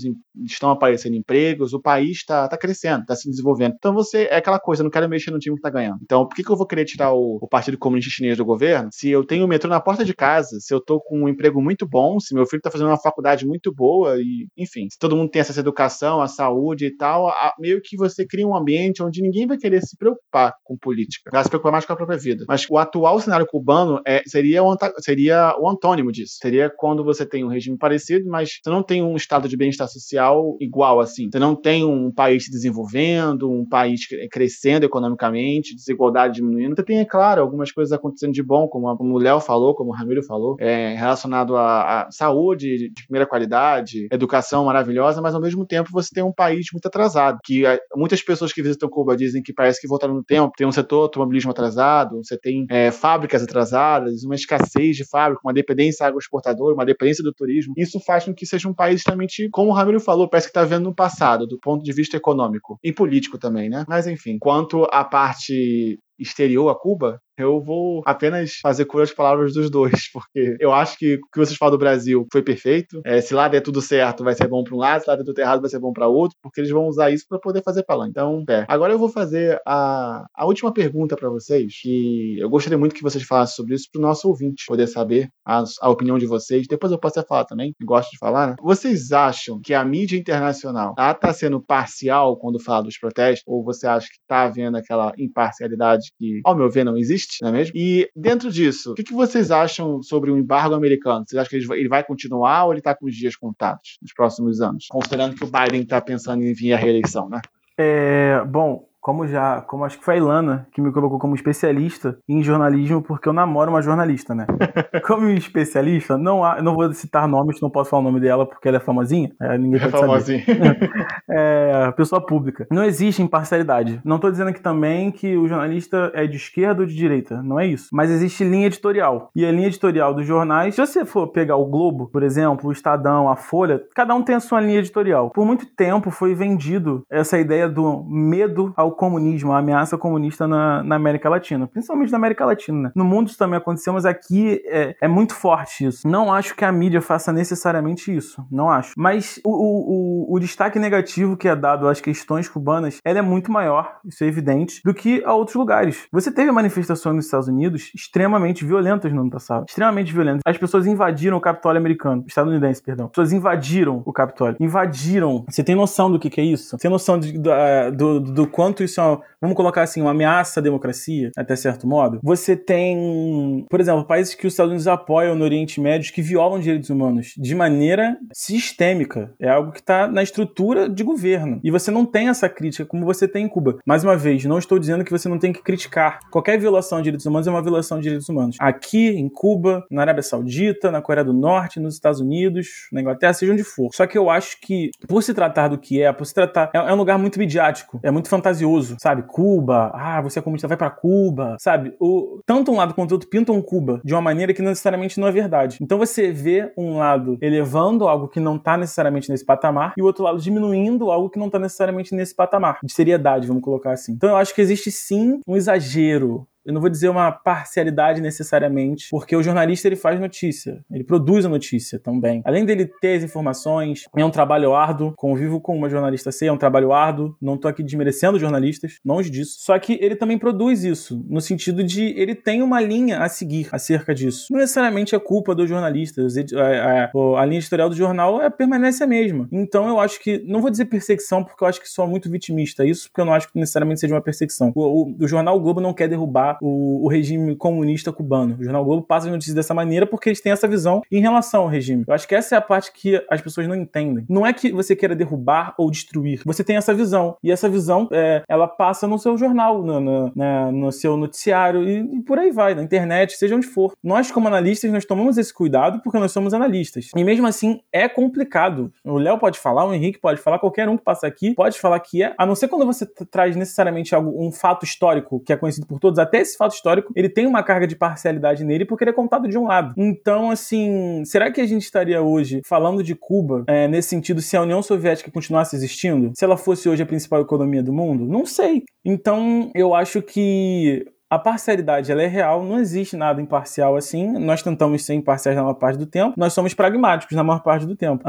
estão 0.46 0.70
aparecendo 0.70 1.16
empregos, 1.16 1.74
o 1.74 1.82
país 1.82 2.18
está 2.18 2.48
tá 2.48 2.58
crescendo, 2.58 3.02
está 3.02 3.16
se 3.16 3.30
desenvolvendo. 3.30 3.76
Então 3.78 3.94
você 3.94 4.28
é 4.30 4.38
aquela 4.38 4.60
coisa, 4.60 4.84
não 4.84 4.90
quero 4.90 5.08
mexer 5.10 5.32
no 5.32 5.40
time 5.40 5.56
que 5.56 5.60
está 5.60 5.70
ganhando. 5.70 6.00
Então 6.04 6.26
por 6.28 6.36
que, 6.36 6.44
que 6.44 6.50
eu 6.50 6.58
vou 6.58 6.68
querer 6.68 6.86
tirar 6.86 7.14
o, 7.14 7.38
o 7.42 7.48
Partido 7.48 7.78
Comunista 7.78 8.12
Chinês 8.12 8.38
do 8.38 8.46
governo 8.46 8.90
se 8.92 9.10
eu 9.10 9.24
tenho 9.24 9.46
o 9.46 9.48
metrô 9.48 9.70
na 9.70 9.80
porta 9.80 10.04
de 10.04 10.14
casa, 10.14 10.60
se 10.60 10.74
eu 10.74 10.78
estou 10.78 11.02
com 11.02 11.24
um 11.24 11.30
emprego 11.30 11.62
muito 11.62 11.88
bom, 11.88 12.20
se 12.20 12.34
meu 12.34 12.46
filho 12.46 12.60
está 12.60 12.72
fazendo 12.72 12.88
uma 12.88 13.00
faculdade 13.00 13.46
muito 13.46 13.74
boa 13.74 14.18
e, 14.20 14.48
enfim, 14.58 14.88
se 14.90 14.98
todo 14.98 15.16
mundo 15.16 15.30
tem 15.30 15.42
acesso 15.42 15.60
à 15.60 15.62
educação, 15.62 16.22
à 16.22 16.28
saúde 16.28 16.86
e 16.86 16.96
tal, 16.96 17.28
a, 17.28 17.54
meio 17.60 17.82
que 17.82 17.98
você 17.98 18.26
cria 18.26 18.48
um 18.48 18.56
ambiente 18.56 19.02
onde 19.04 19.22
ninguém 19.22 19.48
vai 19.48 19.58
querer 19.58 19.82
se 19.82 19.98
preocupar 19.98 20.54
com 20.64 20.78
política, 20.78 21.30
vai 21.32 21.44
se 21.44 21.50
preocupar 21.50 21.72
mais 21.72 21.86
com 21.86 21.94
a 21.94 21.96
própria 21.96 22.18
vida. 22.18 22.46
Mas 22.48 22.66
o 22.70 22.78
atual 22.78 23.20
cenário 23.20 23.46
cubano 23.46 24.02
é, 24.06 24.22
seria, 24.26 24.64
o, 24.64 24.78
seria 25.00 25.56
o 25.60 25.70
antônimo 25.70 26.12
disso. 26.12 26.38
Seria 26.42 26.70
quando 26.70 27.04
você 27.04 27.26
tem 27.26 27.44
um 27.44 27.50
regime 27.50 27.78
parecido, 27.78 28.30
mas 28.32 28.60
você 28.64 28.70
não 28.70 28.82
tem 28.82 29.04
um 29.04 29.16
estado 29.16 29.48
de 29.48 29.58
bem-estar 29.58 29.88
social 29.88 30.58
igual 30.60 31.00
assim. 31.00 31.30
Você 31.32 31.40
não 31.40 31.56
tem 31.56 31.84
um 31.84 32.12
país 32.12 32.46
se 32.46 32.52
desenvolvendo, 32.52 33.52
um 33.52 33.68
país 33.68 34.02
crescendo 34.32 34.86
economicamente, 34.86 35.76
desigualdade 35.76 36.36
diminuindo. 36.36 36.76
Você 36.76 36.84
tem, 36.84 37.00
é 37.00 37.06
claro, 37.06 37.42
algumas 37.42 37.72
coisas 37.72 37.92
acontecendo 37.92 38.34
de 38.34 38.42
bom, 38.42 38.68
como, 38.68 38.96
como 38.96 39.16
o 39.16 39.20
Léo 39.20 39.40
falou, 39.40 39.76
como 39.76 39.92
o 39.92 39.94
Ramiro 39.94 40.24
falou, 40.24 40.56
é, 40.60 40.96
relacionado 40.96 41.56
à, 41.56 42.04
à 42.04 42.12
saúde 42.12 42.90
de 42.90 43.04
primeira 43.06 43.28
qualidade, 43.28 44.08
educação 44.12 44.66
maravilhosa, 44.66 45.22
mas 45.22 45.36
ao 45.36 45.42
mesmo 45.42 45.66
tempo 45.66 45.90
você 45.92 46.10
tem 46.14 46.24
um 46.24 46.34
país 46.34 46.68
muito 46.72 46.88
atrasado, 46.88 47.40
que 47.44 47.66
é, 47.66 47.80
muitas 47.96 48.22
pessoas 48.22 48.54
que 48.54 48.62
visitam 48.62 48.90
Cuba 48.90 49.16
dizem 49.16 49.42
que 49.42 49.54
parece 49.54 49.82
que 49.82 49.88
voltaram 49.88 50.14
no 50.14 50.24
tempo, 50.24 50.54
tem 50.58 50.66
um 50.66 50.72
setor 50.72 51.04
automobilismo 51.04 51.52
atrasado, 51.52 52.24
você 52.24 52.38
tem 52.38 52.66
é, 52.70 52.92
fábricas 52.92 53.44
atrasadas, 53.44 54.24
uma 54.24 54.36
escassez 54.36 54.96
de 54.96 55.06
fábrica, 55.06 55.42
uma 55.44 55.54
dependência 55.54 56.06
agroexportadora, 56.06 56.74
uma 56.74 56.86
dependência 56.86 57.24
do 57.24 57.34
turismo. 57.34 57.74
Isso 57.78 58.00
faz 58.00 58.21
com 58.26 58.34
que 58.34 58.46
seja 58.46 58.68
um 58.68 58.74
país 58.74 58.98
extremamente, 58.98 59.50
como 59.52 59.72
o 59.72 59.74
Ramiro 59.74 60.00
falou, 60.00 60.30
parece 60.30 60.48
que 60.48 60.52
está 60.52 60.64
vendo 60.64 60.86
no 60.86 60.96
passado, 60.96 61.48
do 61.48 61.60
ponto 61.60 61.84
de 61.84 61.94
vista 61.94 62.18
econômico 62.18 62.80
e 62.84 62.92
político 62.94 63.38
também, 63.38 63.70
né? 63.70 63.86
Mas 63.88 64.08
enfim, 64.08 64.38
quanto 64.40 64.88
à 64.92 65.04
parte 65.04 66.00
exterior 66.20 66.70
a 66.70 66.76
Cuba, 66.76 67.20
eu 67.38 67.62
vou 67.62 68.02
apenas 68.06 68.56
fazer 68.62 68.86
cura 68.86 69.04
as 69.04 69.14
palavras 69.14 69.54
dos 69.54 69.70
dois, 69.70 69.92
porque 70.14 70.58
eu 70.60 70.72
acho 70.72 70.98
que 70.98 71.16
o 71.16 71.30
que 71.32 71.40
vocês 71.40 71.58
falam 71.58 71.72
do 71.72 71.80
Brasil 71.80 72.26
foi 72.32 72.42
perfeito. 72.42 73.02
É, 73.06 73.22
se 73.22 73.34
lá 73.34 73.48
der 73.48 73.62
tudo 73.62 73.82
certo, 73.82 74.24
vai 74.24 74.36
ser 74.36 74.48
bom 74.48 74.64
para 74.64 74.76
um 74.76 74.80
lado, 74.80 75.04
se 75.04 75.10
lá 75.10 75.16
der 75.16 75.24
tudo 75.24 75.40
errado, 75.40 75.62
vai 75.62 75.70
ser 75.70 75.80
bom 75.80 75.94
para 75.94 76.08
outro, 76.08 76.38
porque 76.42 76.62
eles 76.62 76.72
vão 76.72 76.88
usar 76.88 77.12
isso 77.12 77.26
para 77.28 77.40
poder 77.40 77.62
fazer 77.64 77.84
palanque. 77.84 78.12
Então, 78.12 78.44
é. 78.50 78.66
Agora 78.68 78.94
eu 78.94 79.00
vou 79.00 79.10
fazer 79.10 79.60
a, 79.66 80.26
a 80.34 80.46
última 80.46 80.74
pergunta 80.74 81.16
para 81.16 81.30
vocês, 81.30 81.74
que 81.82 82.38
eu 82.40 82.50
gostaria 82.50 82.78
muito 82.78 82.96
que 82.96 83.04
vocês 83.04 83.24
falassem 83.24 83.56
sobre 83.56 83.76
isso 83.76 83.88
para 83.92 84.00
o 84.00 84.02
nosso 84.02 84.28
ouvinte 84.28 84.66
poder 84.68 84.88
saber 84.88 85.30
a, 85.46 85.64
a, 85.82 85.90
opinião 85.90 86.18
de 86.18 86.26
vocês. 86.26 86.68
Depois 86.68 86.92
eu 86.92 87.00
posso 87.00 87.20
até 87.20 87.28
falar 87.28 87.46
também, 87.46 87.74
gosto 87.84 88.12
de 88.12 88.18
falar. 88.18 88.48
Né? 88.48 88.56
Vocês 88.62 89.12
acham 89.12 89.60
que 89.62 89.74
a 89.74 89.84
mídia 89.84 90.18
internacional 90.18 90.94
está 90.98 91.34
sendo 91.34 91.62
parcial 91.62 92.38
quando 92.38 92.62
fala 92.62 92.84
dos 92.84 92.98
protestos? 92.98 93.44
Ou 93.48 93.64
você 93.64 93.88
acha 93.88 94.08
que 94.08 94.20
está 94.22 94.44
havendo 94.44 94.78
aquela 94.78 95.12
imparcialidade 95.18 96.12
que, 96.18 96.42
ao 96.46 96.56
meu 96.56 96.70
ver, 96.70 96.84
não 96.84 96.98
existe, 96.98 97.21
não 97.42 97.50
é 97.50 97.52
mesmo? 97.52 97.74
E 97.76 98.10
dentro 98.16 98.52
disso, 98.52 98.92
o 98.92 98.96
que, 98.96 99.04
que 99.04 99.14
vocês 99.14 99.52
acham 99.52 100.02
sobre 100.02 100.32
o 100.32 100.38
embargo 100.38 100.76
americano? 100.76 101.26
Vocês 101.28 101.40
acham 101.40 101.50
que 101.50 101.74
ele 101.74 101.90
vai 101.90 102.04
continuar 102.04 102.66
ou 102.66 102.74
ele 102.74 102.80
está 102.80 102.96
com 102.96 103.06
os 103.06 103.16
dias 103.16 103.36
contados 103.36 103.98
nos 104.02 104.14
próximos 104.14 104.62
anos? 104.62 104.88
Considerando 104.90 105.36
que 105.36 105.44
o 105.44 105.48
Biden 105.48 105.82
está 105.82 106.02
pensando 106.02 106.44
em 106.44 106.54
vir 106.54 106.74
à 106.74 106.78
reeleição, 106.78 107.30
né? 107.30 107.42
É, 107.78 108.44
bom, 108.46 108.88
como 109.02 109.28
já, 109.28 109.62
como 109.62 109.84
acho 109.84 109.98
que 109.98 110.06
foi 110.06 110.14
a 110.14 110.18
Ilana 110.18 110.68
que 110.72 110.80
me 110.80 110.92
colocou 110.92 111.18
como 111.18 111.34
especialista 111.34 112.18
em 112.30 112.44
jornalismo, 112.44 113.02
porque 113.02 113.28
eu 113.28 113.34
namoro 113.34 113.72
uma 113.72 113.82
jornalista, 113.82 114.36
né? 114.36 114.46
como 115.06 115.28
especialista, 115.30 116.18
não 116.18 116.46
há, 116.46 116.62
não 116.62 116.76
vou 116.76 116.94
citar 116.94 117.28
nomes, 117.28 117.60
não 117.60 117.70
posso 117.70 117.90
falar 117.90 118.02
o 118.02 118.06
nome 118.06 118.20
dela 118.20 118.46
porque 118.46 118.68
ela 118.68 118.78
é 118.78 118.80
famosinha, 118.80 119.32
é, 119.42 119.58
ninguém 119.58 119.82
é 119.82 119.88
pode 119.90 119.96
é 119.96 120.00
famosinha. 120.00 120.44
é, 121.30 121.92
pessoa 121.98 122.24
pública. 122.24 122.68
Não 122.72 122.84
existe 122.84 123.24
imparcialidade. 123.24 124.00
Não 124.06 124.18
estou 124.18 124.30
dizendo 124.30 124.50
aqui 124.50 124.62
também 124.62 125.12
que 125.12 125.36
o 125.36 125.48
jornalista 125.48 126.12
é 126.14 126.28
de 126.28 126.38
esquerda 126.38 126.82
ou 126.82 126.88
de 126.88 126.96
direita, 126.96 127.42
não 127.42 127.60
é 127.60 127.66
isso. 127.66 127.90
Mas 127.92 128.12
existe 128.12 128.44
linha 128.44 128.68
editorial. 128.68 129.32
E 129.36 129.44
a 129.44 129.52
linha 129.52 129.68
editorial 129.68 130.14
dos 130.14 130.28
jornais, 130.28 130.76
se 130.76 130.82
você 130.82 131.04
for 131.06 131.28
pegar 131.28 131.56
o 131.56 131.66
Globo, 131.66 132.08
por 132.08 132.22
exemplo, 132.22 132.70
o 132.70 132.72
Estadão, 132.72 133.28
a 133.28 133.36
Folha, 133.36 133.82
cada 133.96 134.14
um 134.14 134.22
tem 134.22 134.36
a 134.36 134.40
sua 134.40 134.62
linha 134.62 134.80
editorial. 134.80 135.32
Por 135.32 135.44
muito 135.44 135.66
tempo 135.66 136.12
foi 136.12 136.36
vendido 136.36 137.04
essa 137.10 137.40
ideia 137.40 137.68
do 137.68 138.04
medo 138.08 138.74
ao 138.78 138.91
comunismo, 138.92 139.52
a 139.52 139.60
ameaça 139.60 139.98
comunista 139.98 140.48
na, 140.48 140.84
na 140.84 140.96
América 140.96 141.30
Latina, 141.30 141.68
principalmente 141.68 142.12
na 142.12 142.18
América 142.18 142.46
Latina. 142.46 142.82
Né? 142.84 142.92
No 142.96 143.04
mundo 143.04 143.28
isso 143.28 143.38
também 143.38 143.58
aconteceu, 143.58 143.94
mas 143.94 144.06
aqui 144.06 144.62
é, 144.66 144.96
é, 145.02 145.08
muito 145.08 145.34
forte 145.34 145.86
isso. 145.86 146.08
Não 146.08 146.34
acho 146.34 146.56
que 146.56 146.66
a 146.66 146.72
mídia 146.72 147.02
faça 147.02 147.32
necessariamente 147.32 148.16
isso, 148.16 148.46
não 148.52 148.70
acho. 148.70 148.94
Mas 148.98 149.40
o, 149.44 149.52
o, 149.52 150.36
o, 150.36 150.40
destaque 150.40 150.80
negativo 150.80 151.38
que 151.38 151.48
é 151.48 151.56
dado 151.56 151.88
às 151.88 152.02
questões 152.02 152.50
cubanas, 152.50 153.00
ela 153.06 153.20
é 153.20 153.22
muito 153.22 153.52
maior, 153.52 154.00
isso 154.06 154.24
é 154.24 154.28
evidente, 154.28 154.82
do 154.84 154.94
que 154.94 155.24
a 155.26 155.34
outros 155.34 155.56
lugares. 155.56 156.08
Você 156.12 156.32
teve 156.32 156.52
manifestações 156.52 157.16
nos 157.16 157.26
Estados 157.26 157.48
Unidos 157.48 157.92
extremamente 157.96 158.66
violentas 158.66 159.12
no 159.14 159.22
ano 159.22 159.30
passado, 159.30 159.66
extremamente 159.68 160.14
violentas. 160.14 160.42
As 160.46 160.58
pessoas 160.58 160.88
invadiram 160.88 161.38
o 161.38 161.42
Capitólio 161.42 161.80
americano, 161.80 162.24
estadunidense, 162.28 162.82
perdão. 162.82 163.06
As 163.06 163.12
pessoas 163.12 163.34
invadiram 163.34 164.02
o 164.06 164.14
Capitólio, 164.14 164.58
invadiram. 164.60 165.46
Você 165.48 165.64
tem 165.64 165.76
noção 165.76 166.12
do 166.12 166.20
que, 166.20 166.30
que 166.30 166.42
é 166.42 166.44
isso? 166.44 166.72
Você 166.72 166.78
tem 166.78 166.92
noção 166.92 167.20
de, 167.20 167.38
do, 167.38 167.52
do, 167.92 168.20
do 168.20 168.48
quanto 168.48 168.81
quanto 168.82 168.84
isso 168.84 169.00
é, 169.00 169.18
vamos 169.40 169.56
colocar 169.56 169.84
assim, 169.84 170.02
uma 170.02 170.12
ameaça 170.12 170.60
à 170.60 170.64
democracia, 170.64 171.32
até 171.38 171.56
certo 171.56 171.88
modo, 171.88 172.20
você 172.24 172.56
tem, 172.56 173.66
por 173.70 173.80
exemplo, 173.80 174.06
países 174.06 174.34
que 174.34 174.48
os 174.48 174.54
Estados 174.54 174.72
Unidos 174.72 174.88
apoiam 174.88 175.36
no 175.36 175.44
Oriente 175.44 175.80
Médio 175.80 176.14
que 176.14 176.22
violam 176.22 176.60
direitos 176.60 176.90
humanos 176.90 177.34
de 177.38 177.56
maneira 177.56 178.18
sistêmica. 178.34 179.34
É 179.40 179.50
algo 179.50 179.72
que 179.72 179.80
está 179.80 180.08
na 180.08 180.24
estrutura 180.24 180.90
de 180.90 181.04
governo. 181.04 181.60
E 181.64 181.72
você 181.72 181.92
não 181.92 182.06
tem 182.06 182.30
essa 182.30 182.50
crítica 182.50 182.86
como 182.86 183.06
você 183.06 183.28
tem 183.28 183.46
em 183.46 183.50
Cuba. 183.50 183.78
Mais 183.86 184.04
uma 184.04 184.18
vez, 184.18 184.44
não 184.46 184.58
estou 184.58 184.80
dizendo 184.80 185.04
que 185.04 185.12
você 185.12 185.30
não 185.30 185.38
tem 185.38 185.54
que 185.54 185.62
criticar. 185.62 186.20
Qualquer 186.32 186.60
violação 186.60 187.00
de 187.00 187.06
direitos 187.06 187.26
humanos 187.26 187.48
é 187.48 187.52
uma 187.52 187.62
violação 187.62 187.98
de 187.98 188.04
direitos 188.04 188.30
humanos. 188.30 188.58
Aqui, 188.60 189.10
em 189.10 189.30
Cuba, 189.30 189.86
na 189.90 190.02
Arábia 190.02 190.24
Saudita, 190.24 190.92
na 190.92 191.02
Coreia 191.02 191.26
do 191.26 191.34
Norte, 191.34 191.80
nos 191.80 191.96
Estados 191.96 192.20
Unidos, 192.20 192.88
na 192.92 193.02
Inglaterra, 193.02 193.34
seja 193.34 193.52
onde 193.52 193.64
for. 193.64 193.90
Só 193.94 194.08
que 194.08 194.18
eu 194.18 194.30
acho 194.30 194.60
que, 194.62 194.92
por 195.08 195.22
se 195.22 195.34
tratar 195.34 195.68
do 195.68 195.78
que 195.78 196.02
é, 196.02 196.12
por 196.12 196.26
se 196.26 196.34
tratar. 196.34 196.72
É, 196.74 196.78
é 196.78 196.94
um 196.94 196.98
lugar 196.98 197.18
muito 197.18 197.40
midiático, 197.40 198.00
é 198.04 198.12
muito 198.12 198.30
fantasioso, 198.30 198.71
sabe? 199.00 199.24
Cuba, 199.24 199.92
ah, 199.94 200.22
você 200.22 200.40
é 200.40 200.42
comunista, 200.42 200.68
vai 200.68 200.78
para 200.78 200.90
Cuba, 200.90 201.56
sabe? 201.60 201.96
O, 202.00 202.42
tanto 202.46 202.72
um 202.72 202.78
lado 202.78 202.94
quanto 202.94 203.12
o 203.12 203.16
outro 203.16 203.30
pintam 203.30 203.62
Cuba 203.62 204.02
de 204.04 204.14
uma 204.14 204.22
maneira 204.22 204.54
que 204.54 204.62
não 204.62 204.70
necessariamente 204.70 205.20
não 205.20 205.28
é 205.28 205.32
verdade. 205.32 205.78
Então 205.82 205.98
você 205.98 206.32
vê 206.32 206.72
um 206.78 206.98
lado 206.98 207.38
elevando 207.42 208.08
algo 208.08 208.28
que 208.28 208.40
não 208.40 208.58
tá 208.58 208.78
necessariamente 208.78 209.30
nesse 209.30 209.46
patamar 209.46 209.94
e 209.98 210.02
o 210.02 210.06
outro 210.06 210.24
lado 210.24 210.40
diminuindo 210.40 211.12
algo 211.12 211.30
que 211.30 211.40
não 211.40 211.50
tá 211.50 211.60
necessariamente 211.60 212.16
nesse 212.16 212.36
patamar 212.36 212.80
de 212.84 212.94
seriedade, 212.94 213.48
vamos 213.48 213.64
colocar 213.64 213.92
assim. 213.92 214.14
Então 214.14 214.30
eu 214.30 214.38
acho 214.38 214.54
que 214.54 214.62
existe 214.62 214.92
sim 214.92 215.40
um 215.48 215.56
exagero 215.56 216.48
eu 216.66 216.74
não 216.74 216.82
vou 216.82 216.90
dizer 216.90 217.10
uma 217.10 217.32
parcialidade 217.32 218.22
necessariamente, 218.22 219.08
porque 219.10 219.36
o 219.36 219.44
jornalista 219.44 219.88
ele 219.88 219.96
faz 219.96 220.20
notícia, 220.20 220.84
ele 220.92 221.04
produz 221.04 221.46
a 221.46 221.50
notícia 221.50 222.00
também. 222.00 222.42
Além 222.46 222.66
dele 222.66 222.90
ter 223.02 223.18
as 223.18 223.24
informações, 223.24 224.06
é 224.16 224.24
um 224.24 224.30
trabalho 224.30 224.74
árduo, 224.74 225.14
convivo 225.16 225.60
com 225.60 225.76
uma 225.76 225.90
jornalista 225.90 226.32
sei, 226.32 226.48
é 226.48 226.52
um 226.52 226.58
trabalho 226.58 226.94
árduo, 226.94 227.36
não 227.42 227.58
tô 227.58 227.68
aqui 227.68 227.84
desmerecendo 227.84 228.40
jornalistas, 228.40 229.00
longe 229.04 229.30
disso. 229.30 229.58
Só 229.60 229.78
que 229.80 229.98
ele 230.02 230.16
também 230.16 230.38
produz 230.38 230.84
isso, 230.84 231.24
no 231.28 231.42
sentido 231.42 231.84
de 231.84 232.14
ele 232.18 232.36
tem 232.36 232.62
uma 232.62 232.80
linha 232.80 233.20
a 233.20 233.30
seguir 233.30 233.68
acerca 233.72 234.14
disso. 234.14 234.48
Não 234.52 234.60
necessariamente 234.60 235.16
é 235.16 235.20
culpa 235.20 235.56
dos 235.56 235.68
jornalistas, 235.68 236.36
a, 236.38 237.06
a, 237.06 237.42
a 237.42 237.46
linha 237.46 237.60
editorial 237.60 237.90
do 237.90 237.96
jornal 237.96 238.42
é, 238.42 238.50
permanece 238.50 239.04
a 239.04 239.08
mesma. 239.08 239.48
Então 239.52 239.88
eu 239.88 240.00
acho 240.00 240.20
que, 240.22 240.40
não 240.46 240.62
vou 240.62 240.70
dizer 240.70 240.86
perseguição, 240.86 241.44
porque 241.44 241.64
eu 241.64 241.68
acho 241.68 241.82
que 241.82 241.90
sou 241.90 242.08
muito 242.08 242.30
vitimista, 242.30 242.86
isso 242.86 243.10
porque 243.10 243.22
eu 243.22 243.26
não 243.26 243.34
acho 243.34 243.52
que 243.52 243.60
necessariamente 243.60 244.00
seja 244.00 244.14
uma 244.14 244.22
perseguição. 244.22 244.72
O, 244.76 244.82
o, 244.82 245.16
o 245.20 245.28
jornal 245.28 245.60
Globo 245.60 245.82
não 245.82 245.94
quer 245.94 246.08
derrubar 246.08 246.51
o, 246.62 247.06
o, 247.06 247.08
regime 247.08 247.56
comunista 247.56 248.12
cubano. 248.12 248.58
O 248.60 248.64
Jornal 248.64 248.84
Globo 248.84 249.04
passa 249.04 249.28
as 249.28 249.32
notícias 249.32 249.56
dessa 249.56 249.74
maneira 249.74 250.06
porque 250.06 250.30
eles 250.30 250.42
têm 250.42 250.52
essa 250.52 250.68
visão 250.68 251.02
em 251.12 251.22
relação 251.22 251.62
ao 251.62 251.68
regime. 251.68 252.04
Eu 252.08 252.14
acho 252.14 252.28
que 252.28 252.36
essa 252.36 252.56
é 252.56 252.58
a 252.58 252.62
parte 252.62 252.92
que 252.92 253.24
as 253.30 253.42
pessoas 253.42 253.68
não 253.68 253.76
entendem. 253.76 254.26
Não 254.30 254.46
é 254.46 254.54
que 254.54 254.72
você 254.72 254.96
queira 254.96 255.16
derrubar 255.16 255.74
ou 255.78 255.90
destruir. 255.90 256.42
Você 256.46 256.64
tem 256.64 256.76
essa 256.76 256.94
visão. 256.94 257.36
E 257.44 257.52
essa 257.52 257.70
visão, 257.70 258.08
é, 258.12 258.44
ela 258.48 258.68
passa 258.68 259.08
no 259.08 259.18
seu 259.18 259.38
jornal, 259.38 259.84
no, 259.84 260.00
no, 260.00 260.72
no 260.72 260.92
seu 260.92 261.18
noticiário 261.18 261.84
e, 261.88 262.18
e, 262.18 262.22
por 262.22 262.40
aí 262.40 262.52
vai, 262.52 262.76
na 262.76 262.84
internet, 262.84 263.38
seja 263.38 263.56
onde 263.56 263.68
for. 263.68 263.94
Nós, 264.04 264.32
como 264.32 264.48
analistas, 264.48 264.92
nós 264.92 265.06
tomamos 265.06 265.38
esse 265.38 265.54
cuidado 265.54 266.02
porque 266.04 266.20
nós 266.20 266.32
somos 266.32 266.54
analistas. 266.54 267.10
E 267.16 267.24
mesmo 267.24 267.48
assim, 267.48 267.80
é 267.92 268.08
complicado. 268.08 268.92
O 269.04 269.18
Léo 269.18 269.38
pode 269.38 269.60
falar, 269.60 269.86
o 269.86 269.94
Henrique 269.94 270.20
pode 270.20 270.42
falar, 270.42 270.60
qualquer 270.60 270.88
um 270.90 270.98
que 270.98 271.04
passa 271.04 271.28
aqui 271.28 271.54
pode 271.54 271.80
falar 271.80 272.00
que 272.00 272.24
é, 272.24 272.34
a 272.38 272.46
não 272.46 272.56
ser 272.56 272.68
quando 272.68 272.86
você 272.86 273.06
traz 273.06 273.56
necessariamente 273.56 274.14
algo, 274.16 274.44
um 274.44 274.52
fato 274.52 274.86
histórico 274.86 275.40
que 275.40 275.54
é 275.54 275.58
conhecido 275.58 275.86
por 275.88 276.00
todos, 276.00 276.20
até 276.20 276.41
esse 276.42 276.58
fato 276.58 276.74
histórico, 276.74 277.12
ele 277.16 277.30
tem 277.30 277.46
uma 277.46 277.64
carga 277.64 277.88
de 277.88 277.96
parcialidade 277.96 278.64
nele 278.64 278.86
porque 278.86 279.04
ele 279.04 279.12
é 279.12 279.14
contado 279.14 279.48
de 279.48 279.58
um 279.58 279.66
lado. 279.66 279.94
Então, 279.98 280.52
assim, 280.52 281.24
será 281.26 281.52
que 281.52 281.62
a 281.62 281.66
gente 281.66 281.84
estaria 281.84 282.22
hoje 282.22 282.62
falando 282.66 283.04
de 283.04 283.16
Cuba 283.16 283.64
é, 283.68 283.88
nesse 283.88 284.10
sentido 284.10 284.42
se 284.42 284.58
a 284.58 284.62
União 284.62 284.82
Soviética 284.82 285.32
continuasse 285.32 285.76
existindo? 285.76 286.32
Se 286.36 286.44
ela 286.44 286.58
fosse 286.58 286.90
hoje 286.90 287.04
a 287.04 287.06
principal 287.06 287.42
economia 287.42 287.84
do 287.84 287.94
mundo? 287.94 288.26
Não 288.26 288.46
sei. 288.46 288.84
Então, 289.04 289.72
eu 289.76 289.94
acho 289.94 290.22
que 290.22 291.06
a 291.32 291.40
parcialidade 291.40 292.12
ela 292.12 292.22
é 292.22 292.28
real, 292.28 292.62
não 292.62 292.78
existe 292.78 293.16
nada 293.16 293.42
imparcial 293.42 293.96
assim. 293.96 294.30
Nós 294.38 294.62
tentamos 294.62 295.06
ser 295.06 295.14
imparciais 295.14 295.56
na 295.56 295.64
maior 295.64 295.76
parte 295.76 295.98
do 295.98 296.06
tempo, 296.06 296.34
nós 296.36 296.52
somos 296.52 296.74
pragmáticos 296.74 297.38
na 297.38 297.42
maior 297.42 297.62
parte 297.62 297.86
do 297.86 297.96
tempo. 297.96 298.22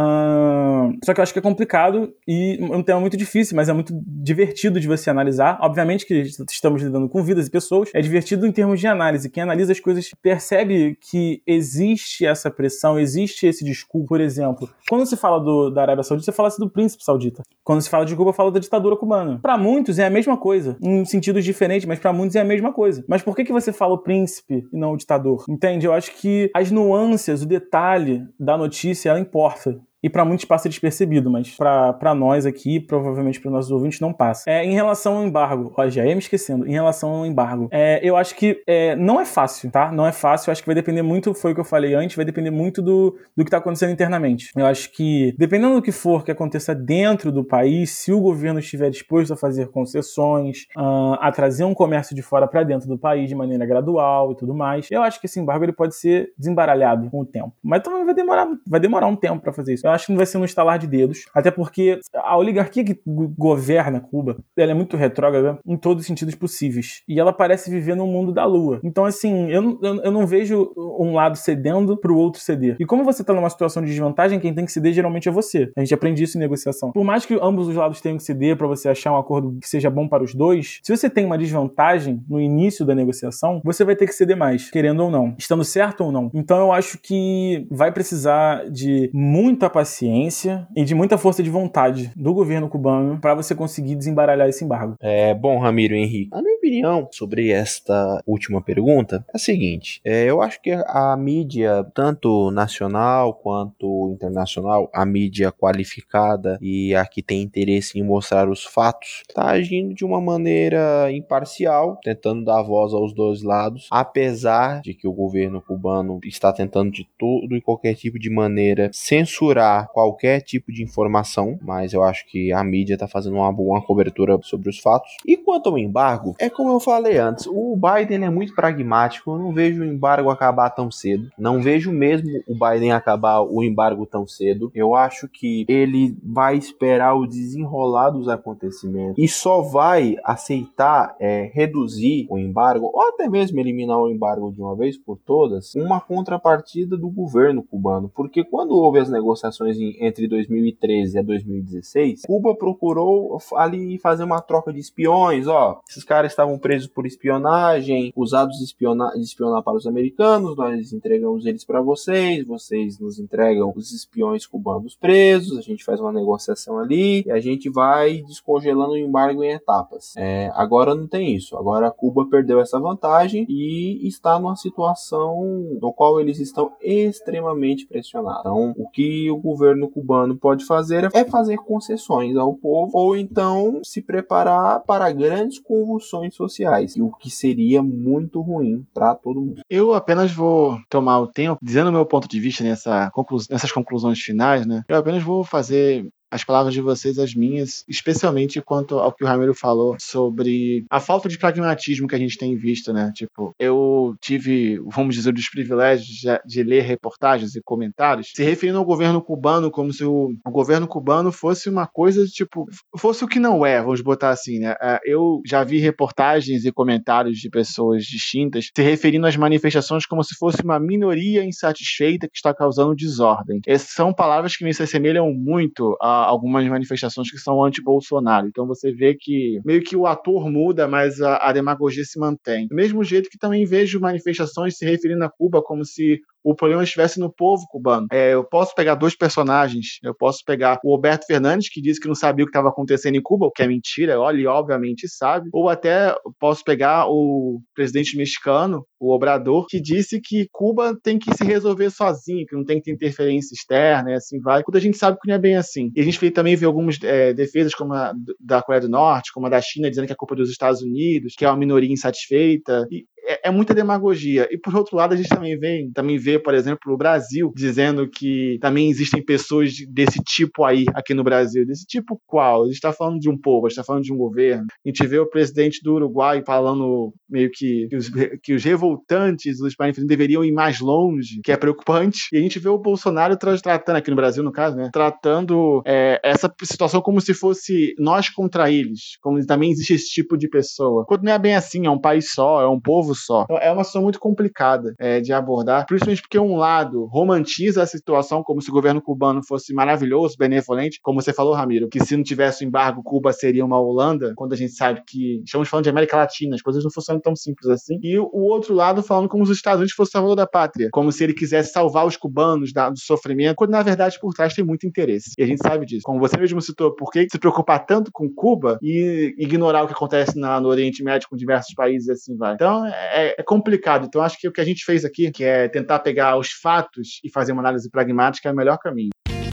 Só 1.04 1.12
que 1.12 1.18
eu 1.18 1.22
acho 1.24 1.32
que 1.32 1.40
é 1.40 1.42
complicado 1.42 2.14
e 2.28 2.60
um 2.62 2.80
tema 2.80 3.00
muito 3.00 3.16
difícil, 3.16 3.56
mas 3.56 3.68
é 3.68 3.72
muito 3.72 3.92
divertido 4.06 4.78
de 4.78 4.86
você 4.86 5.10
analisar. 5.10 5.58
Obviamente 5.60 6.06
que 6.06 6.14
estamos 6.48 6.80
lidando 6.80 7.08
com 7.08 7.24
vidas 7.24 7.48
e 7.48 7.50
pessoas, 7.50 7.90
é 7.92 8.00
divertido 8.00 8.46
em 8.46 8.52
termos 8.52 8.78
de 8.78 8.86
análise. 8.86 9.28
Quem 9.28 9.42
analisa 9.42 9.72
as 9.72 9.80
coisas 9.80 10.08
percebe 10.22 10.96
que 11.00 11.42
existe 11.44 12.24
essa 12.24 12.52
pressão, 12.52 13.00
existe 13.00 13.48
esse 13.48 13.64
discurso. 13.64 14.06
Por 14.06 14.20
exemplo, 14.20 14.70
quando 14.88 15.04
se 15.06 15.16
fala 15.16 15.40
do, 15.40 15.70
da 15.70 15.82
Arábia 15.82 16.04
Saudita, 16.04 16.26
você 16.26 16.36
fala 16.36 16.46
assim 16.46 16.62
do 16.62 16.70
príncipe 16.70 17.02
saudita. 17.02 17.42
Quando 17.64 17.80
se 17.80 17.90
fala 17.90 18.06
de 18.06 18.14
Cuba, 18.14 18.32
fala 18.32 18.52
da 18.52 18.60
ditadura 18.60 18.96
cubana. 18.96 19.40
Para 19.42 19.58
muitos 19.58 19.98
é 19.98 20.06
a 20.06 20.10
mesma 20.10 20.36
coisa, 20.36 20.76
em 20.80 21.04
sentidos 21.04 21.44
diferentes, 21.44 21.86
mas 21.86 21.98
para 21.98 22.12
muitos 22.12 22.36
é 22.36 22.40
a 22.40 22.44
mesma 22.44 22.72
coisa 22.72 22.91
coisa. 22.92 23.04
Mas 23.08 23.22
por 23.22 23.34
que, 23.34 23.44
que 23.44 23.52
você 23.52 23.72
fala 23.72 23.94
o 23.94 23.98
príncipe 23.98 24.66
e 24.72 24.76
não 24.76 24.92
o 24.92 24.96
ditador? 24.96 25.44
Entende? 25.48 25.86
Eu 25.86 25.92
acho 25.92 26.14
que 26.16 26.50
as 26.54 26.70
nuances, 26.70 27.42
o 27.42 27.46
detalhe 27.46 28.26
da 28.38 28.56
notícia, 28.56 29.10
ela 29.10 29.20
importa 29.20 29.80
e 30.02 30.10
para 30.10 30.24
muitos 30.24 30.44
passa 30.44 30.68
despercebido, 30.68 31.30
mas 31.30 31.54
para 31.56 32.14
nós 32.14 32.44
aqui, 32.44 32.80
provavelmente 32.80 33.40
para 33.40 33.50
nossos 33.50 33.70
ouvintes, 33.70 34.00
não 34.00 34.12
passa. 34.12 34.50
É, 34.50 34.64
em 34.64 34.72
relação 34.72 35.18
ao 35.18 35.24
embargo, 35.24 35.72
ó, 35.76 35.88
já 35.88 36.04
ia 36.04 36.14
me 36.14 36.20
esquecendo, 36.20 36.66
em 36.66 36.72
relação 36.72 37.10
ao 37.10 37.26
embargo, 37.26 37.68
é, 37.70 38.00
eu 38.02 38.16
acho 38.16 38.34
que 38.34 38.62
é, 38.66 38.96
não 38.96 39.20
é 39.20 39.24
fácil, 39.24 39.70
tá? 39.70 39.92
Não 39.92 40.06
é 40.06 40.12
fácil, 40.12 40.48
eu 40.48 40.52
acho 40.52 40.62
que 40.62 40.66
vai 40.66 40.74
depender 40.74 41.02
muito, 41.02 41.34
foi 41.34 41.52
o 41.52 41.54
que 41.54 41.60
eu 41.60 41.64
falei 41.64 41.94
antes, 41.94 42.16
vai 42.16 42.24
depender 42.24 42.50
muito 42.50 42.82
do, 42.82 43.16
do 43.36 43.44
que 43.44 43.48
está 43.48 43.58
acontecendo 43.58 43.92
internamente. 43.92 44.50
Eu 44.56 44.66
acho 44.66 44.90
que, 44.92 45.34
dependendo 45.38 45.74
do 45.74 45.82
que 45.82 45.92
for 45.92 46.24
que 46.24 46.30
aconteça 46.30 46.74
dentro 46.74 47.30
do 47.30 47.44
país, 47.44 47.90
se 47.90 48.12
o 48.12 48.20
governo 48.20 48.58
estiver 48.58 48.90
disposto 48.90 49.32
a 49.32 49.36
fazer 49.36 49.68
concessões, 49.68 50.66
uh, 50.76 51.14
a 51.20 51.30
trazer 51.30 51.64
um 51.64 51.74
comércio 51.74 52.14
de 52.14 52.22
fora 52.22 52.46
para 52.46 52.62
dentro 52.62 52.88
do 52.88 52.98
país 52.98 53.28
de 53.28 53.34
maneira 53.34 53.64
gradual 53.64 54.32
e 54.32 54.36
tudo 54.36 54.54
mais, 54.54 54.88
eu 54.90 55.02
acho 55.02 55.20
que 55.20 55.26
esse 55.26 55.38
embargo 55.38 55.64
ele 55.64 55.72
pode 55.72 55.94
ser 55.94 56.32
desembaralhado 56.36 57.10
com 57.10 57.20
o 57.20 57.24
tempo. 57.24 57.52
Mas 57.62 57.82
também 57.82 58.04
vai 58.04 58.14
demorar, 58.14 58.48
vai 58.66 58.80
demorar 58.80 59.06
um 59.06 59.16
tempo 59.16 59.40
para 59.40 59.52
fazer 59.52 59.74
isso. 59.74 59.86
Eu 59.86 59.91
acho 59.92 60.06
que 60.06 60.12
não 60.12 60.16
vai 60.16 60.26
ser 60.26 60.38
um 60.38 60.44
estalar 60.44 60.78
de 60.78 60.86
dedos, 60.86 61.26
até 61.34 61.50
porque 61.50 62.00
a 62.14 62.36
oligarquia 62.36 62.84
que 62.84 63.00
governa 63.06 64.00
Cuba, 64.00 64.36
ela 64.56 64.72
é 64.72 64.74
muito 64.74 64.96
retrógrada 64.96 65.58
em 65.66 65.76
todos 65.76 66.02
os 66.02 66.06
sentidos 66.06 66.34
possíveis, 66.34 67.02
e 67.08 67.18
ela 67.18 67.32
parece 67.32 67.70
viver 67.70 67.94
no 67.94 68.06
mundo 68.06 68.32
da 68.32 68.44
lua. 68.44 68.80
Então, 68.84 69.04
assim, 69.04 69.50
eu, 69.50 69.78
eu, 69.82 70.02
eu 70.02 70.10
não 70.10 70.26
vejo 70.26 70.72
um 70.76 71.14
lado 71.14 71.36
cedendo 71.36 71.96
pro 71.96 72.16
outro 72.16 72.40
ceder. 72.40 72.76
E 72.78 72.86
como 72.86 73.04
você 73.04 73.24
tá 73.24 73.32
numa 73.32 73.50
situação 73.50 73.82
de 73.82 73.88
desvantagem, 73.88 74.40
quem 74.40 74.54
tem 74.54 74.64
que 74.64 74.72
ceder 74.72 74.92
geralmente 74.92 75.28
é 75.28 75.32
você. 75.32 75.70
A 75.76 75.80
gente 75.80 75.94
aprende 75.94 76.22
isso 76.22 76.36
em 76.36 76.40
negociação. 76.40 76.92
Por 76.92 77.04
mais 77.04 77.24
que 77.24 77.38
ambos 77.40 77.68
os 77.68 77.74
lados 77.74 78.00
tenham 78.00 78.16
que 78.16 78.22
ceder 78.22 78.56
para 78.56 78.66
você 78.66 78.88
achar 78.88 79.12
um 79.12 79.16
acordo 79.16 79.58
que 79.60 79.68
seja 79.68 79.90
bom 79.90 80.08
para 80.08 80.22
os 80.22 80.34
dois, 80.34 80.80
se 80.82 80.94
você 80.94 81.08
tem 81.08 81.24
uma 81.24 81.38
desvantagem 81.38 82.22
no 82.28 82.40
início 82.40 82.84
da 82.84 82.94
negociação, 82.94 83.60
você 83.64 83.84
vai 83.84 83.96
ter 83.96 84.06
que 84.06 84.12
ceder 84.12 84.36
mais, 84.36 84.70
querendo 84.70 85.04
ou 85.04 85.10
não, 85.10 85.34
estando 85.38 85.64
certo 85.64 86.04
ou 86.04 86.12
não. 86.12 86.30
Então 86.34 86.58
eu 86.58 86.72
acho 86.72 86.98
que 86.98 87.66
vai 87.70 87.92
precisar 87.92 88.68
de 88.70 89.10
muita 89.12 89.68
paciência 89.68 89.81
paciência 89.82 90.66
e 90.76 90.84
de 90.84 90.94
muita 90.94 91.18
força 91.18 91.42
de 91.42 91.50
vontade 91.50 92.12
do 92.14 92.32
governo 92.32 92.68
cubano 92.68 93.18
para 93.20 93.34
você 93.34 93.52
conseguir 93.54 93.96
desembaralhar 93.96 94.48
esse 94.48 94.64
embargo. 94.64 94.94
É 95.00 95.34
bom, 95.34 95.58
Ramiro 95.58 95.94
Henrique. 95.94 96.30
A 96.32 96.40
minha 96.40 96.58
opinião 96.62 97.08
sobre 97.10 97.50
esta 97.50 98.22
última 98.24 98.62
pergunta 98.62 99.24
é 99.28 99.36
a 99.36 99.38
seguinte: 99.38 100.00
é, 100.04 100.24
eu 100.24 100.40
acho 100.40 100.62
que 100.62 100.70
a 100.70 101.16
mídia, 101.16 101.84
tanto 101.92 102.52
nacional 102.52 103.34
quanto 103.34 104.12
internacional, 104.12 104.88
a 104.94 105.04
mídia 105.04 105.50
qualificada 105.50 106.56
e 106.62 106.94
a 106.94 107.04
que 107.04 107.20
tem 107.20 107.42
interesse 107.42 107.98
em 107.98 108.04
mostrar 108.04 108.48
os 108.48 108.64
fatos, 108.64 109.24
está 109.28 109.50
agindo 109.50 109.92
de 109.92 110.04
uma 110.04 110.20
maneira 110.20 111.10
imparcial, 111.10 111.98
tentando 112.02 112.44
dar 112.44 112.62
voz 112.62 112.94
aos 112.94 113.12
dois 113.12 113.42
lados, 113.42 113.88
apesar 113.90 114.80
de 114.82 114.94
que 114.94 115.08
o 115.08 115.12
governo 115.12 115.60
cubano 115.60 116.20
está 116.24 116.52
tentando 116.52 116.92
de 116.92 117.08
todo 117.18 117.56
e 117.56 117.60
qualquer 117.60 117.94
tipo 117.96 118.18
de 118.20 118.30
maneira 118.30 118.88
censurar 118.92 119.88
qualquer 119.92 120.40
tipo 120.42 120.70
de 120.70 120.82
informação, 120.82 121.58
mas 121.60 121.92
eu 121.92 122.04
acho 122.04 122.24
que 122.28 122.52
a 122.52 122.62
mídia 122.62 122.94
está 122.94 123.08
fazendo 123.08 123.36
uma 123.36 123.52
boa 123.52 123.82
cobertura 123.82 124.38
sobre 124.42 124.68
os 124.68 124.78
fatos. 124.78 125.10
E 125.26 125.36
quanto 125.36 125.68
ao 125.68 125.78
embargo, 125.78 126.36
é 126.38 126.51
como 126.52 126.72
eu 126.72 126.80
falei 126.80 127.18
antes, 127.18 127.46
o 127.46 127.76
Biden 127.76 128.24
é 128.24 128.30
muito 128.30 128.54
pragmático, 128.54 129.32
eu 129.32 129.38
não 129.38 129.52
vejo 129.52 129.82
o 129.82 129.84
embargo 129.84 130.30
acabar 130.30 130.70
tão 130.70 130.90
cedo, 130.90 131.30
não 131.38 131.60
vejo 131.60 131.90
mesmo 131.90 132.28
o 132.46 132.54
Biden 132.54 132.92
acabar 132.92 133.40
o 133.40 133.62
embargo 133.62 134.06
tão 134.06 134.26
cedo. 134.26 134.70
Eu 134.74 134.94
acho 134.94 135.28
que 135.28 135.64
ele 135.68 136.16
vai 136.22 136.56
esperar 136.56 137.14
o 137.14 137.26
desenrolar 137.26 138.10
dos 138.10 138.28
acontecimentos 138.28 139.16
e 139.18 139.26
só 139.26 139.62
vai 139.62 140.16
aceitar 140.24 141.16
é, 141.18 141.50
reduzir 141.52 142.26
o 142.30 142.38
embargo 142.38 142.90
ou 142.92 143.02
até 143.08 143.28
mesmo 143.28 143.58
eliminar 143.58 143.98
o 143.98 144.10
embargo 144.10 144.52
de 144.52 144.60
uma 144.60 144.76
vez 144.76 144.96
por 144.96 145.18
todas, 145.18 145.74
uma 145.74 146.00
contrapartida 146.00 146.96
do 146.96 147.08
governo 147.08 147.62
cubano, 147.62 148.10
porque 148.14 148.44
quando 148.44 148.72
houve 148.72 148.98
as 148.98 149.10
negociações 149.10 149.78
em 149.78 149.92
entre 150.00 150.28
2013 150.28 151.18
e 151.18 151.22
2016, 151.22 152.22
Cuba 152.26 152.54
procurou 152.54 153.38
ali 153.54 153.98
fazer 153.98 154.24
uma 154.24 154.40
troca 154.40 154.72
de 154.72 154.80
espiões, 154.80 155.46
ó, 155.46 155.80
esses 155.88 156.04
caras 156.04 156.32
estavam 156.42 156.58
presos 156.58 156.88
por 156.88 157.06
espionagem, 157.06 158.12
usados 158.16 158.58
de 158.58 158.64
espionar, 158.64 159.12
de 159.12 159.22
espionar 159.22 159.62
para 159.62 159.76
os 159.76 159.86
americanos, 159.86 160.56
nós 160.56 160.92
entregamos 160.92 161.46
eles 161.46 161.64
para 161.64 161.80
vocês, 161.80 162.44
vocês 162.44 162.98
nos 162.98 163.18
entregam 163.18 163.72
os 163.74 163.92
espiões 163.92 164.46
cubanos 164.46 164.96
presos, 164.96 165.56
a 165.56 165.62
gente 165.62 165.84
faz 165.84 166.00
uma 166.00 166.12
negociação 166.12 166.78
ali 166.78 167.22
e 167.24 167.30
a 167.30 167.40
gente 167.40 167.70
vai 167.70 168.22
descongelando 168.22 168.92
o 168.92 168.98
embargo 168.98 169.42
em 169.44 169.52
etapas. 169.52 170.14
É, 170.16 170.50
agora 170.54 170.94
não 170.94 171.06
tem 171.06 171.34
isso. 171.34 171.56
Agora 171.56 171.90
Cuba 171.90 172.26
perdeu 172.28 172.60
essa 172.60 172.80
vantagem 172.80 173.46
e 173.48 174.06
está 174.06 174.38
numa 174.38 174.56
situação 174.56 175.44
no 175.80 175.92
qual 175.92 176.20
eles 176.20 176.40
estão 176.40 176.72
extremamente 176.80 177.86
pressionados. 177.86 178.40
Então, 178.40 178.74
o 178.76 178.88
que 178.88 179.30
o 179.30 179.36
governo 179.36 179.88
cubano 179.88 180.36
pode 180.36 180.64
fazer 180.64 181.08
é 181.14 181.24
fazer 181.24 181.56
concessões 181.58 182.36
ao 182.36 182.54
povo 182.54 182.98
ou 182.98 183.16
então 183.16 183.80
se 183.84 184.02
preparar 184.02 184.80
para 184.80 185.12
grandes 185.12 185.58
convulsões 185.58 186.31
sociais, 186.34 186.96
o 186.96 187.10
que 187.10 187.30
seria 187.30 187.82
muito 187.82 188.40
ruim 188.40 188.86
para 188.92 189.14
todo 189.14 189.40
mundo. 189.40 189.62
Eu 189.68 189.94
apenas 189.94 190.32
vou 190.32 190.78
tomar 190.88 191.20
o 191.20 191.26
tempo, 191.26 191.58
dizendo 191.62 191.90
o 191.90 191.92
meu 191.92 192.06
ponto 192.06 192.28
de 192.28 192.40
vista 192.40 192.64
nessa 192.64 193.10
nessas 193.50 193.72
conclusões 193.72 194.18
finais, 194.20 194.66
né? 194.66 194.82
Eu 194.88 194.96
apenas 194.96 195.22
vou 195.22 195.44
fazer 195.44 196.08
as 196.32 196.42
palavras 196.42 196.72
de 196.72 196.80
vocês, 196.80 197.18
as 197.18 197.34
minhas, 197.34 197.84
especialmente 197.86 198.62
quanto 198.62 198.98
ao 198.98 199.12
que 199.12 199.22
o 199.22 199.26
Ramiro 199.26 199.54
falou 199.54 199.96
sobre 200.00 200.86
a 200.88 200.98
falta 200.98 201.28
de 201.28 201.36
pragmatismo 201.36 202.08
que 202.08 202.14
a 202.14 202.18
gente 202.18 202.38
tem 202.38 202.56
visto, 202.56 202.90
né? 202.90 203.12
Tipo, 203.14 203.54
eu 203.58 204.16
tive, 204.18 204.80
vamos 204.86 205.14
dizer, 205.14 205.34
os 205.34 205.48
privilégios 205.50 206.08
de, 206.08 206.40
de 206.46 206.62
ler 206.62 206.84
reportagens 206.84 207.54
e 207.54 207.60
comentários 207.62 208.32
se 208.34 208.42
referindo 208.42 208.78
ao 208.78 208.84
governo 208.84 209.20
cubano 209.20 209.70
como 209.70 209.92
se 209.92 210.04
o, 210.04 210.34
o, 210.46 210.50
governo 210.50 210.88
cubano 210.88 211.30
fosse 211.30 211.68
uma 211.68 211.86
coisa, 211.86 212.24
tipo, 212.24 212.66
fosse 212.96 213.22
o 213.24 213.28
que 213.28 213.38
não 213.38 213.66
é, 213.66 213.82
vamos 213.82 214.00
botar 214.00 214.30
assim, 214.30 214.58
né? 214.58 214.74
É, 214.80 215.00
eu 215.04 215.42
já 215.46 215.62
vi 215.62 215.78
reportagens 215.78 216.64
e 216.64 216.72
comentários 216.72 217.38
de 217.38 217.50
pessoas 217.50 218.04
distintas 218.04 218.70
se 218.74 218.82
referindo 218.82 219.26
às 219.26 219.36
manifestações 219.36 220.06
como 220.06 220.24
se 220.24 220.34
fosse 220.36 220.62
uma 220.62 220.80
minoria 220.80 221.44
insatisfeita 221.44 222.26
que 222.26 222.36
está 222.36 222.54
causando 222.54 222.94
desordem. 222.94 223.60
Essas 223.66 223.90
são 223.90 224.14
palavras 224.14 224.56
que 224.56 224.64
me 224.64 224.72
se 224.72 224.82
assemelham 224.82 225.30
muito 225.34 225.94
a 226.00 226.21
algumas 226.24 226.66
manifestações 226.66 227.30
que 227.30 227.38
são 227.38 227.62
anti-Bolsonaro. 227.64 228.46
Então 228.46 228.66
você 228.66 228.92
vê 228.92 229.14
que 229.14 229.60
meio 229.64 229.82
que 229.82 229.96
o 229.96 230.06
ator 230.06 230.50
muda, 230.50 230.88
mas 230.88 231.20
a, 231.20 231.36
a 231.36 231.52
demagogia 231.52 232.04
se 232.04 232.18
mantém. 232.18 232.66
Do 232.68 232.74
mesmo 232.74 233.02
jeito 233.04 233.28
que 233.30 233.38
também 233.38 233.64
vejo 233.64 234.00
manifestações 234.00 234.76
se 234.76 234.84
referindo 234.84 235.24
a 235.24 235.30
Cuba 235.30 235.62
como 235.62 235.84
se 235.84 236.20
o 236.44 236.54
problema 236.54 236.82
estivesse 236.82 237.20
no 237.20 237.32
povo 237.32 237.66
cubano. 237.68 238.06
É, 238.12 238.34
eu 238.34 238.44
posso 238.44 238.74
pegar 238.74 238.94
dois 238.94 239.16
personagens. 239.16 239.98
Eu 240.02 240.14
posso 240.14 240.42
pegar 240.44 240.78
o 240.84 240.90
Roberto 240.90 241.26
Fernandes, 241.26 241.68
que 241.68 241.80
disse 241.80 242.00
que 242.00 242.08
não 242.08 242.14
sabia 242.14 242.44
o 242.44 242.46
que 242.46 242.50
estava 242.50 242.68
acontecendo 242.68 243.16
em 243.16 243.22
Cuba, 243.22 243.46
o 243.46 243.50
que 243.50 243.62
é 243.62 243.66
mentira, 243.66 244.16
ele 244.30 244.46
obviamente 244.46 245.08
sabe. 245.08 245.48
Ou 245.52 245.68
até 245.68 246.14
posso 246.38 246.64
pegar 246.64 247.06
o 247.08 247.60
presidente 247.74 248.16
mexicano, 248.16 248.84
o 248.98 249.12
Obrador, 249.12 249.66
que 249.68 249.80
disse 249.80 250.20
que 250.20 250.46
Cuba 250.52 250.96
tem 251.02 251.18
que 251.18 251.34
se 251.34 251.44
resolver 251.44 251.90
sozinho, 251.90 252.46
que 252.46 252.56
não 252.56 252.64
tem 252.64 252.78
que 252.78 252.84
ter 252.84 252.92
interferência 252.92 253.54
externa 253.54 254.10
e 254.10 254.14
assim 254.14 254.40
vai. 254.40 254.62
Quando 254.62 254.76
a 254.76 254.80
gente 254.80 254.96
sabe 254.96 255.18
que 255.20 255.28
não 255.28 255.34
é 255.34 255.38
bem 255.38 255.56
assim. 255.56 255.90
E 255.94 256.00
a 256.00 256.04
gente 256.04 256.30
também 256.30 256.56
vê 256.56 256.66
algumas 256.66 256.98
é, 257.02 257.32
defesas, 257.32 257.74
como 257.74 257.92
a 257.94 258.12
da 258.40 258.62
Coreia 258.62 258.82
do 258.82 258.88
Norte, 258.88 259.32
como 259.32 259.46
a 259.46 259.50
da 259.50 259.60
China, 259.60 259.88
dizendo 259.88 260.06
que 260.06 260.12
é 260.12 260.16
culpa 260.16 260.36
dos 260.36 260.50
Estados 260.50 260.82
Unidos, 260.82 261.34
que 261.36 261.44
é 261.44 261.48
uma 261.48 261.56
minoria 261.56 261.92
insatisfeita. 261.92 262.86
E 262.90 263.04
é, 263.24 263.48
é, 263.48 263.50
muita 263.50 263.74
demagogia. 263.74 264.48
E 264.50 264.58
por 264.58 264.74
outro 264.74 264.96
lado, 264.96 265.14
a 265.14 265.16
gente 265.16 265.28
também 265.28 265.58
vê, 265.58 265.88
também 265.94 266.18
vê, 266.18 266.38
por 266.38 266.54
exemplo, 266.54 266.92
o 266.92 266.96
Brasil 266.96 267.52
dizendo 267.54 268.08
que 268.08 268.58
também 268.60 268.90
existem 268.90 269.24
pessoas 269.24 269.72
desse 269.88 270.18
tipo 270.22 270.64
aí 270.64 270.84
aqui 270.94 271.14
no 271.14 271.24
Brasil. 271.24 271.66
Desse 271.66 271.86
tipo 271.86 272.20
qual? 272.26 272.62
A 272.62 272.66
gente 272.66 272.74
está 272.74 272.92
falando 272.92 273.18
de 273.18 273.30
um 273.30 273.38
povo, 273.38 273.66
a 273.66 273.68
gente 273.68 273.78
está 273.78 273.84
falando 273.84 274.04
de 274.04 274.12
um 274.12 274.16
governo. 274.16 274.66
A 274.84 274.88
gente 274.88 275.06
vê 275.06 275.18
o 275.18 275.28
presidente 275.28 275.80
do 275.82 275.94
Uruguai 275.94 276.42
falando 276.44 277.12
meio 277.28 277.50
que, 277.52 277.86
que, 277.88 277.96
os, 277.96 278.10
que 278.42 278.54
os 278.54 278.64
revoltantes, 278.64 279.60
os 279.60 279.74
manifestantes 279.78 280.08
deveriam 280.08 280.44
ir 280.44 280.52
mais 280.52 280.80
longe, 280.80 281.40
que 281.44 281.52
é 281.52 281.56
preocupante. 281.56 282.28
E 282.32 282.38
a 282.38 282.40
gente 282.40 282.58
vê 282.58 282.68
o 282.68 282.78
Bolsonaro 282.78 283.36
tratando, 283.36 283.96
aqui 283.96 284.10
no 284.10 284.16
Brasil, 284.16 284.42
no 284.42 284.52
caso, 284.52 284.76
né? 284.76 284.90
Tratando 284.92 285.82
é, 285.86 286.20
essa 286.22 286.52
situação 286.62 287.00
como 287.00 287.20
se 287.20 287.34
fosse 287.34 287.94
nós 287.98 288.28
contra 288.28 288.70
eles. 288.70 289.16
Como 289.20 289.44
também 289.46 289.70
existe 289.70 289.94
esse 289.94 290.08
tipo 290.08 290.36
de 290.36 290.48
pessoa. 290.48 291.04
Quando 291.06 291.22
não 291.22 291.32
é 291.32 291.38
bem 291.38 291.54
assim, 291.54 291.86
é 291.86 291.90
um 291.90 292.00
país 292.00 292.32
só, 292.32 292.60
é 292.60 292.68
um 292.68 292.80
povo 292.80 293.11
só. 293.14 293.42
Então, 293.44 293.58
é 293.58 293.70
uma 293.70 293.84
situação 293.84 294.02
muito 294.02 294.18
complicada 294.18 294.94
é, 294.98 295.20
de 295.20 295.32
abordar, 295.32 295.86
principalmente 295.86 296.22
porque 296.22 296.38
um 296.38 296.56
lado 296.56 297.06
romantiza 297.06 297.82
a 297.82 297.86
situação 297.86 298.42
como 298.42 298.60
se 298.60 298.70
o 298.70 298.72
governo 298.72 299.00
cubano 299.00 299.40
fosse 299.46 299.74
maravilhoso, 299.74 300.36
benevolente, 300.38 300.98
como 301.02 301.20
você 301.20 301.32
falou, 301.32 301.54
Ramiro, 301.54 301.88
que 301.88 302.04
se 302.04 302.16
não 302.16 302.22
tivesse 302.22 302.64
o 302.64 302.66
embargo, 302.66 303.02
Cuba 303.02 303.32
seria 303.32 303.64
uma 303.64 303.78
Holanda, 303.78 304.32
quando 304.36 304.52
a 304.52 304.56
gente 304.56 304.72
sabe 304.72 305.02
que 305.06 305.42
estamos 305.44 305.68
falando 305.68 305.84
de 305.84 305.90
América 305.90 306.16
Latina, 306.16 306.54
as 306.54 306.62
coisas 306.62 306.82
não 306.82 306.90
funcionam 306.90 307.20
tão 307.20 307.36
simples 307.36 307.68
assim. 307.68 307.98
E 308.02 308.18
o 308.18 308.30
outro 308.32 308.74
lado 308.74 309.02
falando 309.02 309.28
como 309.28 309.44
se 309.44 309.52
os 309.52 309.58
Estados 309.58 309.78
Unidos 309.78 309.94
fossem 309.94 310.12
salvador 310.12 310.36
da 310.36 310.46
pátria, 310.46 310.88
como 310.92 311.10
se 311.10 311.24
ele 311.24 311.34
quisesse 311.34 311.72
salvar 311.72 312.06
os 312.06 312.16
cubanos 312.16 312.72
da, 312.72 312.90
do 312.90 312.98
sofrimento, 312.98 313.56
quando 313.56 313.70
na 313.70 313.82
verdade 313.82 314.18
por 314.20 314.32
trás 314.34 314.54
tem 314.54 314.64
muito 314.64 314.86
interesse. 314.86 315.32
E 315.38 315.42
a 315.42 315.46
gente 315.46 315.62
sabe 315.62 315.86
disso. 315.86 316.02
Como 316.04 316.20
você 316.20 316.36
mesmo 316.36 316.60
citou, 316.60 316.94
por 316.94 317.10
que 317.10 317.26
se 317.30 317.38
preocupar 317.38 317.84
tanto 317.84 318.10
com 318.12 318.28
Cuba 318.28 318.78
e 318.82 319.34
ignorar 319.38 319.82
o 319.82 319.86
que 319.86 319.92
acontece 319.92 320.38
na, 320.38 320.60
no 320.60 320.68
Oriente 320.68 321.02
Médio 321.02 321.28
com 321.28 321.36
diversos 321.36 321.74
países 321.74 322.08
assim 322.08 322.36
vai. 322.36 322.54
Então, 322.54 322.84
é, 323.02 323.34
é, 323.38 323.42
complicado. 323.42 324.06
Então, 324.06 324.22
acho 324.22 324.38
que 324.38 324.48
o 324.48 324.52
que 324.52 324.60
a 324.60 324.64
gente 324.64 324.84
fez 324.84 325.04
aqui, 325.04 325.30
que 325.30 325.44
é 325.44 325.68
tentar 325.68 326.00
pegar 326.00 326.36
os 326.36 326.50
fatos 326.52 327.20
e 327.24 327.30
fazer 327.30 327.52
uma 327.52 327.62
análise 327.62 327.90
pragmática, 327.90 328.48
é 328.48 328.52
o 328.52 328.56
melhor 328.56 328.78
caminho. 328.78 329.10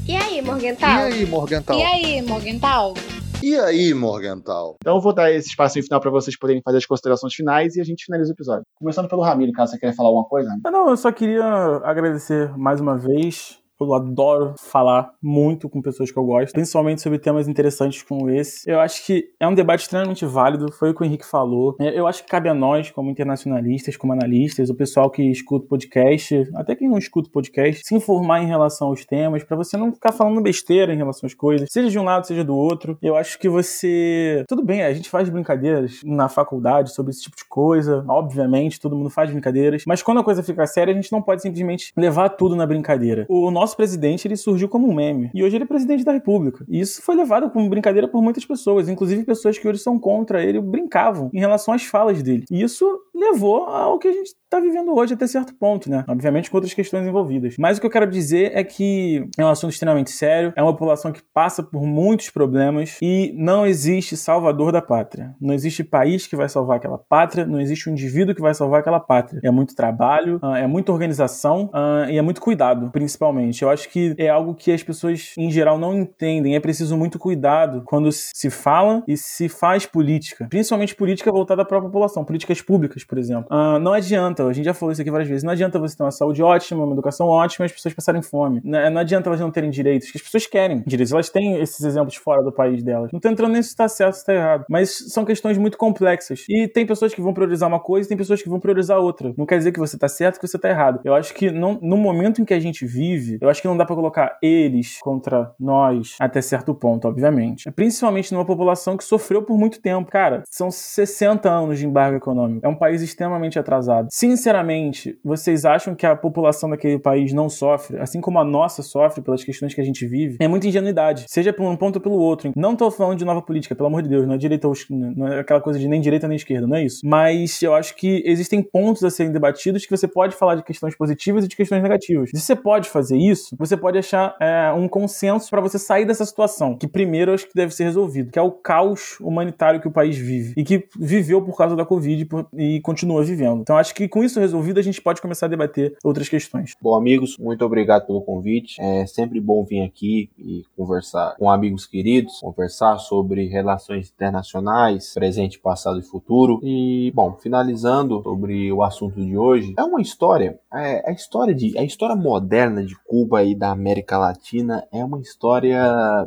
E 0.08 0.16
aí, 0.16 0.42
Morgental? 0.42 0.90
E 0.90 1.14
aí, 1.14 1.26
Morgental? 1.26 1.78
E 1.78 1.84
aí, 1.84 2.22
Morgental? 2.22 2.94
E 3.42 3.56
aí, 3.56 3.94
Morgental? 3.94 4.76
Então 4.82 4.96
eu 4.96 5.02
vou 5.02 5.14
dar 5.14 5.32
esse 5.32 5.48
espaço 5.48 5.82
final 5.82 6.02
para 6.02 6.12
vocês 6.12 6.38
poderem 6.38 6.62
fazer 6.62 6.78
as 6.78 6.86
considerações 6.86 7.34
finais 7.34 7.76
e 7.76 7.82
a 7.82 7.86
gente 7.86 8.04
finaliza 8.04 8.32
o 8.32 8.34
episódio. 8.34 8.64
Começando 8.76 9.08
pelo 9.08 9.22
Ramiro, 9.22 9.54
caso 9.54 9.72
você 9.72 9.80
queira 9.80 9.96
falar 9.96 10.10
alguma 10.10 10.26
coisa. 10.26 10.50
Não, 10.66 10.90
eu 10.90 10.98
só 10.98 11.10
queria 11.10 11.46
agradecer 11.86 12.52
mais 12.58 12.82
uma 12.82 12.98
vez 12.98 13.58
eu 13.80 13.94
adoro 13.94 14.56
falar 14.58 15.12
muito 15.22 15.70
com 15.70 15.82
pessoas 15.82 16.12
que 16.12 16.18
eu 16.18 16.26
gosto, 16.26 16.54
principalmente 16.54 17.02
sobre 17.02 17.20
temas 17.20 17.48
interessantes 17.48 18.02
como 18.04 18.30
esse. 18.30 18.70
Eu 18.70 18.80
acho 18.80 19.06
que 19.06 19.30
é 19.40 19.48
um 19.48 19.54
debate 19.54 19.82
extremamente 19.82 20.26
válido, 20.26 20.72
foi 20.72 20.92
o 20.92 20.94
que 20.94 21.02
o 21.02 21.06
Henrique 21.06 21.26
falou. 21.26 21.76
É, 21.80 21.98
eu 21.98 22.08
acho 22.08 22.24
que 22.24 22.30
cabe 22.30 22.50
a 22.50 22.54
nós, 22.54 22.92
como 22.92 23.10
internacionalistas, 23.10 23.98
como 23.98 24.14
analistas, 24.14 24.70
o 24.70 24.76
pessoal 24.76 25.10
que 25.10 25.24
escuta 25.24 25.68
podcast, 25.68 26.48
até 26.56 26.76
quem 26.76 26.90
não 26.90 26.98
escuta 26.98 27.30
podcast, 27.32 27.84
se 27.86 27.96
informar 27.96 28.44
em 28.44 28.48
relação 28.48 28.88
aos 28.88 29.06
temas, 29.06 29.44
para 29.44 29.58
você 29.58 29.78
não 29.78 29.92
ficar 29.92 30.12
falando 30.12 30.42
besteira 30.42 30.94
em 30.94 30.98
relação 30.98 31.28
às 31.28 31.34
coisas, 31.34 31.70
seja 31.72 31.90
de 31.90 32.00
um 32.00 32.04
lado, 32.04 32.28
seja 32.28 32.44
do 32.44 32.56
outro. 32.56 32.98
Eu 33.02 33.16
acho 33.16 33.40
que 33.40 33.50
você. 33.50 34.44
Tudo 34.48 34.64
bem, 34.64 34.84
a 34.84 34.94
gente 34.94 35.10
faz 35.10 35.30
brincadeiras 35.30 36.02
na 36.04 36.30
faculdade 36.30 36.94
sobre 36.94 37.12
esse 37.12 37.24
tipo 37.24 37.36
de 37.36 37.46
coisa, 37.46 38.04
obviamente, 38.08 38.80
todo 38.80 38.96
mundo 38.96 39.10
faz 39.10 39.32
brincadeiras, 39.32 39.84
mas 39.88 40.02
quando 40.02 40.20
a 40.20 40.24
coisa 40.24 40.44
fica 40.44 40.66
séria, 40.68 40.92
a 40.92 40.96
gente 40.96 41.12
não 41.12 41.22
pode 41.22 41.42
simplesmente 41.42 41.92
levar 41.96 42.30
tudo 42.30 42.56
na 42.56 42.66
brincadeira. 42.66 43.26
O 43.30 43.50
nosso 43.52 43.69
nosso 43.70 43.78
presidente 43.78 44.28
ele 44.28 44.36
surgiu 44.36 44.68
como 44.68 44.90
um 44.90 44.94
meme. 44.94 45.30
E 45.34 45.44
hoje 45.44 45.56
ele 45.56 45.64
é 45.64 45.68
presidente 45.68 46.04
da 46.04 46.12
República. 46.12 46.66
E 46.68 46.80
isso 46.80 47.02
foi 47.02 47.16
levado 47.16 47.50
como 47.52 47.70
brincadeira 47.70 48.08
por 48.08 48.22
muitas 48.22 48.46
pessoas, 48.46 48.90
inclusive 48.90 49.24
pessoas 49.24 49.58
que 49.58 49.68
hoje 49.68 49.80
são 49.80 50.00
contra 50.00 50.44
ele 50.44 50.60
brincavam 50.60 51.30
em 51.34 51.40
relação 51.40 51.74
às 51.74 51.84
falas 51.84 52.24
dele. 52.24 52.46
E 52.50 52.62
isso 52.62 52.86
levou 53.14 53.66
ao 53.66 54.00
que 54.00 54.08
a 54.08 54.12
gente 54.12 54.34
está 54.50 54.60
vivendo 54.60 54.96
hoje 54.96 55.14
até 55.14 55.28
certo 55.28 55.54
ponto, 55.54 55.90
né? 55.90 56.04
Obviamente 56.08 56.50
com 56.50 56.58
outras 56.58 56.74
questões 56.74 57.06
envolvidas. 57.06 57.56
Mas 57.60 57.78
o 57.78 57.82
que 57.82 57.86
eu 57.86 57.92
quero 57.92 58.10
dizer 58.10 58.52
é 58.56 58.64
que 58.64 59.24
é 59.38 59.46
um 59.46 59.50
assunto 59.50 59.72
extremamente 59.72 60.10
sério, 60.10 60.52
é 60.56 60.64
uma 60.64 60.74
população 60.74 61.12
que 61.12 61.22
passa 61.32 61.62
por 61.62 61.84
muitos 61.84 62.32
problemas 62.32 62.98
e 63.00 63.32
não 63.38 63.66
existe 63.66 64.18
salvador 64.18 64.72
da 64.72 64.82
pátria. 64.82 65.36
Não 65.40 65.54
existe 65.54 65.84
país 65.84 66.26
que 66.26 66.36
vai 66.36 66.50
salvar 66.50 66.78
aquela 66.78 66.98
pátria, 66.98 67.46
não 67.46 67.62
existe 67.62 67.90
um 67.90 67.94
indivíduo 67.94 68.34
que 68.34 68.42
vai 68.42 68.54
salvar 68.56 68.80
aquela 68.80 69.00
pátria. 69.00 69.40
É 69.44 69.52
muito 69.52 69.76
trabalho, 69.76 70.40
ah, 70.42 70.58
é 70.58 70.66
muita 70.66 70.92
organização 70.92 71.70
ah, 71.72 72.08
e 72.10 72.18
é 72.18 72.22
muito 72.22 72.42
cuidado, 72.42 72.90
principalmente. 72.92 73.62
Eu 73.62 73.70
acho 73.70 73.88
que 73.90 74.16
é 74.18 74.30
algo 74.30 74.56
que 74.56 74.72
as 74.72 74.82
pessoas 74.82 75.34
em 75.38 75.52
geral 75.52 75.78
não 75.78 75.96
entendem. 75.96 76.56
É 76.56 76.60
preciso 76.60 76.98
muito 76.98 77.20
cuidado 77.20 77.84
quando 77.86 78.12
se 78.12 78.50
fala 78.50 79.04
e 79.08 79.16
se 79.16 79.48
faz 79.48 79.86
política, 79.86 80.48
principalmente 80.50 80.96
política 80.96 81.32
voltada 81.32 81.64
para 81.64 81.78
a 81.78 81.82
população, 81.82 82.26
políticas 82.26 82.62
públicas, 82.62 83.04
por 83.04 83.20
exemplo. 83.20 83.48
Uh, 83.52 83.78
não 83.78 83.94
adianta, 83.94 84.39
a 84.48 84.54
gente 84.54 84.66
já 84.66 84.74
falou 84.74 84.92
isso 84.92 85.02
aqui 85.02 85.12
várias 85.12 85.28
vezes, 85.28 85.44
não 85.44 85.52
adianta 85.52 85.80
você 85.80 85.96
ter 85.96 86.04
uma 86.04 86.12
saúde 86.12 86.42
ótima, 86.42 86.84
uma 86.84 86.94
educação 86.94 87.28
ótima 87.28 87.66
e 87.66 87.68
as 87.68 87.72
pessoas 87.72 87.94
passarem 87.94 88.22
fome. 88.22 88.62
Não, 88.64 88.90
não 88.90 89.02
adianta 89.02 89.30
elas 89.30 89.40
não 89.40 89.52
terem 89.52 89.70
direitos, 89.70 90.12
que 90.12 90.18
as 90.18 90.24
pessoas 90.24 90.46
querem 90.46 90.84
direitos. 90.86 91.12
Elas 91.12 91.30
têm 91.30 91.60
esses 91.60 91.82
exemplos 91.82 92.16
fora 92.16 92.44
do 92.44 92.52
país 92.52 92.84
delas. 92.84 93.12
Não 93.12 93.20
tô 93.20 93.30
entrando 93.30 93.54
nem 93.54 93.62
se 93.62 93.70
está 93.70 93.88
certo 93.88 94.14
se 94.14 94.20
está 94.22 94.34
errado, 94.34 94.66
mas 94.70 95.12
são 95.12 95.26
questões 95.26 95.58
muito 95.58 95.78
complexas. 95.78 96.46
E 96.50 96.68
tem 96.68 96.86
pessoas 96.86 97.14
que 97.14 97.22
vão 97.22 97.34
priorizar 97.34 97.68
uma 97.68 97.80
coisa 97.80 98.08
e 98.08 98.10
tem 98.10 98.18
pessoas 98.18 98.42
que 98.42 98.50
vão 98.50 98.60
priorizar 98.60 99.00
outra. 99.00 99.34
Não 99.38 99.46
quer 99.46 99.58
dizer 99.58 99.72
que 99.72 99.80
você 99.80 99.96
está 99.96 100.08
certo 100.08 100.40
que 100.40 100.48
você 100.48 100.58
está 100.58 100.70
errado. 100.70 101.00
Eu 101.04 101.14
acho 101.14 101.34
que 101.34 101.52
não, 101.52 101.80
no 101.82 101.98
momento 101.98 102.42
em 102.42 102.46
que 102.46 102.54
a 102.54 102.60
gente 102.60 102.86
vive, 102.86 103.38
eu 103.42 103.50
acho 103.50 103.62
que 103.62 103.68
não 103.68 103.78
dá 103.78 103.86
para 103.86 103.96
colocar 103.96 104.38
eles 104.42 105.00
contra 105.00 105.54
nós 105.60 106.16
até 106.20 106.42
certo 106.42 106.74
ponto, 106.74 107.08
obviamente. 107.08 107.72
Principalmente 107.72 108.34
numa 108.34 108.46
população 108.46 108.98
que 108.98 109.04
sofreu 109.04 109.42
por 109.44 109.58
muito 109.58 109.82
tempo. 109.82 110.10
Cara, 110.12 110.44
são 110.50 110.72
60 110.72 111.50
anos 111.50 111.80
de 111.80 111.86
embargo 111.86 112.18
econômico. 112.18 112.66
É 112.66 112.70
um 112.70 112.76
país 112.76 113.02
extremamente 113.02 113.60
atrasado. 113.60 114.08
Sim, 114.12 114.29
sinceramente, 114.30 115.18
vocês 115.24 115.66
acham 115.66 115.96
que 115.96 116.06
a 116.06 116.16
população 116.16 116.70
daquele 116.70 117.00
país 117.00 117.34
não 117.34 117.50
sofre, 117.50 117.98
assim 117.98 118.22
como 118.22 118.40
a 118.40 118.44
nossa 118.44 118.82
sofre 118.82 119.22
pelas 119.22 119.44
questões 119.44 119.74
que 119.74 119.82
a 119.82 119.84
gente 119.84 120.06
vive? 120.06 120.38
É 120.40 120.48
muita 120.48 120.68
ingenuidade, 120.68 121.26
seja 121.28 121.52
por 121.52 121.66
um 121.66 121.76
ponto 121.76 121.96
ou 121.98 122.02
pelo 122.02 122.16
outro. 122.16 122.52
Não 122.56 122.76
tô 122.76 122.90
falando 122.92 123.18
de 123.18 123.26
nova 123.26 123.42
política, 123.42 123.76
pelo 123.76 123.88
amor 123.88 124.02
de 124.02 124.10
Deus, 124.10 124.28
não 124.28 124.36
é 124.36 124.38
direita 124.38 124.68
ou 124.68 124.74
não 124.90 125.28
é 125.28 125.40
aquela 125.40 125.62
coisa 125.62 125.80
de 125.80 125.88
nem 125.88 126.02
direita 126.02 126.28
nem 126.28 126.36
esquerda, 126.36 126.68
não 126.68 126.76
é 126.76 126.84
isso. 126.84 127.02
Mas 127.04 127.62
eu 127.62 127.74
acho 127.74 127.96
que 127.96 128.22
existem 128.26 128.62
pontos 128.62 129.04
a 129.04 129.10
serem 129.10 129.32
debatidos 129.32 129.86
que 129.86 129.92
você 129.92 130.08
pode 130.08 130.36
falar 130.36 130.56
de 130.56 130.64
questões 130.64 130.96
positivas 130.96 131.46
e 131.46 131.48
de 131.48 131.56
questões 131.56 131.82
negativas. 131.82 132.30
Se 132.34 132.40
você 132.40 132.56
pode 132.56 132.90
fazer 132.90 133.18
isso, 133.18 133.56
você 133.58 133.76
pode 133.76 133.98
achar 133.98 134.36
é, 134.40 134.72
um 134.72 134.88
consenso 134.88 135.50
para 135.50 135.62
você 135.62 135.80
sair 135.80 136.06
dessa 136.06 136.26
situação, 136.26 136.78
que 136.78 136.88
primeiro 136.88 137.32
eu 137.32 137.36
acho 137.36 137.48
que 137.48 137.56
deve 137.56 137.74
ser 137.74 137.86
resolvido, 137.86 138.32
que 138.32 138.40
é 138.40 138.42
o 138.42 138.52
caos 138.52 139.18
humanitário 139.20 139.82
que 139.82 139.88
o 139.88 139.92
país 139.92 140.18
vive 140.18 140.54
e 140.58 140.64
que 140.64 140.86
viveu 140.98 141.42
por 141.42 141.58
causa 141.58 141.76
da 141.76 141.86
Covid 141.86 142.28
e 142.58 142.82
continua 142.82 143.24
vivendo. 143.24 143.62
Então 143.62 143.78
acho 143.78 143.94
que 143.96 144.08
com 144.08 144.19
isso 144.24 144.40
resolvido 144.40 144.80
a 144.80 144.84
gente 144.84 145.02
pode 145.02 145.22
começar 145.22 145.46
a 145.46 145.50
debater 145.50 145.96
outras 146.04 146.30
questões. 146.30 146.74
Bom, 146.82 146.96
amigos, 146.96 147.38
muito 147.38 147.64
obrigado 147.66 148.06
pelo 148.06 148.22
convite. 148.22 148.80
É 148.80 149.06
sempre 149.06 149.40
bom 149.40 149.64
vir 149.64 149.82
aqui 149.82 150.30
e 150.38 150.64
conversar 150.76 151.36
com 151.38 151.50
amigos 151.50 151.86
queridos, 151.86 152.40
conversar 152.40 152.98
sobre 152.98 153.48
relações 153.48 154.10
internacionais, 154.10 155.14
presente, 155.14 155.60
passado 155.60 156.00
e 156.00 156.04
futuro. 156.04 156.60
E, 156.64 157.12
bom, 157.14 157.38
finalizando 157.42 158.22
sobre 158.24 158.72
o 158.72 158.84
assunto 158.84 159.20
de 159.20 159.38
hoje, 159.38 159.74
é 159.78 159.84
uma 159.84 160.02
história, 160.02 160.60
é, 160.74 161.10
a 161.10 161.12
história 161.12 161.54
de 161.54 161.78
a 161.78 161.84
história 161.84 162.16
moderna 162.16 162.84
de 162.84 162.96
Cuba 163.06 163.44
e 163.44 163.56
da 163.56 163.72
América 163.72 164.18
Latina 164.18 164.86
é 164.92 165.04
uma 165.04 165.20
história, 165.20 165.78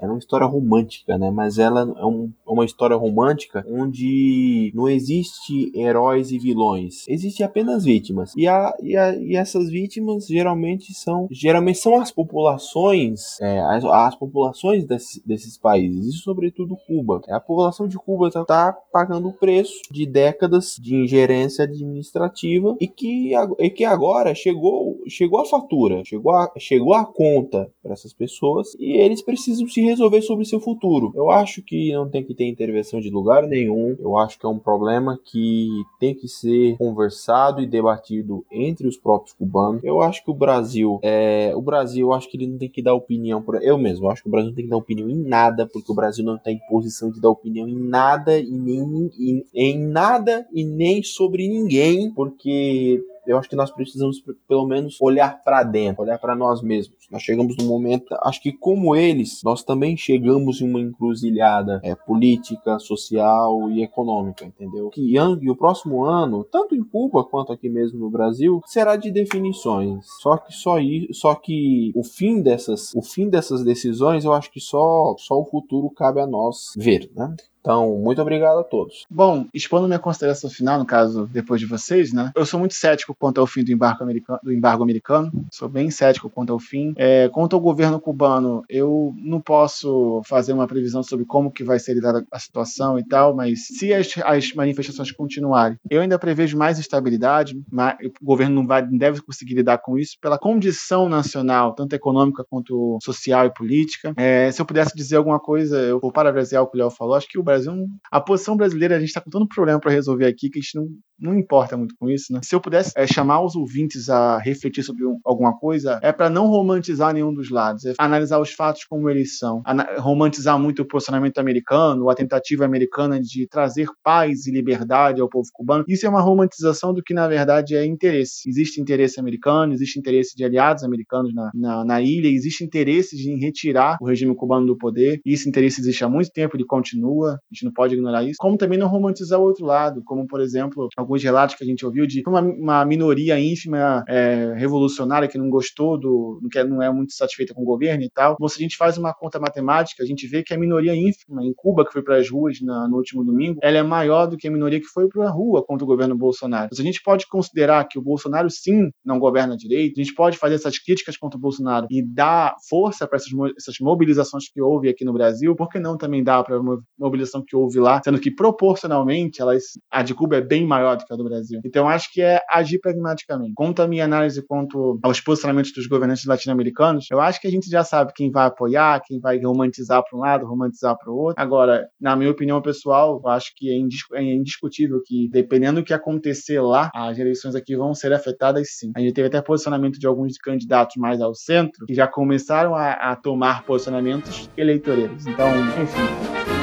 é 0.00 0.06
uma 0.06 0.18
história 0.18 0.46
romântica, 0.46 1.18
né? 1.18 1.30
Mas 1.30 1.58
ela 1.58 1.82
é 1.82 2.04
um, 2.04 2.32
uma 2.46 2.64
história 2.64 2.96
romântica 2.96 3.64
onde 3.68 4.72
não 4.74 4.88
existe 4.88 5.72
heróis 5.74 6.30
e 6.30 6.38
vilões, 6.38 7.06
existe 7.08 7.42
apenas 7.42 7.81
vítimas. 7.84 8.32
E, 8.36 8.46
a, 8.46 8.74
e, 8.82 8.96
a, 8.96 9.16
e 9.16 9.36
essas 9.36 9.70
vítimas 9.70 10.26
geralmente 10.26 10.92
são 10.94 11.28
geralmente 11.30 11.78
são 11.78 12.00
as 12.00 12.10
populações, 12.10 13.40
é, 13.40 13.60
as, 13.60 13.84
as, 13.84 14.14
populações 14.14 14.84
desse, 14.84 15.26
desses 15.26 15.56
países, 15.56 16.14
e 16.14 16.18
sobretudo 16.18 16.76
Cuba. 16.86 17.20
A 17.28 17.40
população 17.40 17.86
de 17.88 17.96
Cuba 17.96 18.28
está 18.28 18.44
tá 18.44 18.72
pagando 18.92 19.28
o 19.28 19.32
preço 19.32 19.80
de 19.90 20.06
décadas 20.06 20.76
de 20.80 20.94
ingerência 20.94 21.64
administrativa 21.64 22.76
e 22.80 22.86
que, 22.86 23.32
e 23.58 23.70
que 23.70 23.84
agora 23.84 24.34
chegou, 24.34 24.98
chegou 25.08 25.40
a 25.40 25.46
fatura, 25.46 26.02
chegou 26.04 26.32
a, 26.32 26.50
chegou 26.58 26.94
a 26.94 27.04
conta 27.04 27.70
para 27.82 27.92
essas 27.92 28.12
pessoas 28.12 28.74
e 28.78 28.92
eles 28.92 29.22
precisam 29.22 29.66
se 29.68 29.80
resolver 29.80 30.22
sobre 30.22 30.44
seu 30.44 30.60
futuro. 30.60 31.12
Eu 31.14 31.30
acho 31.30 31.62
que 31.62 31.92
não 31.92 32.08
tem 32.08 32.24
que 32.24 32.34
ter 32.34 32.46
intervenção 32.46 33.00
de 33.00 33.10
lugar 33.10 33.46
nenhum. 33.46 33.96
Eu 33.98 34.16
acho 34.16 34.38
que 34.38 34.46
é 34.46 34.48
um 34.48 34.58
problema 34.58 35.18
que 35.24 35.68
tem 35.98 36.14
que 36.14 36.28
ser 36.28 36.76
conversado 36.76 37.60
e 37.60 37.66
debatido 37.72 38.44
entre 38.50 38.86
os 38.86 38.96
próprios 38.96 39.34
cubanos. 39.34 39.82
Eu 39.82 40.00
acho 40.00 40.22
que 40.24 40.30
o 40.30 40.34
Brasil, 40.34 41.00
é, 41.02 41.52
o 41.56 41.62
Brasil, 41.62 42.06
eu 42.08 42.12
acho 42.12 42.30
que 42.30 42.36
ele 42.36 42.46
não 42.46 42.58
tem 42.58 42.68
que 42.68 42.82
dar 42.82 42.94
opinião 42.94 43.42
por 43.42 43.60
eu 43.62 43.76
mesmo. 43.76 44.06
Eu 44.06 44.10
acho 44.10 44.22
que 44.22 44.28
o 44.28 44.30
Brasil 44.30 44.50
não 44.50 44.54
tem 44.54 44.64
que 44.64 44.70
dar 44.70 44.76
opinião 44.76 45.10
em 45.10 45.18
nada, 45.18 45.66
porque 45.66 45.90
o 45.90 45.94
Brasil 45.94 46.24
não 46.24 46.38
tem 46.38 46.60
posição 46.68 47.10
de 47.10 47.20
dar 47.20 47.30
opinião 47.30 47.66
em 47.66 47.78
nada 47.78 48.38
e 48.38 48.50
nem 48.50 49.10
em, 49.18 49.44
em 49.52 49.78
nada 49.78 50.46
e 50.52 50.64
nem 50.64 51.02
sobre 51.02 51.48
ninguém, 51.48 52.12
porque 52.12 53.02
eu 53.26 53.38
acho 53.38 53.48
que 53.48 53.56
nós 53.56 53.70
precisamos 53.70 54.22
pelo 54.48 54.66
menos 54.66 54.96
olhar 55.00 55.42
para 55.42 55.62
dentro, 55.62 56.02
olhar 56.02 56.18
para 56.18 56.34
nós 56.34 56.62
mesmos. 56.62 56.96
Nós 57.10 57.22
chegamos 57.22 57.56
num 57.56 57.66
momento, 57.66 58.06
acho 58.22 58.42
que 58.42 58.52
como 58.52 58.96
eles, 58.96 59.40
nós 59.44 59.62
também 59.62 59.96
chegamos 59.96 60.60
em 60.60 60.68
uma 60.68 60.80
encruzilhada 60.80 61.80
é, 61.82 61.94
política, 61.94 62.78
social 62.78 63.70
e 63.70 63.82
econômica, 63.82 64.44
entendeu? 64.44 64.88
Que 64.90 65.12
e 65.12 65.50
o 65.50 65.56
próximo 65.56 66.04
ano, 66.04 66.44
tanto 66.44 66.74
em 66.74 66.82
Cuba 66.82 67.24
quanto 67.24 67.52
aqui 67.52 67.68
mesmo 67.68 67.98
no 67.98 68.10
Brasil, 68.10 68.60
será 68.66 68.96
de 68.96 69.10
definições. 69.10 70.06
Só 70.20 70.36
que 70.36 70.52
só 70.52 70.78
isso, 70.78 71.14
só 71.14 71.34
que 71.34 71.92
o 71.94 72.02
fim 72.02 72.40
dessas, 72.40 72.92
o 72.94 73.02
fim 73.02 73.28
dessas 73.28 73.62
decisões, 73.62 74.24
eu 74.24 74.32
acho 74.32 74.50
que 74.50 74.60
só 74.60 75.14
só 75.18 75.38
o 75.38 75.44
futuro 75.44 75.90
cabe 75.90 76.20
a 76.20 76.26
nós 76.26 76.72
ver, 76.76 77.10
né? 77.14 77.34
Então, 77.62 77.96
muito 77.96 78.20
obrigado 78.20 78.58
a 78.58 78.64
todos. 78.64 79.06
Bom, 79.08 79.46
expondo 79.54 79.86
minha 79.86 79.98
consideração 79.98 80.50
final, 80.50 80.80
no 80.80 80.84
caso, 80.84 81.28
depois 81.32 81.60
de 81.60 81.66
vocês, 81.66 82.12
né? 82.12 82.32
Eu 82.34 82.44
sou 82.44 82.58
muito 82.58 82.74
cético 82.74 83.14
quanto 83.14 83.40
ao 83.40 83.46
fim 83.46 83.62
do 83.62 83.70
embargo 83.70 84.02
americano. 84.02 84.40
Do 84.42 84.52
embargo 84.52 84.82
americano. 84.82 85.32
Sou 85.50 85.68
bem 85.68 85.88
cético 85.88 86.28
quanto 86.28 86.52
ao 86.52 86.58
fim. 86.58 86.92
É, 86.96 87.28
quanto 87.28 87.54
ao 87.54 87.62
governo 87.62 88.00
cubano, 88.00 88.64
eu 88.68 89.14
não 89.16 89.40
posso 89.40 90.20
fazer 90.26 90.52
uma 90.52 90.66
previsão 90.66 91.04
sobre 91.04 91.24
como 91.24 91.52
que 91.52 91.62
vai 91.62 91.78
ser 91.78 91.94
lidada 91.94 92.26
a 92.32 92.38
situação 92.38 92.98
e 92.98 93.04
tal, 93.04 93.34
mas 93.34 93.68
se 93.68 93.94
as, 93.94 94.12
as 94.24 94.52
manifestações 94.52 95.12
continuarem, 95.12 95.78
eu 95.88 96.00
ainda 96.00 96.18
prevejo 96.18 96.58
mais 96.58 96.78
estabilidade, 96.78 97.62
mas 97.70 97.96
o 98.20 98.24
governo 98.24 98.56
não, 98.56 98.66
vai, 98.66 98.82
deve 98.82 99.22
conseguir 99.22 99.54
lidar 99.54 99.78
com 99.78 99.96
isso 99.96 100.16
pela 100.20 100.38
condição 100.38 101.08
nacional, 101.08 101.74
tanto 101.74 101.94
econômica 101.94 102.44
quanto 102.48 102.98
social 103.02 103.46
e 103.46 103.54
política. 103.54 104.12
É, 104.16 104.50
se 104.50 104.60
eu 104.60 104.66
pudesse 104.66 104.96
dizer 104.96 105.16
alguma 105.16 105.38
coisa, 105.38 105.78
eu 105.78 106.00
vou 106.00 106.12
parafrasear 106.12 106.62
o 106.62 106.66
que 106.66 106.76
o 106.76 106.80
Léo 106.80 106.90
falou, 106.90 107.14
acho 107.14 107.28
que 107.28 107.38
o 107.38 107.42
Brasil, 107.52 107.86
a 108.10 108.20
posição 108.20 108.56
brasileira, 108.56 108.96
a 108.96 108.98
gente 108.98 109.08
está 109.08 109.20
com 109.20 109.30
tanto 109.30 109.46
problema 109.48 109.78
para 109.78 109.92
resolver 109.92 110.26
aqui 110.26 110.48
que 110.48 110.58
a 110.58 110.62
gente 110.62 110.74
não, 110.76 110.88
não 111.18 111.38
importa 111.38 111.76
muito 111.76 111.94
com 111.98 112.08
isso, 112.08 112.32
né? 112.32 112.40
Se 112.42 112.54
eu 112.54 112.60
pudesse 112.60 112.92
é, 112.96 113.06
chamar 113.06 113.42
os 113.44 113.54
ouvintes 113.54 114.08
a 114.08 114.38
refletir 114.38 114.82
sobre 114.82 115.04
um, 115.04 115.18
alguma 115.24 115.56
coisa, 115.56 116.00
é 116.02 116.12
para 116.12 116.30
não 116.30 116.46
romantizar 116.46 117.12
nenhum 117.12 117.32
dos 117.32 117.50
lados, 117.50 117.84
é 117.84 117.94
analisar 117.98 118.40
os 118.40 118.52
fatos 118.52 118.84
como 118.84 119.08
eles 119.08 119.38
são, 119.38 119.62
romantizar 119.98 120.58
muito 120.58 120.82
o 120.82 120.88
posicionamento 120.88 121.38
americano, 121.38 122.08
a 122.08 122.14
tentativa 122.14 122.64
americana 122.64 123.20
de 123.20 123.46
trazer 123.46 123.88
paz 124.02 124.46
e 124.46 124.50
liberdade 124.50 125.20
ao 125.20 125.28
povo 125.28 125.48
cubano. 125.52 125.84
Isso 125.86 126.06
é 126.06 126.08
uma 126.08 126.20
romantização 126.20 126.92
do 126.92 127.02
que 127.02 127.14
na 127.14 127.28
verdade 127.28 127.76
é 127.76 127.84
interesse. 127.84 128.48
Existe 128.48 128.80
interesse 128.80 129.20
americano, 129.20 129.72
existe 129.72 129.98
interesse 129.98 130.34
de 130.36 130.44
aliados 130.44 130.82
americanos 130.82 131.32
na, 131.34 131.50
na, 131.54 131.84
na 131.84 132.00
ilha, 132.00 132.28
existe 132.28 132.64
interesse 132.64 133.16
de 133.16 133.34
retirar 133.36 133.96
o 134.00 134.06
regime 134.06 134.34
cubano 134.34 134.66
do 134.66 134.76
poder. 134.76 135.20
E 135.24 135.32
esse 135.32 135.48
interesse 135.48 135.80
existe 135.80 136.04
há 136.04 136.08
muito 136.08 136.30
tempo, 136.30 136.56
ele 136.56 136.64
continua 136.64 137.38
a 137.50 137.54
gente 137.54 137.64
não 137.64 137.72
pode 137.72 137.94
ignorar 137.94 138.24
isso, 138.24 138.36
como 138.38 138.56
também 138.56 138.78
não 138.78 138.88
romantizar 138.88 139.38
o 139.38 139.42
outro 139.42 139.66
lado, 139.66 140.02
como, 140.04 140.26
por 140.26 140.40
exemplo, 140.40 140.88
alguns 140.96 141.22
relatos 141.22 141.54
que 141.54 141.62
a 141.62 141.66
gente 141.66 141.84
ouviu 141.84 142.06
de 142.06 142.22
uma, 142.26 142.40
uma 142.40 142.84
minoria 142.84 143.38
ínfima 143.38 144.04
é, 144.08 144.54
revolucionária 144.56 145.28
que 145.28 145.38
não 145.38 145.50
gostou 145.50 145.98
do, 145.98 146.40
que 146.50 146.64
não 146.64 146.82
é 146.82 146.90
muito 146.90 147.12
satisfeita 147.12 147.52
com 147.54 147.62
o 147.62 147.66
governo 147.66 148.02
e 148.02 148.10
tal. 148.10 148.34
Então, 148.34 148.48
se 148.48 148.58
a 148.58 148.62
gente 148.62 148.76
faz 148.76 148.96
uma 148.96 149.12
conta 149.12 149.38
matemática, 149.38 150.02
a 150.02 150.06
gente 150.06 150.26
vê 150.26 150.42
que 150.42 150.54
a 150.54 150.58
minoria 150.58 150.94
ínfima 150.94 151.44
em 151.44 151.52
Cuba, 151.54 151.84
que 151.84 151.92
foi 151.92 152.02
para 152.02 152.16
as 152.16 152.28
ruas 152.28 152.60
na, 152.60 152.88
no 152.88 152.96
último 152.96 153.24
domingo, 153.24 153.58
ela 153.62 153.78
é 153.78 153.82
maior 153.82 154.26
do 154.26 154.36
que 154.36 154.48
a 154.48 154.50
minoria 154.50 154.80
que 154.80 154.86
foi 154.86 155.08
para 155.08 155.26
a 155.26 155.30
rua 155.30 155.64
contra 155.64 155.84
o 155.84 155.86
governo 155.86 156.16
Bolsonaro. 156.16 156.68
Mas 156.70 156.80
a 156.80 156.82
gente 156.82 157.02
pode 157.02 157.26
considerar 157.28 157.86
que 157.86 157.98
o 157.98 158.02
Bolsonaro, 158.02 158.48
sim, 158.50 158.90
não 159.04 159.18
governa 159.18 159.56
direito, 159.56 160.00
a 160.00 160.02
gente 160.02 160.14
pode 160.14 160.38
fazer 160.38 160.54
essas 160.54 160.78
críticas 160.78 161.16
contra 161.16 161.36
o 161.36 161.40
Bolsonaro 161.40 161.86
e 161.90 162.02
dar 162.02 162.54
força 162.68 163.06
para 163.06 163.16
essas, 163.16 163.30
essas 163.56 163.76
mobilizações 163.80 164.48
que 164.48 164.60
houve 164.60 164.88
aqui 164.88 165.04
no 165.04 165.12
Brasil, 165.12 165.54
por 165.54 165.68
que 165.68 165.78
não 165.78 165.96
também 165.96 166.22
dar 166.22 166.42
para 166.42 166.60
mobilização 166.98 167.31
que 167.40 167.54
houve 167.54 167.78
lá, 167.78 168.00
sendo 168.04 168.18
que 168.18 168.30
proporcionalmente 168.30 169.40
elas, 169.40 169.62
a 169.90 170.02
de 170.02 170.14
Cuba 170.14 170.36
é 170.36 170.40
bem 170.40 170.66
maior 170.66 170.96
do 170.96 171.04
que 171.04 171.12
a 171.12 171.16
do 171.16 171.24
Brasil. 171.24 171.60
Então 171.64 171.88
acho 171.88 172.12
que 172.12 172.20
é 172.20 172.40
agir 172.50 172.80
pragmaticamente. 172.80 173.52
Quanto 173.54 173.80
à 173.80 173.86
minha 173.88 174.04
análise 174.04 174.44
quanto 174.44 174.98
aos 175.02 175.20
posicionamentos 175.20 175.72
dos 175.72 175.86
governantes 175.86 176.24
latino-americanos, 176.24 177.06
eu 177.10 177.20
acho 177.20 177.40
que 177.40 177.46
a 177.46 177.50
gente 177.50 177.68
já 177.70 177.84
sabe 177.84 178.12
quem 178.14 178.30
vai 178.30 178.46
apoiar, 178.46 179.00
quem 179.04 179.20
vai 179.20 179.40
romantizar 179.40 180.02
para 180.02 180.18
um 180.18 180.22
lado, 180.22 180.46
romantizar 180.46 180.96
para 180.98 181.12
o 181.12 181.16
outro. 181.16 181.40
Agora, 181.40 181.86
na 182.00 182.16
minha 182.16 182.30
opinião 182.30 182.60
pessoal, 182.60 183.20
eu 183.22 183.30
acho 183.30 183.52
que 183.56 183.70
é, 183.70 184.18
é 184.18 184.34
indiscutível 184.34 185.00
que, 185.04 185.28
dependendo 185.30 185.80
do 185.80 185.84
que 185.84 185.94
acontecer 185.94 186.60
lá, 186.60 186.90
as 186.94 187.18
eleições 187.18 187.54
aqui 187.54 187.76
vão 187.76 187.94
ser 187.94 188.12
afetadas 188.12 188.68
sim. 188.72 188.90
A 188.96 189.00
gente 189.00 189.14
teve 189.14 189.28
até 189.28 189.40
posicionamento 189.40 189.98
de 189.98 190.06
alguns 190.06 190.36
candidatos 190.36 190.96
mais 190.96 191.20
ao 191.20 191.34
centro 191.34 191.86
que 191.86 191.94
já 191.94 192.06
começaram 192.06 192.74
a, 192.74 192.92
a 192.92 193.16
tomar 193.16 193.64
posicionamentos 193.64 194.50
eleitoreiros. 194.56 195.26
Então, 195.26 195.48
enfim. 195.82 196.61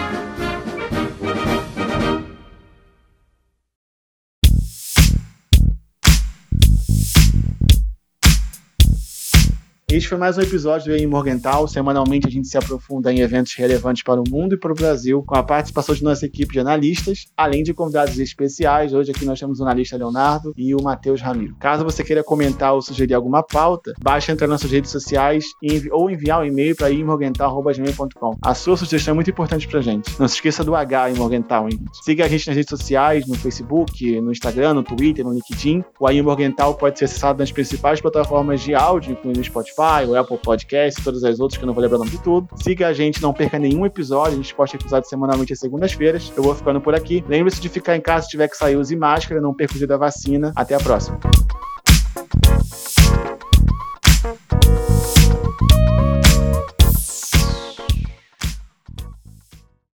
Este 9.99 10.07
foi 10.07 10.17
mais 10.17 10.37
um 10.37 10.41
episódio 10.41 10.93
do 10.93 10.95
em 10.95 11.05
Morgental. 11.05 11.67
Semanalmente 11.67 12.25
a 12.25 12.31
gente 12.31 12.47
se 12.47 12.57
aprofunda 12.57 13.11
em 13.11 13.19
eventos 13.19 13.53
relevantes 13.53 14.01
para 14.01 14.21
o 14.21 14.23
mundo 14.29 14.55
e 14.55 14.57
para 14.57 14.71
o 14.71 14.73
Brasil, 14.73 15.21
com 15.27 15.35
a 15.35 15.43
participação 15.43 15.93
de 15.93 16.05
nossa 16.05 16.25
equipe 16.25 16.53
de 16.53 16.59
analistas, 16.61 17.25
além 17.35 17.63
de 17.63 17.73
convidados 17.73 18.17
especiais. 18.17 18.93
Hoje 18.93 19.11
aqui 19.11 19.25
nós 19.25 19.37
temos 19.37 19.59
o 19.59 19.63
analista 19.63 19.97
Leonardo 19.97 20.53
e 20.55 20.73
o 20.73 20.81
Matheus 20.81 21.19
Ramiro. 21.19 21.53
Caso 21.59 21.83
você 21.83 22.01
queira 22.01 22.23
comentar 22.23 22.73
ou 22.73 22.81
sugerir 22.81 23.13
alguma 23.13 23.43
pauta, 23.43 23.91
basta 24.01 24.31
entrar 24.31 24.47
nas 24.47 24.61
nossas 24.61 24.71
redes 24.71 24.89
sociais 24.89 25.43
ou 25.91 26.09
enviar 26.09 26.43
um 26.43 26.45
e-mail 26.45 26.77
para 26.77 26.89
imorgental.com. 26.89 28.37
A 28.41 28.55
sua 28.55 28.77
sugestão 28.77 29.11
é 29.11 29.15
muito 29.15 29.29
importante 29.29 29.67
para 29.67 29.81
gente. 29.81 30.17
Não 30.17 30.29
se 30.29 30.35
esqueça 30.35 30.63
do 30.63 30.77
H 30.77 31.11
em 31.11 31.15
Morgental, 31.15 31.67
hein? 31.67 31.77
Siga 32.05 32.23
a 32.23 32.27
gente 32.29 32.47
nas 32.47 32.55
redes 32.55 32.69
sociais, 32.69 33.27
no 33.27 33.35
Facebook, 33.35 34.21
no 34.21 34.31
Instagram, 34.31 34.75
no 34.75 34.83
Twitter, 34.83 35.25
no 35.25 35.33
LinkedIn. 35.33 35.83
O 35.99 36.07
AI 36.07 36.21
Morgental 36.21 36.73
pode 36.75 36.97
ser 36.97 37.03
acessado 37.03 37.39
nas 37.39 37.51
principais 37.51 37.99
plataformas 37.99 38.61
de 38.61 38.73
áudio, 38.73 39.11
incluindo 39.11 39.41
o 39.41 39.43
Spotify 39.43 39.88
Spotify, 39.89 40.05
o 40.07 40.15
Apple 40.15 40.37
Podcast, 40.37 41.03
todas 41.03 41.23
as 41.23 41.39
outras 41.39 41.57
que 41.57 41.63
eu 41.63 41.67
não 41.67 41.73
vou 41.73 41.81
lembrar 41.81 41.97
o 41.97 41.99
nome 41.99 42.11
de 42.11 42.21
tudo. 42.21 42.47
Siga 42.55 42.87
a 42.87 42.93
gente, 42.93 43.21
não 43.21 43.33
perca 43.33 43.57
nenhum 43.57 43.85
episódio. 43.85 44.33
A 44.33 44.35
gente 44.35 44.53
posta 44.53 44.77
episódio 44.77 45.09
semanalmente 45.09 45.53
às 45.53 45.59
segundas-feiras. 45.59 46.31
Eu 46.37 46.43
vou 46.43 46.53
ficando 46.53 46.79
por 46.79 46.93
aqui. 46.93 47.23
Lembre-se 47.27 47.59
de 47.59 47.69
ficar 47.69 47.97
em 47.97 48.01
casa 48.01 48.25
se 48.25 48.29
tiver 48.29 48.47
que 48.47 48.55
sair, 48.55 48.75
use 48.75 48.95
máscara, 48.95 49.41
não 49.41 49.53
perca 49.53 49.73
o 49.73 49.77
dia 49.77 49.87
da 49.87 49.97
vacina. 49.97 50.53
Até 50.55 50.75
a 50.75 50.79
próxima. 50.79 51.19